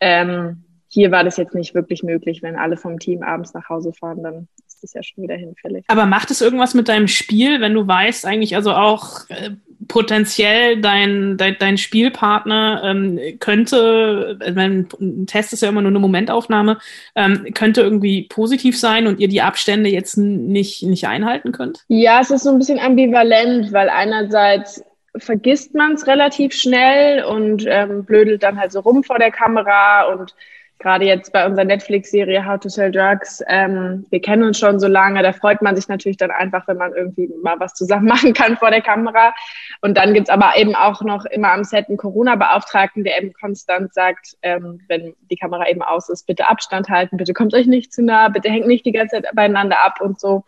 Ähm, 0.00 0.64
hier 0.88 1.10
war 1.10 1.24
das 1.24 1.38
jetzt 1.38 1.54
nicht 1.54 1.74
wirklich 1.74 2.02
möglich. 2.02 2.42
Wenn 2.42 2.56
alle 2.56 2.76
vom 2.76 2.98
Team 2.98 3.22
abends 3.22 3.54
nach 3.54 3.68
Hause 3.70 3.92
fahren, 3.94 4.22
dann 4.22 4.48
ist 4.66 4.82
das 4.82 4.92
ja 4.92 5.02
schon 5.02 5.24
wieder 5.24 5.36
hinfällig. 5.36 5.84
Aber 5.88 6.04
macht 6.04 6.30
es 6.30 6.42
irgendwas 6.42 6.74
mit 6.74 6.88
deinem 6.88 7.08
Spiel, 7.08 7.60
wenn 7.62 7.72
du 7.72 7.86
weißt, 7.86 8.26
eigentlich 8.26 8.56
also 8.56 8.72
auch 8.72 9.28
äh, 9.30 9.50
potenziell 9.92 10.80
dein, 10.80 11.36
dein, 11.36 11.56
dein 11.58 11.76
Spielpartner 11.76 12.80
ähm, 12.82 13.20
könnte, 13.40 14.38
ein 14.40 14.88
Test 15.26 15.52
ist 15.52 15.60
ja 15.60 15.68
immer 15.68 15.82
nur 15.82 15.90
eine 15.90 15.98
Momentaufnahme, 15.98 16.78
ähm, 17.14 17.48
könnte 17.52 17.82
irgendwie 17.82 18.22
positiv 18.22 18.80
sein 18.80 19.06
und 19.06 19.20
ihr 19.20 19.28
die 19.28 19.42
Abstände 19.42 19.90
jetzt 19.90 20.16
nicht, 20.16 20.82
nicht 20.82 21.06
einhalten 21.06 21.52
könnt? 21.52 21.84
Ja, 21.88 22.20
es 22.22 22.30
ist 22.30 22.44
so 22.44 22.50
ein 22.50 22.58
bisschen 22.58 22.78
ambivalent, 22.78 23.70
weil 23.74 23.90
einerseits 23.90 24.82
vergisst 25.18 25.74
man 25.74 25.92
es 25.92 26.06
relativ 26.06 26.54
schnell 26.54 27.24
und 27.24 27.66
ähm, 27.68 28.06
blödelt 28.06 28.42
dann 28.42 28.58
halt 28.58 28.72
so 28.72 28.80
rum 28.80 29.04
vor 29.04 29.18
der 29.18 29.30
Kamera 29.30 30.04
und 30.04 30.34
gerade 30.82 31.04
jetzt 31.04 31.32
bei 31.32 31.46
unserer 31.46 31.64
Netflix-Serie 31.64 32.44
How 32.44 32.60
to 32.60 32.68
Sell 32.68 32.90
Drugs, 32.90 33.42
ähm, 33.46 34.04
wir 34.10 34.20
kennen 34.20 34.42
uns 34.42 34.58
schon 34.58 34.80
so 34.80 34.88
lange, 34.88 35.22
da 35.22 35.32
freut 35.32 35.62
man 35.62 35.76
sich 35.76 35.88
natürlich 35.88 36.16
dann 36.16 36.30
einfach, 36.30 36.66
wenn 36.68 36.76
man 36.76 36.92
irgendwie 36.92 37.30
mal 37.42 37.58
was 37.60 37.74
zusammen 37.74 38.06
machen 38.08 38.34
kann 38.34 38.56
vor 38.56 38.70
der 38.70 38.82
Kamera. 38.82 39.32
Und 39.80 39.96
dann 39.96 40.12
gibt's 40.12 40.30
aber 40.30 40.56
eben 40.56 40.74
auch 40.74 41.02
noch 41.02 41.24
immer 41.24 41.52
am 41.52 41.64
Set 41.64 41.88
einen 41.88 41.96
Corona-Beauftragten, 41.96 43.04
der 43.04 43.18
eben 43.18 43.32
konstant 43.32 43.94
sagt, 43.94 44.36
ähm, 44.42 44.80
wenn 44.88 45.14
die 45.30 45.36
Kamera 45.36 45.68
eben 45.68 45.82
aus 45.82 46.08
ist, 46.08 46.26
bitte 46.26 46.48
Abstand 46.48 46.88
halten, 46.88 47.16
bitte 47.16 47.32
kommt 47.32 47.54
euch 47.54 47.66
nicht 47.66 47.92
zu 47.92 48.02
nah, 48.02 48.28
bitte 48.28 48.50
hängt 48.50 48.66
nicht 48.66 48.84
die 48.84 48.92
ganze 48.92 49.22
Zeit 49.22 49.34
beieinander 49.34 49.82
ab 49.82 50.00
und 50.00 50.20
so. 50.20 50.44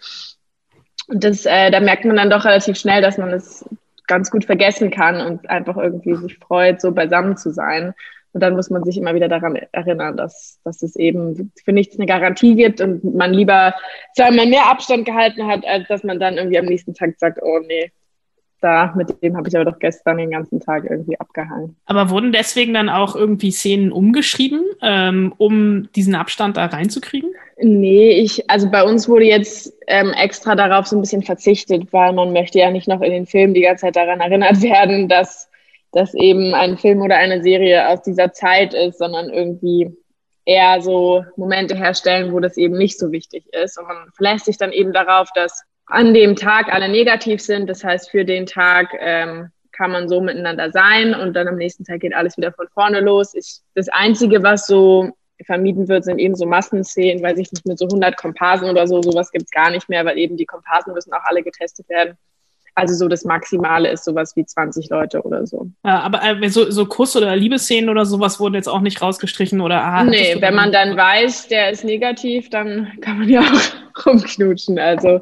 Und 1.07 1.23
das, 1.23 1.47
äh, 1.47 1.71
da 1.71 1.81
merkt 1.81 2.05
man 2.05 2.17
dann 2.17 2.31
doch 2.31 2.45
relativ 2.45 2.77
schnell, 2.77 3.03
dass 3.03 3.19
man 3.19 3.31
es 3.31 3.65
ganz 4.07 4.31
gut 4.31 4.45
vergessen 4.45 4.91
kann 4.91 5.21
und 5.21 5.49
einfach 5.49 5.77
irgendwie 5.77 6.15
sich 6.15 6.39
freut, 6.39 6.81
so 6.81 6.93
beisammen 6.93 7.37
zu 7.37 7.53
sein. 7.53 7.95
Und 8.35 8.43
dann 8.43 8.57
muss 8.57 8.69
man 8.69 8.83
sich 8.85 8.99
immer 8.99 9.15
wieder 9.15 9.29
daran 9.29 9.57
erinnern, 9.73 10.17
dass, 10.17 10.59
dass 10.65 10.83
es 10.83 10.97
eben 10.97 11.53
für 11.65 11.73
nichts 11.73 11.97
eine 11.97 12.07
Garantie 12.07 12.57
gibt 12.57 12.81
und 12.81 13.15
man 13.15 13.33
lieber 13.33 13.75
zweimal 14.17 14.47
mehr 14.47 14.69
Abstand 14.69 15.05
gehalten 15.05 15.47
hat, 15.47 15.65
als 15.65 15.87
dass 15.87 16.03
man 16.03 16.19
dann 16.19 16.37
irgendwie 16.37 16.59
am 16.59 16.65
nächsten 16.67 16.95
Tag 16.95 17.15
sagt, 17.19 17.39
oh 17.43 17.61
nee, 17.61 17.93
da, 18.61 18.93
mit 18.97 19.23
dem 19.23 19.37
habe 19.37 19.47
ich 19.47 19.55
aber 19.55 19.71
doch 19.71 19.79
gestern 19.79 20.17
den 20.17 20.31
ganzen 20.31 20.59
Tag 20.59 20.85
irgendwie 20.89 21.21
abgehangen. 21.21 21.77
Aber 21.85 22.11
wurden 22.11 22.33
deswegen 22.33 22.75
dann 22.75 22.89
auch 22.89 23.15
irgendwie 23.15 23.51
Szenen 23.53 23.93
umgeschrieben, 23.93 24.63
ähm, 24.83 25.35
um 25.37 25.93
diesen 25.93 26.15
Abstand 26.15 26.57
da 26.57 26.67
reinzukriegen? 26.67 27.31
Nee, 27.59 28.13
ich, 28.13 28.51
also 28.51 28.71
bei 28.71 28.83
uns 28.83 29.09
wurde 29.09 29.27
jetzt 29.27 29.73
ähm, 29.87 30.13
extra 30.19 30.57
darauf 30.57 30.87
so 30.87 30.97
ein 30.97 31.03
bisschen 31.03 31.23
verzichtet, 31.23 31.93
weil 31.93 32.15
man 32.15 32.33
möchte 32.33 32.59
ja 32.59 32.71
nicht 32.71 32.89
noch 32.89 33.03
in 33.03 33.13
den 33.13 33.27
Filmen 33.27 33.55
die 33.55 33.61
ganze 33.61 33.83
Zeit 33.83 33.97
daran 33.97 34.21
erinnert 34.21 34.61
werden, 34.63 35.09
dass 35.09 35.51
das 35.95 36.13
eben 36.15 36.55
ein 36.55 36.77
Film 36.77 37.03
oder 37.03 37.17
eine 37.17 37.43
Serie 37.43 37.89
aus 37.89 38.03
dieser 38.03 38.33
Zeit 38.33 38.75
ist, 38.75 38.99
sondern 38.99 39.31
irgendwie 39.31 39.97
eher 40.45 40.83
so 40.83 41.25
Momente 41.37 41.75
herstellen, 41.75 42.33
wo 42.33 42.41
das 42.41 42.57
eben 42.57 42.77
nicht 42.77 42.99
so 42.99 43.13
wichtig 43.13 43.47
ist. 43.53 43.79
Und 43.79 43.87
man 43.87 44.11
verlässt 44.15 44.45
sich 44.45 44.59
dann 44.59 44.73
eben 44.73 44.93
darauf, 44.93 45.29
dass 45.35 45.63
an 45.87 46.15
dem 46.15 46.37
Tag 46.37 46.73
alle 46.73 46.89
negativ 46.89 47.41
sind. 47.41 47.69
Das 47.69 47.85
heißt, 47.85 48.11
für 48.11 48.25
den 48.25 48.47
Tag 48.47 48.89
ähm, 48.99 49.51
kann 49.73 49.91
man 49.91 50.09
so 50.09 50.21
miteinander 50.21 50.71
sein 50.71 51.15
und 51.15 51.35
dann 51.35 51.49
am 51.49 51.57
nächsten 51.57 51.85
Tag 51.85 52.01
geht 52.01 52.15
alles 52.15 52.37
wieder 52.37 52.53
von 52.53 52.69
vorne 52.69 53.01
los. 53.01 53.35
Ich, 53.35 53.59
das 53.75 53.89
Einzige, 53.89 54.43
was 54.43 54.67
so 54.67 55.11
vermieden 55.45 55.89
wird, 55.89 56.05
sind 56.05 56.19
eben 56.19 56.37
so 56.37 56.47
Massenszenen, 56.47 57.23
weiß 57.23 57.39
ich 57.39 57.51
nicht, 57.53 57.67
mit 57.67 57.79
so 57.79 57.87
100 57.87 58.17
Komparsen 58.17 58.71
oder 58.71 58.87
so. 58.87 59.03
Sowas 59.03 59.31
gibt's 59.31 59.51
gar 59.51 59.71
nicht 59.71 59.89
mehr, 59.89 60.05
weil 60.05 60.19
eben 60.19 60.37
die 60.37 60.47
Komparsen 60.47 60.95
müssen 60.95 61.13
auch 61.13 61.25
alle 61.25 61.43
getestet 61.43 61.89
werden. 61.89 62.17
Also 62.77 62.95
so 62.95 63.09
das 63.09 63.25
Maximale 63.25 63.91
ist 63.91 64.05
sowas 64.05 64.35
wie 64.35 64.45
20 64.45 64.89
Leute 64.91 65.23
oder 65.23 65.47
so. 65.47 65.69
Ja, 65.85 66.01
aber 66.01 66.23
äh, 66.23 66.49
so, 66.49 66.71
so 66.71 66.87
Kuss- 66.87 67.17
oder 67.17 67.37
Liebesszenen 67.37 67.89
oder 67.89 68.05
sowas 68.05 68.41
wurden 68.41 68.55
jetzt 68.55 68.69
auch 68.69 68.81
nicht 68.81 69.01
rausgestrichen 69.01 69.61
oder 69.61 69.83
ah, 69.83 70.03
Nee, 70.03 70.37
wenn 70.41 70.55
man 70.55 70.73
dann 70.73 70.97
weiß, 70.97 71.49
der 71.49 71.71
ist 71.71 71.85
negativ, 71.85 72.51
dann 72.51 72.91
kann 73.01 73.19
man 73.19 73.29
ja 73.29 73.43
auch 73.43 74.07
rumknutschen. 74.07 74.79
Also 74.79 75.21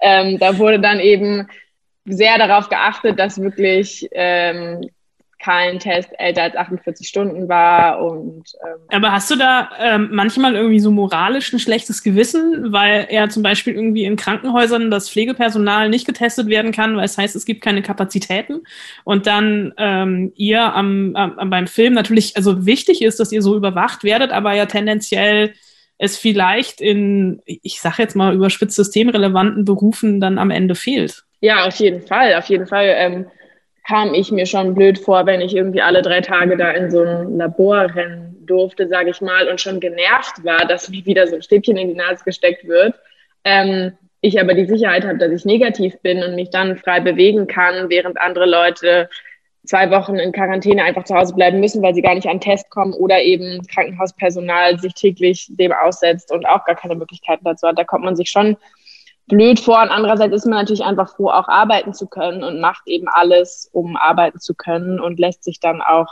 ähm, 0.00 0.38
da 0.38 0.58
wurde 0.58 0.78
dann 0.78 1.00
eben 1.00 1.48
sehr 2.04 2.38
darauf 2.38 2.68
geachtet, 2.68 3.18
dass 3.18 3.40
wirklich 3.40 4.08
ähm, 4.12 4.88
kein 5.42 5.80
Test 5.80 6.10
älter 6.18 6.42
als 6.42 6.56
48 6.56 7.06
Stunden 7.06 7.48
war. 7.48 8.00
Und, 8.00 8.44
ähm 8.62 8.80
Aber 8.92 9.12
hast 9.12 9.30
du 9.30 9.36
da 9.36 9.70
ähm, 9.80 10.10
manchmal 10.12 10.54
irgendwie 10.54 10.78
so 10.78 10.90
moralisch 10.90 11.52
ein 11.52 11.58
schlechtes 11.58 12.02
Gewissen, 12.02 12.72
weil 12.72 13.06
er 13.08 13.28
zum 13.28 13.42
Beispiel 13.42 13.74
irgendwie 13.74 14.04
in 14.04 14.16
Krankenhäusern 14.16 14.90
das 14.90 15.10
Pflegepersonal 15.10 15.88
nicht 15.88 16.06
getestet 16.06 16.46
werden 16.46 16.70
kann, 16.70 16.96
weil 16.96 17.04
es 17.04 17.18
heißt, 17.18 17.34
es 17.34 17.44
gibt 17.44 17.62
keine 17.62 17.82
Kapazitäten 17.82 18.62
und 19.04 19.26
dann 19.26 19.74
ähm, 19.78 20.32
ihr 20.36 20.62
am, 20.74 21.16
am, 21.16 21.50
beim 21.50 21.66
Film 21.66 21.94
natürlich, 21.94 22.36
also 22.36 22.64
wichtig 22.64 23.02
ist, 23.02 23.18
dass 23.18 23.32
ihr 23.32 23.42
so 23.42 23.56
überwacht 23.56 24.04
werdet, 24.04 24.30
aber 24.30 24.54
ja 24.54 24.66
tendenziell 24.66 25.54
es 25.98 26.16
vielleicht 26.16 26.80
in, 26.80 27.42
ich 27.46 27.80
sag 27.80 27.98
jetzt 27.98 28.16
mal, 28.16 28.34
überspitzt 28.34 28.76
systemrelevanten 28.76 29.64
Berufen 29.64 30.20
dann 30.20 30.38
am 30.38 30.50
Ende 30.50 30.74
fehlt. 30.74 31.24
Ja, 31.40 31.66
auf 31.66 31.76
jeden 31.76 32.06
Fall, 32.06 32.34
auf 32.34 32.46
jeden 32.46 32.66
Fall. 32.66 32.94
Ähm, 32.96 33.26
kam 33.86 34.14
ich 34.14 34.30
mir 34.30 34.46
schon 34.46 34.74
blöd 34.74 34.98
vor, 34.98 35.26
wenn 35.26 35.40
ich 35.40 35.54
irgendwie 35.54 35.82
alle 35.82 36.02
drei 36.02 36.20
Tage 36.20 36.56
da 36.56 36.70
in 36.70 36.90
so 36.90 37.02
ein 37.02 37.36
Labor 37.36 37.94
rennen 37.94 38.36
durfte, 38.46 38.88
sage 38.88 39.10
ich 39.10 39.20
mal, 39.20 39.48
und 39.48 39.60
schon 39.60 39.80
genervt 39.80 40.44
war, 40.44 40.66
dass 40.66 40.88
mir 40.88 41.04
wieder 41.06 41.26
so 41.26 41.36
ein 41.36 41.42
Stäbchen 41.42 41.76
in 41.76 41.88
die 41.88 41.94
Nase 41.94 42.24
gesteckt 42.24 42.66
wird. 42.66 42.94
Ähm, 43.44 43.92
ich 44.20 44.40
aber 44.40 44.54
die 44.54 44.66
Sicherheit 44.66 45.04
habe, 45.04 45.18
dass 45.18 45.32
ich 45.32 45.44
negativ 45.44 45.98
bin 46.00 46.22
und 46.22 46.36
mich 46.36 46.50
dann 46.50 46.76
frei 46.76 47.00
bewegen 47.00 47.48
kann, 47.48 47.90
während 47.90 48.20
andere 48.20 48.46
Leute 48.46 49.08
zwei 49.64 49.90
Wochen 49.90 50.16
in 50.16 50.32
Quarantäne 50.32 50.82
einfach 50.84 51.04
zu 51.04 51.14
Hause 51.14 51.34
bleiben 51.34 51.60
müssen, 51.60 51.82
weil 51.82 51.94
sie 51.94 52.02
gar 52.02 52.14
nicht 52.14 52.28
an 52.28 52.40
Test 52.40 52.70
kommen 52.70 52.92
oder 52.94 53.20
eben 53.20 53.64
Krankenhauspersonal 53.66 54.78
sich 54.78 54.94
täglich 54.94 55.46
dem 55.50 55.72
aussetzt 55.72 56.32
und 56.32 56.46
auch 56.46 56.64
gar 56.64 56.76
keine 56.76 56.94
Möglichkeiten 56.94 57.44
dazu 57.44 57.66
hat. 57.66 57.78
Da 57.78 57.84
kommt 57.84 58.04
man 58.04 58.16
sich 58.16 58.30
schon 58.30 58.56
blöd 59.26 59.60
vor. 59.60 59.80
Und 59.82 59.90
andererseits 59.90 60.34
ist 60.34 60.46
man 60.46 60.58
natürlich 60.58 60.84
einfach 60.84 61.14
froh, 61.14 61.28
auch 61.28 61.48
arbeiten 61.48 61.94
zu 61.94 62.06
können 62.06 62.42
und 62.42 62.60
macht 62.60 62.86
eben 62.86 63.08
alles, 63.08 63.68
um 63.72 63.96
arbeiten 63.96 64.40
zu 64.40 64.54
können 64.54 65.00
und 65.00 65.18
lässt 65.18 65.44
sich 65.44 65.60
dann 65.60 65.82
auch 65.82 66.08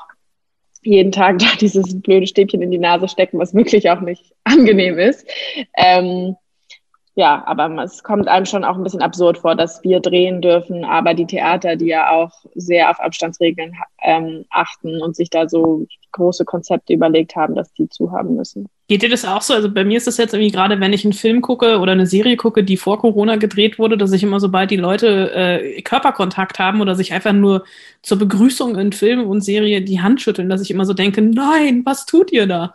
jeden 0.83 1.13
Tag 1.13 1.39
da 1.41 1.47
dieses 1.61 2.01
blöde 2.01 2.27
Stäbchen 2.27 2.63
in 2.63 2.71
die 2.71 2.79
Nase 2.79 3.09
stecken, 3.09 3.39
was 3.39 3.55
wirklich 3.55 3.91
auch 3.91 4.01
nicht 4.01 4.35
angenehm 4.45 4.99
ist. 4.99 5.27
Ähm, 5.77 6.37
ja, 7.21 7.43
aber 7.45 7.85
es 7.85 8.03
kommt 8.03 8.29
einem 8.29 8.47
schon 8.47 8.65
auch 8.65 8.79
ein 8.79 8.83
bisschen 8.83 9.03
absurd 9.03 9.37
vor, 9.37 9.55
dass 9.55 9.85
wir 9.85 10.01
drehen 10.01 10.41
dürfen, 10.41 10.87
aber 10.87 11.13
die 11.13 11.27
Theater, 11.27 11.77
die 11.77 11.89
ja 11.89 12.11
auch 12.11 12.31
sehr 12.55 12.89
auf 12.89 12.99
Abstandsregeln 12.99 13.75
ähm, 14.03 14.47
achten 14.49 15.03
und 15.03 15.15
sich 15.15 15.29
da 15.29 15.47
so 15.47 15.87
große 16.13 16.47
Konzepte 16.47 16.95
überlegt 16.95 17.37
haben, 17.37 17.55
dass 17.55 17.75
die 17.75 17.91
zu 17.91 18.11
haben 18.11 18.37
müssen. 18.37 18.69
Geht 18.89 19.03
dir 19.03 19.11
das 19.11 19.27
auch 19.27 19.43
so? 19.43 19.53
Also 19.53 19.71
bei 19.71 19.85
mir 19.85 19.99
ist 19.99 20.07
das 20.07 20.17
jetzt 20.17 20.33
irgendwie 20.33 20.51
gerade, 20.51 20.81
wenn 20.81 20.95
ich 20.95 21.05
einen 21.05 21.13
Film 21.13 21.43
gucke 21.43 21.79
oder 21.79 21.93
eine 21.93 22.07
Serie 22.07 22.39
gucke, 22.39 22.65
die 22.65 22.79
vor 22.79 22.99
Corona 22.99 23.37
gedreht 23.37 23.79
wurde, 23.79 23.99
dass 23.99 24.13
ich 24.13 24.23
immer, 24.23 24.41
sobald 24.41 24.71
die 24.71 24.77
Leute 24.77 25.31
äh, 25.35 25.83
Körperkontakt 25.83 26.59
haben 26.59 26.81
oder 26.81 26.95
sich 26.95 27.13
einfach 27.13 27.35
nur 27.35 27.65
zur 28.01 28.19
Begrüßung 28.19 28.79
in 28.79 28.93
Film 28.93 29.27
und 29.27 29.43
Serie 29.43 29.83
die 29.83 30.01
Hand 30.01 30.23
schütteln, 30.23 30.49
dass 30.49 30.63
ich 30.63 30.71
immer 30.71 30.87
so 30.87 30.95
denke, 30.95 31.21
nein, 31.21 31.83
was 31.85 32.07
tut 32.07 32.33
ihr 32.33 32.47
da? 32.47 32.73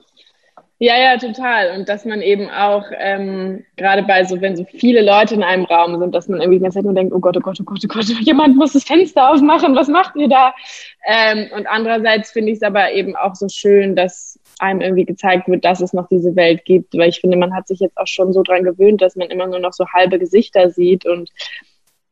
Ja, 0.78 0.98
ja, 1.00 1.18
total. 1.18 1.72
Und 1.72 1.88
dass 1.88 2.04
man 2.04 2.22
eben 2.22 2.50
auch, 2.50 2.84
ähm, 2.98 3.64
gerade 3.78 4.04
bei 4.04 4.26
so, 4.26 4.42
wenn 4.42 4.58
so 4.58 4.66
viele 4.66 5.02
Leute 5.02 5.34
in 5.34 5.44
einem 5.44 5.64
Raum 5.64 5.98
sind, 6.00 6.14
dass 6.14 6.28
man 6.28 6.42
irgendwie 6.42 6.58
die 6.58 6.64
ganze 6.64 6.80
Zeit 6.80 6.84
nur 6.84 6.94
denkt, 6.94 7.14
oh 7.14 7.20
Gott, 7.20 7.38
oh 7.38 7.40
Gott, 7.40 7.58
oh 7.62 7.64
Gott, 7.64 7.80
oh 7.82 7.88
Gott, 7.88 8.06
jemand 8.22 8.58
muss 8.58 8.74
das 8.74 8.84
Fenster 8.84 9.32
aufmachen, 9.32 9.74
was 9.74 9.88
macht 9.88 10.18
ihr 10.18 10.28
da? 10.28 10.54
Ähm, 11.08 11.50
und 11.56 11.66
andererseits 11.68 12.32
finde 12.32 12.52
ich 12.52 12.58
es 12.58 12.64
aber 12.64 12.92
eben 12.92 13.16
auch 13.16 13.36
so 13.36 13.48
schön, 13.48 13.96
dass 13.96 14.38
einem 14.60 14.82
irgendwie 14.82 15.06
gezeigt 15.06 15.48
wird, 15.48 15.64
dass 15.64 15.80
es 15.80 15.94
noch 15.94 16.10
diese 16.10 16.36
Welt 16.36 16.66
gibt, 16.66 16.94
weil 16.98 17.10
ich 17.10 17.22
finde, 17.22 17.38
man 17.38 17.56
hat 17.56 17.68
sich 17.68 17.80
jetzt 17.80 17.98
auch 17.98 18.08
schon 18.08 18.34
so 18.34 18.44
dran 18.44 18.64
gewöhnt, 18.64 19.02
dass 19.02 19.16
man 19.16 19.30
immer 19.30 19.48
nur 19.48 19.60
noch 19.60 19.74
so 19.74 19.86
halbe 19.88 20.20
Gesichter 20.20 20.72
sieht 20.72 21.06
und 21.06 21.30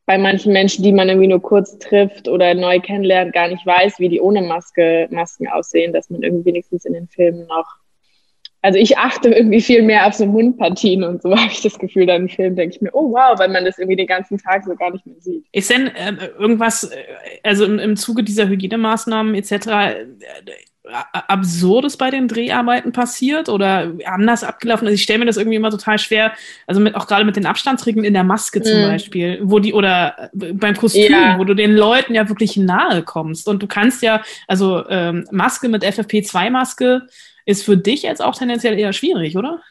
bei 0.05 0.17
manchen 0.17 0.51
Menschen, 0.53 0.83
die 0.83 0.91
man 0.91 1.09
irgendwie 1.09 1.27
nur 1.27 1.41
kurz 1.41 1.77
trifft 1.79 2.27
oder 2.27 2.53
neu 2.53 2.79
kennenlernt, 2.79 3.33
gar 3.33 3.47
nicht 3.47 3.65
weiß, 3.65 3.99
wie 3.99 4.09
die 4.09 4.21
ohne 4.21 4.41
Maske 4.41 5.07
Masken 5.11 5.47
aussehen, 5.47 5.93
dass 5.93 6.09
man 6.09 6.23
irgendwie 6.23 6.45
wenigstens 6.45 6.85
in 6.85 6.93
den 6.93 7.07
Filmen 7.07 7.47
noch 7.47 7.82
also 8.63 8.79
ich 8.79 8.97
achte 8.97 9.29
irgendwie 9.29 9.61
viel 9.61 9.83
mehr 9.83 10.07
auf 10.07 10.13
so 10.13 10.25
Mundpartien 10.25 11.03
und 11.03 11.21
so 11.21 11.31
habe 11.37 11.51
ich 11.51 11.61
das 11.61 11.77
Gefühl, 11.77 12.07
dann 12.07 12.23
im 12.23 12.29
Film 12.29 12.55
denke 12.55 12.75
ich 12.75 12.81
mir, 12.81 12.89
oh 12.93 13.11
wow, 13.11 13.37
weil 13.37 13.49
man 13.49 13.65
das 13.65 13.77
irgendwie 13.77 13.97
den 13.97 14.07
ganzen 14.07 14.37
Tag 14.37 14.63
so 14.63 14.73
gar 14.75 14.89
nicht 14.91 15.05
mehr 15.05 15.19
sieht. 15.19 15.45
Ist 15.51 15.69
denn 15.69 15.87
äh, 15.87 16.13
irgendwas, 16.39 16.89
also 17.43 17.65
im, 17.65 17.77
im 17.77 17.95
Zuge 17.97 18.23
dieser 18.23 18.47
Hygienemaßnahmen 18.47 19.35
etc., 19.35 19.51
Absurdes 20.85 21.95
bei 21.95 22.11
den 22.11 22.27
Dreharbeiten 22.27 22.91
passiert 22.91 23.47
oder 23.47 23.93
anders 24.05 24.43
abgelaufen? 24.43 24.85
Also 24.85 24.95
ich 24.95 25.03
stelle 25.03 25.19
mir 25.19 25.25
das 25.25 25.37
irgendwie 25.37 25.55
immer 25.55 25.71
total 25.71 25.97
schwer, 25.97 26.33
also 26.67 26.81
mit, 26.81 26.95
auch 26.95 27.07
gerade 27.07 27.23
mit 27.23 27.37
den 27.37 27.45
Abstandsregeln 27.45 28.05
in 28.05 28.13
der 28.13 28.25
Maske 28.25 28.61
zum 28.61 28.81
mm. 28.81 28.87
Beispiel, 28.89 29.39
wo 29.43 29.59
die 29.59 29.73
oder 29.73 30.29
äh, 30.33 30.53
beim 30.53 30.75
Kostüm, 30.75 31.11
ja. 31.11 31.37
wo 31.39 31.45
du 31.45 31.53
den 31.53 31.73
Leuten 31.75 32.13
ja 32.13 32.27
wirklich 32.27 32.57
nahe 32.57 33.01
kommst 33.03 33.47
und 33.47 33.63
du 33.63 33.67
kannst 33.67 34.03
ja, 34.03 34.23
also 34.47 34.87
ähm, 34.89 35.25
Maske 35.31 35.69
mit 35.69 35.85
FFP2-Maske 35.85 37.03
ist 37.45 37.63
für 37.63 37.77
dich 37.77 38.03
jetzt 38.03 38.21
auch 38.21 38.35
tendenziell 38.35 38.77
eher 38.77 38.91
schwierig, 38.91 39.37
oder? 39.37 39.61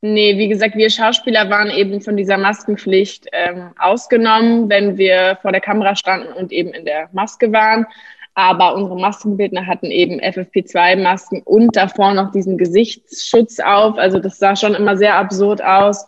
Nee, 0.00 0.36
wie 0.36 0.48
gesagt, 0.48 0.76
wir 0.76 0.90
Schauspieler 0.90 1.48
waren 1.48 1.70
eben 1.70 2.02
von 2.02 2.16
dieser 2.16 2.36
Maskenpflicht 2.36 3.26
ähm, 3.32 3.70
ausgenommen, 3.78 4.68
wenn 4.68 4.98
wir 4.98 5.38
vor 5.40 5.50
der 5.50 5.62
Kamera 5.62 5.96
standen 5.96 6.30
und 6.34 6.52
eben 6.52 6.74
in 6.74 6.84
der 6.84 7.08
Maske 7.12 7.52
waren. 7.52 7.86
Aber 8.34 8.74
unsere 8.74 8.98
Maskenbildner 8.98 9.66
hatten 9.66 9.86
eben 9.86 10.20
FFP2-Masken 10.20 11.42
und 11.42 11.76
davor 11.76 12.14
noch 12.14 12.32
diesen 12.32 12.58
Gesichtsschutz 12.58 13.60
auf. 13.60 13.96
Also 13.96 14.18
das 14.18 14.38
sah 14.38 14.56
schon 14.56 14.74
immer 14.74 14.96
sehr 14.96 15.16
absurd 15.16 15.62
aus. 15.62 16.06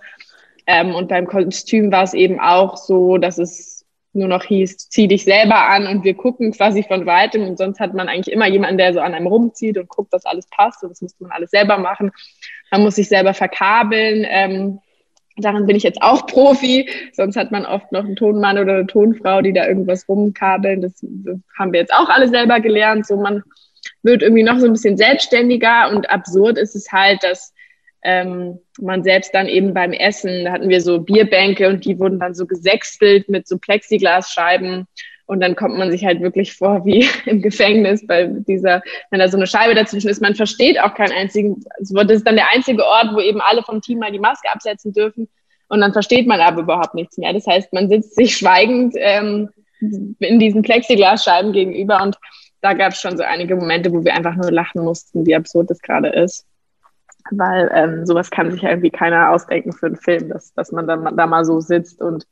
Ähm, 0.67 0.95
und 0.95 1.09
beim 1.09 1.27
Kostüm 1.27 1.93
war 1.93 2.03
es 2.03 2.15
eben 2.15 2.41
auch 2.41 2.77
so, 2.77 3.19
dass 3.19 3.39
es 3.39 3.77
nur 4.17 4.29
noch 4.29 4.43
hieß, 4.45 4.89
zieh 4.89 5.07
dich 5.09 5.25
selber 5.25 5.69
an 5.69 5.87
und 5.87 6.03
wir 6.03 6.15
gucken 6.15 6.51
quasi 6.53 6.83
von 6.83 7.07
weitem 7.07 7.47
und 7.47 7.59
sonst 7.59 7.79
hat 7.79 7.95
man 7.95 8.09
eigentlich 8.09 8.33
immer 8.33 8.49
jemanden, 8.49 8.79
der 8.79 8.95
so 8.95 9.01
an 9.01 9.15
einem 9.15 9.27
rumzieht 9.27 9.77
und 9.77 9.89
guckt, 9.89 10.13
dass 10.13 10.25
alles 10.25 10.47
passt 10.49 10.83
und 10.83 10.91
das 10.91 11.03
musste 11.03 11.23
man 11.23 11.33
alles 11.33 11.51
selber 11.51 11.79
machen. 11.79 12.11
Man 12.71 12.83
muss 12.83 12.97
sich 12.97 13.09
selber 13.09 13.35
verkabeln. 13.35 14.27
Ähm, 14.27 14.81
daran 15.37 15.67
bin 15.67 15.77
ich 15.77 15.83
jetzt 15.83 16.03
auch 16.03 16.27
Profi. 16.27 16.89
Sonst 17.13 17.37
hat 17.37 17.53
man 17.53 17.67
oft 17.67 17.93
noch 17.93 18.05
einen 18.05 18.17
Tonmann 18.17 18.59
oder 18.59 18.75
eine 18.75 18.87
Tonfrau, 18.87 19.43
die 19.43 19.53
da 19.53 19.67
irgendwas 19.67 20.09
rumkabeln. 20.09 20.83
Das, 20.83 20.93
das 21.03 21.39
haben 21.59 21.73
wir 21.73 21.81
jetzt 21.81 21.95
auch 21.95 22.09
alle 22.09 22.29
selber 22.29 22.61
gelernt. 22.61 23.07
So 23.07 23.17
man 23.17 23.43
wird 24.03 24.23
irgendwie 24.23 24.43
noch 24.43 24.59
so 24.59 24.67
ein 24.67 24.73
bisschen 24.73 24.97
selbstständiger 24.97 25.91
und 25.91 26.11
absurd 26.11 26.59
ist 26.59 26.75
es 26.75 26.91
halt, 26.93 27.23
dass 27.23 27.53
ähm, 28.03 28.59
man 28.81 29.03
selbst 29.03 29.35
dann 29.35 29.49
eben 29.49 29.75
beim 29.75 29.93
Essen, 29.93 30.45
da 30.45 30.53
hatten 30.53 30.69
wir 30.69 30.81
so 30.81 31.01
Bierbänke 31.01 31.69
und 31.69 31.85
die 31.85 31.99
wurden 31.99 32.21
dann 32.21 32.35
so 32.35 32.47
gesextelt 32.47 33.29
mit 33.29 33.49
so 33.49 33.59
Plexiglasscheiben. 33.59 34.87
Und 35.27 35.41
dann 35.41 35.57
kommt 35.57 35.77
man 35.77 35.91
sich 35.91 36.05
halt 36.05 36.21
wirklich 36.21 36.55
vor 36.55 36.85
wie 36.85 37.07
im 37.27 37.43
Gefängnis 37.43 38.07
bei 38.07 38.27
dieser, 38.27 38.83
wenn 39.11 39.21
da 39.21 39.29
so 39.29 39.37
eine 39.37 39.47
Scheibe 39.47 39.75
dazwischen 39.75 40.09
ist. 40.09 40.23
Man 40.23 40.35
versteht 40.35 40.81
auch 40.81 40.95
keinen 40.95 41.13
einzigen, 41.13 41.65
das 41.79 41.91
ist 41.91 42.27
dann 42.27 42.37
der 42.37 42.51
einzige 42.53 42.85
Ort, 42.85 43.11
wo 43.13 43.21
eben 43.21 43.41
alle 43.41 43.63
vom 43.63 43.81
Team 43.81 43.99
mal 43.99 44.13
die 44.13 44.21
Maske 44.21 44.49
absetzen 44.51 44.93
dürfen. 44.93 45.29
Und 45.69 45.81
dann 45.81 45.93
versteht 45.93 46.29
man 46.29 46.41
aber 46.41 46.63
überhaupt 46.63 46.95
nichts 46.95 47.19
mehr. 47.19 47.33
Das 47.33 47.47
heißt, 47.47 47.73
man 47.73 47.89
sitzt 47.89 48.15
sich 48.15 48.37
schweigend 48.37 48.95
ähm, 48.97 49.51
in 49.81 50.39
diesen 50.39 50.63
Plexiglasscheiben 50.63 51.53
gegenüber. 51.53 52.03
Und 52.03 52.17
da 52.61 52.73
gab 52.73 52.93
es 52.93 53.01
schon 53.01 53.17
so 53.17 53.25
einige 53.25 53.57
Momente, 53.57 53.93
wo 53.93 54.05
wir 54.05 54.15
einfach 54.15 54.37
nur 54.37 54.53
lachen 54.53 54.85
mussten, 54.85 55.27
wie 55.27 55.35
absurd 55.35 55.71
das 55.71 55.83
gerade 55.83 56.09
ist 56.09 56.47
weil 57.31 57.71
ähm, 57.75 58.07
sowas 58.07 58.31
kann 58.31 58.51
sich 58.51 58.63
ja 58.63 58.71
irgendwie 58.71 58.91
keiner 58.91 59.31
ausdenken 59.31 59.73
für 59.73 59.87
einen 59.87 59.97
Film, 59.97 60.29
dass, 60.29 60.53
dass 60.55 60.73
man 60.73 60.87
dann 60.87 61.17
da 61.17 61.27
mal 61.27 61.45
so 61.45 61.61
sitzt 61.61 62.01
und 62.01 62.27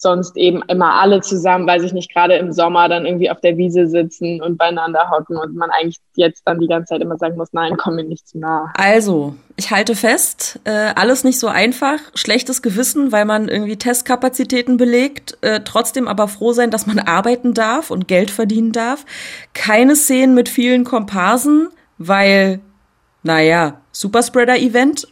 sonst 0.00 0.36
eben 0.36 0.62
immer 0.68 0.94
alle 0.94 1.20
zusammen, 1.20 1.66
weiß 1.66 1.82
ich 1.82 1.92
nicht, 1.92 2.12
gerade 2.12 2.36
im 2.36 2.52
Sommer 2.52 2.88
dann 2.88 3.04
irgendwie 3.04 3.30
auf 3.30 3.40
der 3.40 3.56
Wiese 3.56 3.86
sitzen 3.88 4.40
und 4.40 4.56
beieinander 4.56 5.10
hocken 5.10 5.36
und 5.36 5.54
man 5.54 5.70
eigentlich 5.70 5.98
jetzt 6.14 6.42
dann 6.44 6.60
die 6.60 6.68
ganze 6.68 6.94
Zeit 6.94 7.02
immer 7.02 7.16
sagen 7.16 7.36
muss, 7.36 7.52
nein, 7.52 7.76
komm 7.76 7.96
mir 7.96 8.04
nicht 8.04 8.28
zu 8.28 8.38
nah. 8.38 8.72
Also, 8.74 9.34
ich 9.56 9.70
halte 9.70 9.94
fest, 9.94 10.60
äh, 10.64 10.92
alles 10.94 11.24
nicht 11.24 11.40
so 11.40 11.48
einfach, 11.48 11.98
schlechtes 12.14 12.62
Gewissen, 12.62 13.10
weil 13.12 13.24
man 13.24 13.48
irgendwie 13.48 13.76
Testkapazitäten 13.76 14.76
belegt, 14.76 15.36
äh, 15.40 15.60
trotzdem 15.64 16.06
aber 16.08 16.28
froh 16.28 16.52
sein, 16.52 16.70
dass 16.70 16.86
man 16.86 17.00
arbeiten 17.00 17.54
darf 17.54 17.90
und 17.90 18.08
Geld 18.08 18.30
verdienen 18.30 18.72
darf. 18.72 19.04
Keine 19.52 19.96
Szenen 19.96 20.34
mit 20.34 20.48
vielen 20.48 20.84
Komparsen, 20.84 21.68
weil 21.98 22.60
naja, 23.22 23.80
Superspreader-Event 23.92 25.08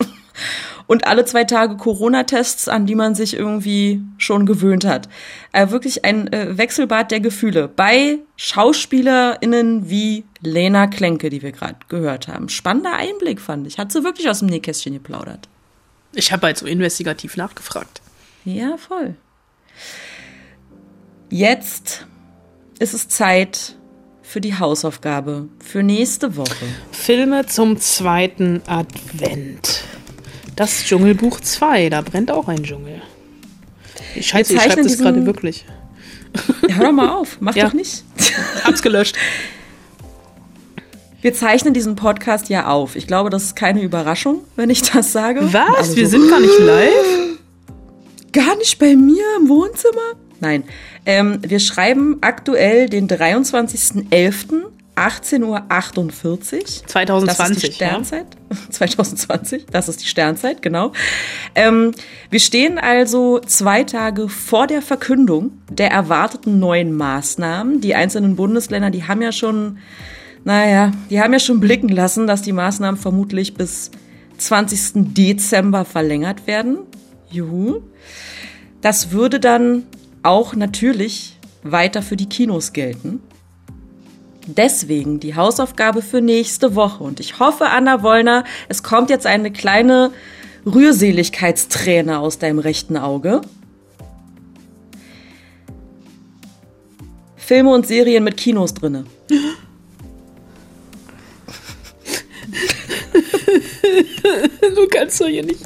und 0.87 1.07
alle 1.07 1.25
zwei 1.25 1.45
Tage 1.45 1.77
Corona-Tests, 1.77 2.69
an 2.69 2.87
die 2.87 2.95
man 2.95 3.15
sich 3.15 3.35
irgendwie 3.35 4.01
schon 4.19 4.47
gewöhnt 4.47 4.85
hat. 4.85 5.09
Äh, 5.53 5.71
wirklich 5.71 6.05
ein 6.05 6.33
äh, 6.33 6.57
Wechselbad 6.57 7.11
der 7.11 7.21
Gefühle 7.21 7.69
bei 7.69 8.19
SchauspielerInnen 8.37 9.91
wie 9.91 10.25
Lena 10.41 10.87
Klenke, 10.87 11.31
die 11.31 11.43
wir 11.43 11.53
gerade 11.53 11.79
gehört 11.89 12.29
haben. 12.29 12.49
Spannender 12.49 12.95
Einblick, 12.95 13.41
fand 13.41 13.67
ich. 13.67 13.79
Hat 13.79 13.93
sie 13.93 14.05
wirklich 14.05 14.29
aus 14.29 14.41
dem 14.41 14.49
Nähkästchen 14.49 14.95
geplaudert. 14.95 15.49
Ich 16.15 16.33
habe 16.33 16.47
halt 16.47 16.59
so 16.59 16.67
investigativ 16.67 17.37
nachgefragt. 17.37 18.01
Ja, 18.45 18.77
voll. 18.77 19.17
Jetzt 21.29 22.07
ist 22.79 22.95
es 22.95 23.09
Zeit 23.09 23.77
für 24.23 24.41
die 24.41 24.59
Hausaufgabe 24.59 25.49
für 25.59 25.83
nächste 25.83 26.37
Woche. 26.37 26.67
Filme 26.93 27.47
zum 27.47 27.79
zweiten 27.79 28.63
Advent. 28.67 29.85
Das 30.57 30.85
Dschungelbuch 30.85 31.41
2, 31.41 31.91
da 31.91 32.01
brennt 32.01 32.31
auch 32.31 32.49
ein 32.49 32.63
Dschungel. 32.63 33.03
Ich 34.15 34.29
scheiße, 34.29 34.55
ich 34.55 34.63
schreibe 34.63 34.83
das 34.83 34.97
gerade 34.97 35.27
wirklich. 35.27 35.67
Ja, 36.67 36.77
hör 36.77 36.87
doch 36.87 36.93
mal 36.93 37.11
auf, 37.11 37.37
mach 37.41 37.55
ja. 37.55 37.67
doch 37.67 37.75
nicht. 37.75 38.05
Hab's 38.65 38.83
gelöscht. 38.83 39.17
Wir 41.21 41.35
zeichnen 41.35 41.75
diesen 41.75 41.95
Podcast 41.95 42.49
ja 42.49 42.69
auf. 42.69 42.97
Ich 42.97 43.07
glaube, 43.07 43.29
das 43.31 43.45
ist 43.45 43.57
keine 43.57 43.83
Überraschung, 43.83 44.45
wenn 44.55 44.71
ich 44.71 44.83
das 44.83 45.13
sage. 45.13 45.53
Was? 45.53 45.77
Also 45.77 45.97
Wir 45.97 46.09
so, 46.09 46.19
sind 46.19 46.31
gar 46.31 46.41
nicht 46.41 46.59
live? 46.59 47.39
Gar 48.33 48.57
nicht 48.57 48.79
bei 48.79 48.97
mir 48.97 49.25
im 49.39 49.49
Wohnzimmer? 49.49 50.15
Nein. 50.41 50.65
Ähm, 51.05 51.39
wir 51.43 51.61
schreiben 51.61 52.19
aktuell 52.21 52.89
den 52.89 53.09
23.11. 53.09 54.63
18.48 54.97 55.43
Uhr. 55.43 55.59
2020. 56.87 57.27
Das 57.27 57.51
ist 57.51 57.63
die 57.63 57.73
Sternzeit. 57.73 58.27
2020, 58.71 59.67
das 59.71 59.89
ist 59.89 60.03
die 60.03 60.09
Sternzeit, 60.09 60.63
genau. 60.63 60.93
Ähm, 61.55 61.93
wir 62.31 62.41
stehen 62.41 62.79
also 62.79 63.41
zwei 63.41 63.85
Tage 63.85 64.29
vor 64.29 64.67
der 64.67 64.83
Verkündung 64.83 65.59
der 65.71 65.91
erwarteten 65.91 66.59
neuen 66.59 66.93
Maßnahmen. 66.95 67.81
Die 67.81 67.95
einzelnen 67.95 68.37
Bundesländer, 68.37 68.91
die 68.91 69.05
haben 69.05 69.21
ja 69.21 69.33
schon, 69.33 69.79
naja, 70.45 70.93
die 71.11 71.21
haben 71.21 71.33
ja 71.33 71.41
schon 71.41 71.61
blicken 71.61 71.89
lassen, 71.89 72.27
dass 72.27 72.43
die 72.43 72.53
Maßnahmen 72.53 72.99
vermutlich 72.99 73.55
bis 73.55 73.91
20. 74.39 75.15
Dezember 75.15 75.85
verlängert 75.85 76.47
werden. 76.47 76.79
Juhu. 77.31 77.83
Das 78.81 79.11
würde 79.11 79.41
dann 79.41 79.85
auch 80.23 80.55
natürlich 80.55 81.39
weiter 81.63 82.03
für 82.03 82.17
die 82.17 82.29
Kinos 82.29 82.73
gelten. 82.73 83.21
Deswegen 84.47 85.19
die 85.19 85.35
Hausaufgabe 85.35 86.03
für 86.03 86.21
nächste 86.21 86.77
Woche. 86.77 87.03
Und 87.03 87.19
ich 87.19 87.41
hoffe, 87.41 87.67
Anna 87.67 88.03
Wollner, 88.03 88.45
es 88.69 88.85
kommt 88.85 89.11
jetzt 89.11 89.27
eine 89.27 89.51
kleine 89.51 90.13
Rührseligkeitsträne 90.65 92.19
aus 92.21 92.39
deinem 92.39 92.61
rechten 92.61 92.97
Auge. 92.97 93.41
Filme 97.37 97.71
und 97.71 97.87
Serien 97.87 98.25
mit 98.25 98.37
Kinos 98.37 98.75
drinne. 98.75 99.05
du 104.61 104.87
kannst 104.89 105.21
doch 105.21 105.27
hier 105.27 105.45
nicht. 105.45 105.63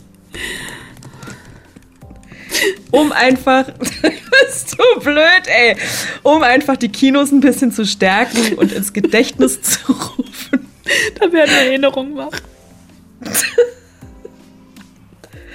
Um 2.91 3.13
einfach, 3.13 3.67
bist 4.47 4.77
du 4.79 5.01
blöd, 5.01 5.43
ey, 5.47 5.77
um 6.23 6.43
einfach 6.43 6.77
die 6.77 6.89
Kinos 6.89 7.31
ein 7.31 7.41
bisschen 7.41 7.73
zu 7.73 7.85
stärken 7.87 8.55
und 8.55 8.73
ins 8.73 8.93
Gedächtnis 8.93 9.61
zu 9.63 9.93
rufen. 9.93 10.71
Da 11.19 11.33
werden 11.33 11.55
Erinnerungen 11.55 12.17
wach. 12.17 12.41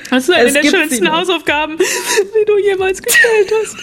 Das 0.10 0.24
ist 0.24 0.32
eine 0.32 0.48
Es 0.48 0.54
der 0.54 0.64
schönsten. 0.64 1.12
Hausaufgaben, 1.12 1.78
die 1.78 2.46
du 2.46 2.58
jemals 2.60 3.02
gestellt 3.02 3.52
hast. 3.62 3.76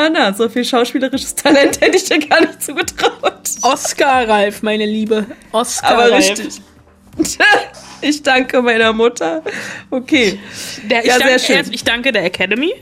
Anna, 0.00 0.32
so 0.32 0.48
viel 0.48 0.64
schauspielerisches 0.64 1.34
Talent 1.34 1.80
hätte 1.80 1.96
ich 1.96 2.04
dir 2.04 2.18
gar 2.18 2.40
nicht 2.40 2.62
zugetraut. 2.62 3.40
Oscar-reif, 3.62 4.62
meine 4.62 4.86
Liebe. 4.86 5.26
Aber 5.52 5.60
Oscar-reif. 5.60 6.30
richtig. 6.38 6.60
Ich 8.02 8.22
danke 8.22 8.62
meiner 8.62 8.94
Mutter. 8.94 9.42
Okay. 9.90 10.38
Der, 10.90 11.00
ich, 11.02 11.08
Ja, 11.08 11.18
danke, 11.18 11.28
sehr 11.28 11.38
schön. 11.38 11.56
erst- 11.56 11.74
ich 11.74 11.84
danke 11.84 12.12
der 12.12 12.24
Academy. 12.24 12.72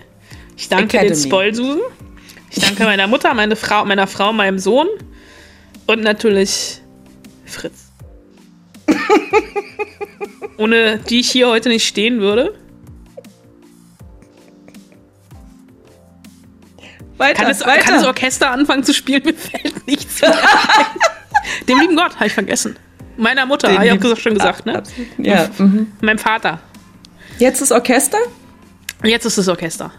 Ich 0.56 0.68
danke 0.68 0.96
Academy. 0.96 1.08
den 1.20 1.24
Spoilsusen. 1.28 1.80
Ich 2.52 2.60
danke 2.62 2.84
meiner 2.84 3.08
Mutter, 3.08 3.34
meine 3.34 3.56
Frau, 3.56 3.84
meiner 3.84 4.06
Frau, 4.06 4.32
meinem 4.32 4.60
Sohn. 4.60 4.86
Und 5.86 6.02
natürlich 6.02 6.78
Fritz. 7.46 7.90
Ohne 10.56 10.98
die 10.98 11.20
ich 11.20 11.30
hier 11.32 11.48
heute 11.48 11.68
nicht 11.68 11.86
stehen 11.86 12.20
würde. 12.20 12.54
Weiter, 17.18 17.34
Kann 17.42 17.48
das, 17.48 17.66
weiter. 17.66 17.84
kann 17.84 17.94
das 17.94 18.04
Orchester 18.06 18.50
anfangen 18.50 18.84
zu 18.84 18.94
spielen? 18.94 19.22
Mir 19.24 19.34
fällt 19.34 19.86
nichts 19.86 20.20
mehr. 20.22 20.34
Dem 21.68 21.78
lieben 21.80 21.96
Gott, 21.96 22.14
habe 22.16 22.26
ich 22.26 22.32
vergessen. 22.32 22.76
Meiner 23.16 23.44
Mutter, 23.46 23.72
habe 23.72 23.84
ich 23.86 23.92
auch 23.92 23.98
gesagt- 23.98 24.20
schon 24.22 24.34
gesagt, 24.34 24.66
ne? 24.66 24.82
ja. 25.18 25.48
Mhm. 25.58 25.92
Meinem 26.00 26.18
Vater. 26.18 26.60
Jetzt 27.38 27.60
das 27.60 27.72
Orchester? 27.72 28.18
Jetzt 29.02 29.24
ist 29.26 29.38
das 29.38 29.48
Orchester. 29.48 29.92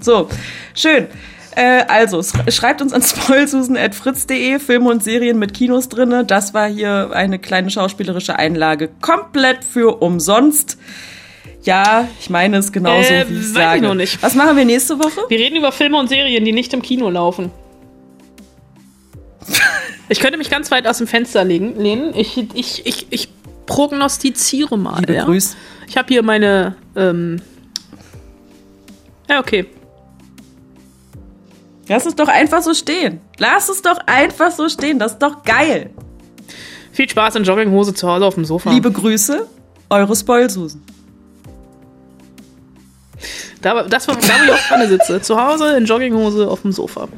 So, 0.00 0.28
schön. 0.74 1.06
Äh, 1.54 1.84
also, 1.88 2.18
sch- 2.20 2.50
schreibt 2.50 2.80
uns 2.82 2.92
an 2.92 3.02
spoilsusen.fritz.de, 3.02 4.58
Filme 4.58 4.88
und 4.90 5.04
Serien 5.04 5.38
mit 5.38 5.52
Kinos 5.54 5.88
drinne. 5.88 6.24
Das 6.24 6.54
war 6.54 6.68
hier 6.68 7.10
eine 7.12 7.38
kleine 7.38 7.70
schauspielerische 7.70 8.36
Einlage. 8.38 8.88
Komplett 9.00 9.64
für 9.64 10.00
umsonst. 10.02 10.78
Ja, 11.62 12.08
ich 12.20 12.28
meine 12.30 12.56
es 12.56 12.72
genauso, 12.72 13.08
Äh, 13.12 13.26
wie 13.28 13.34
ich 13.34 13.38
weiß 13.40 13.46
ich 13.48 13.52
sage. 13.52 13.82
noch 13.82 13.94
nicht. 13.94 14.22
Was 14.22 14.34
machen 14.34 14.56
wir 14.56 14.64
nächste 14.64 14.98
Woche? 14.98 15.20
Wir 15.28 15.38
reden 15.38 15.56
über 15.56 15.70
Filme 15.72 15.98
und 15.98 16.08
Serien, 16.08 16.44
die 16.44 16.52
nicht 16.52 16.72
im 16.74 16.82
Kino 16.82 17.08
laufen. 17.10 17.50
Ich 20.08 20.20
könnte 20.20 20.38
mich 20.38 20.50
ganz 20.50 20.70
weit 20.70 20.86
aus 20.86 20.98
dem 20.98 21.06
Fenster 21.06 21.44
legen, 21.44 21.78
lehnen. 21.80 22.12
Ich, 22.16 22.36
ich, 22.54 22.86
ich, 22.86 23.06
ich 23.10 23.28
prognostiziere 23.66 24.76
mal. 24.76 25.00
Liebe 25.00 25.14
ja? 25.14 25.24
Grüß. 25.24 25.56
Ich 25.88 25.96
habe 25.96 26.08
hier 26.08 26.22
meine. 26.22 26.76
Ähm 26.96 27.40
ja, 29.28 29.38
okay. 29.40 29.66
Lass 31.88 32.06
es 32.06 32.14
doch 32.14 32.28
einfach 32.28 32.62
so 32.62 32.74
stehen. 32.74 33.20
Lass 33.38 33.68
es 33.68 33.82
doch 33.82 33.98
einfach 34.06 34.50
so 34.50 34.68
stehen. 34.68 34.98
Das 34.98 35.12
ist 35.12 35.22
doch 35.22 35.42
geil. 35.42 35.90
Viel 36.92 37.08
Spaß 37.08 37.36
in 37.36 37.44
Jogginghose 37.44 37.94
zu 37.94 38.08
Hause 38.08 38.26
auf 38.26 38.34
dem 38.34 38.44
Sofa. 38.44 38.70
Liebe 38.70 38.92
Grüße, 38.92 39.46
eure 39.90 40.14
Spoilsusen. 40.14 40.82
Da, 43.62 43.84
das 43.84 44.08
war, 44.08 44.16
da 44.16 44.22
wo 44.22 44.44
ich 44.44 44.52
auch 44.52 44.68
gerade 44.68 44.88
sitze. 44.88 45.22
Zu 45.22 45.40
Hause 45.40 45.76
in 45.76 45.84
Jogginghose 45.86 46.48
auf 46.48 46.62
dem 46.62 46.72
Sofa. 46.72 47.08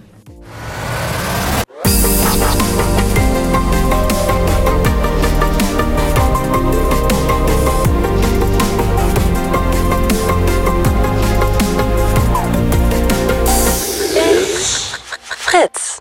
Fritz. 15.65 15.94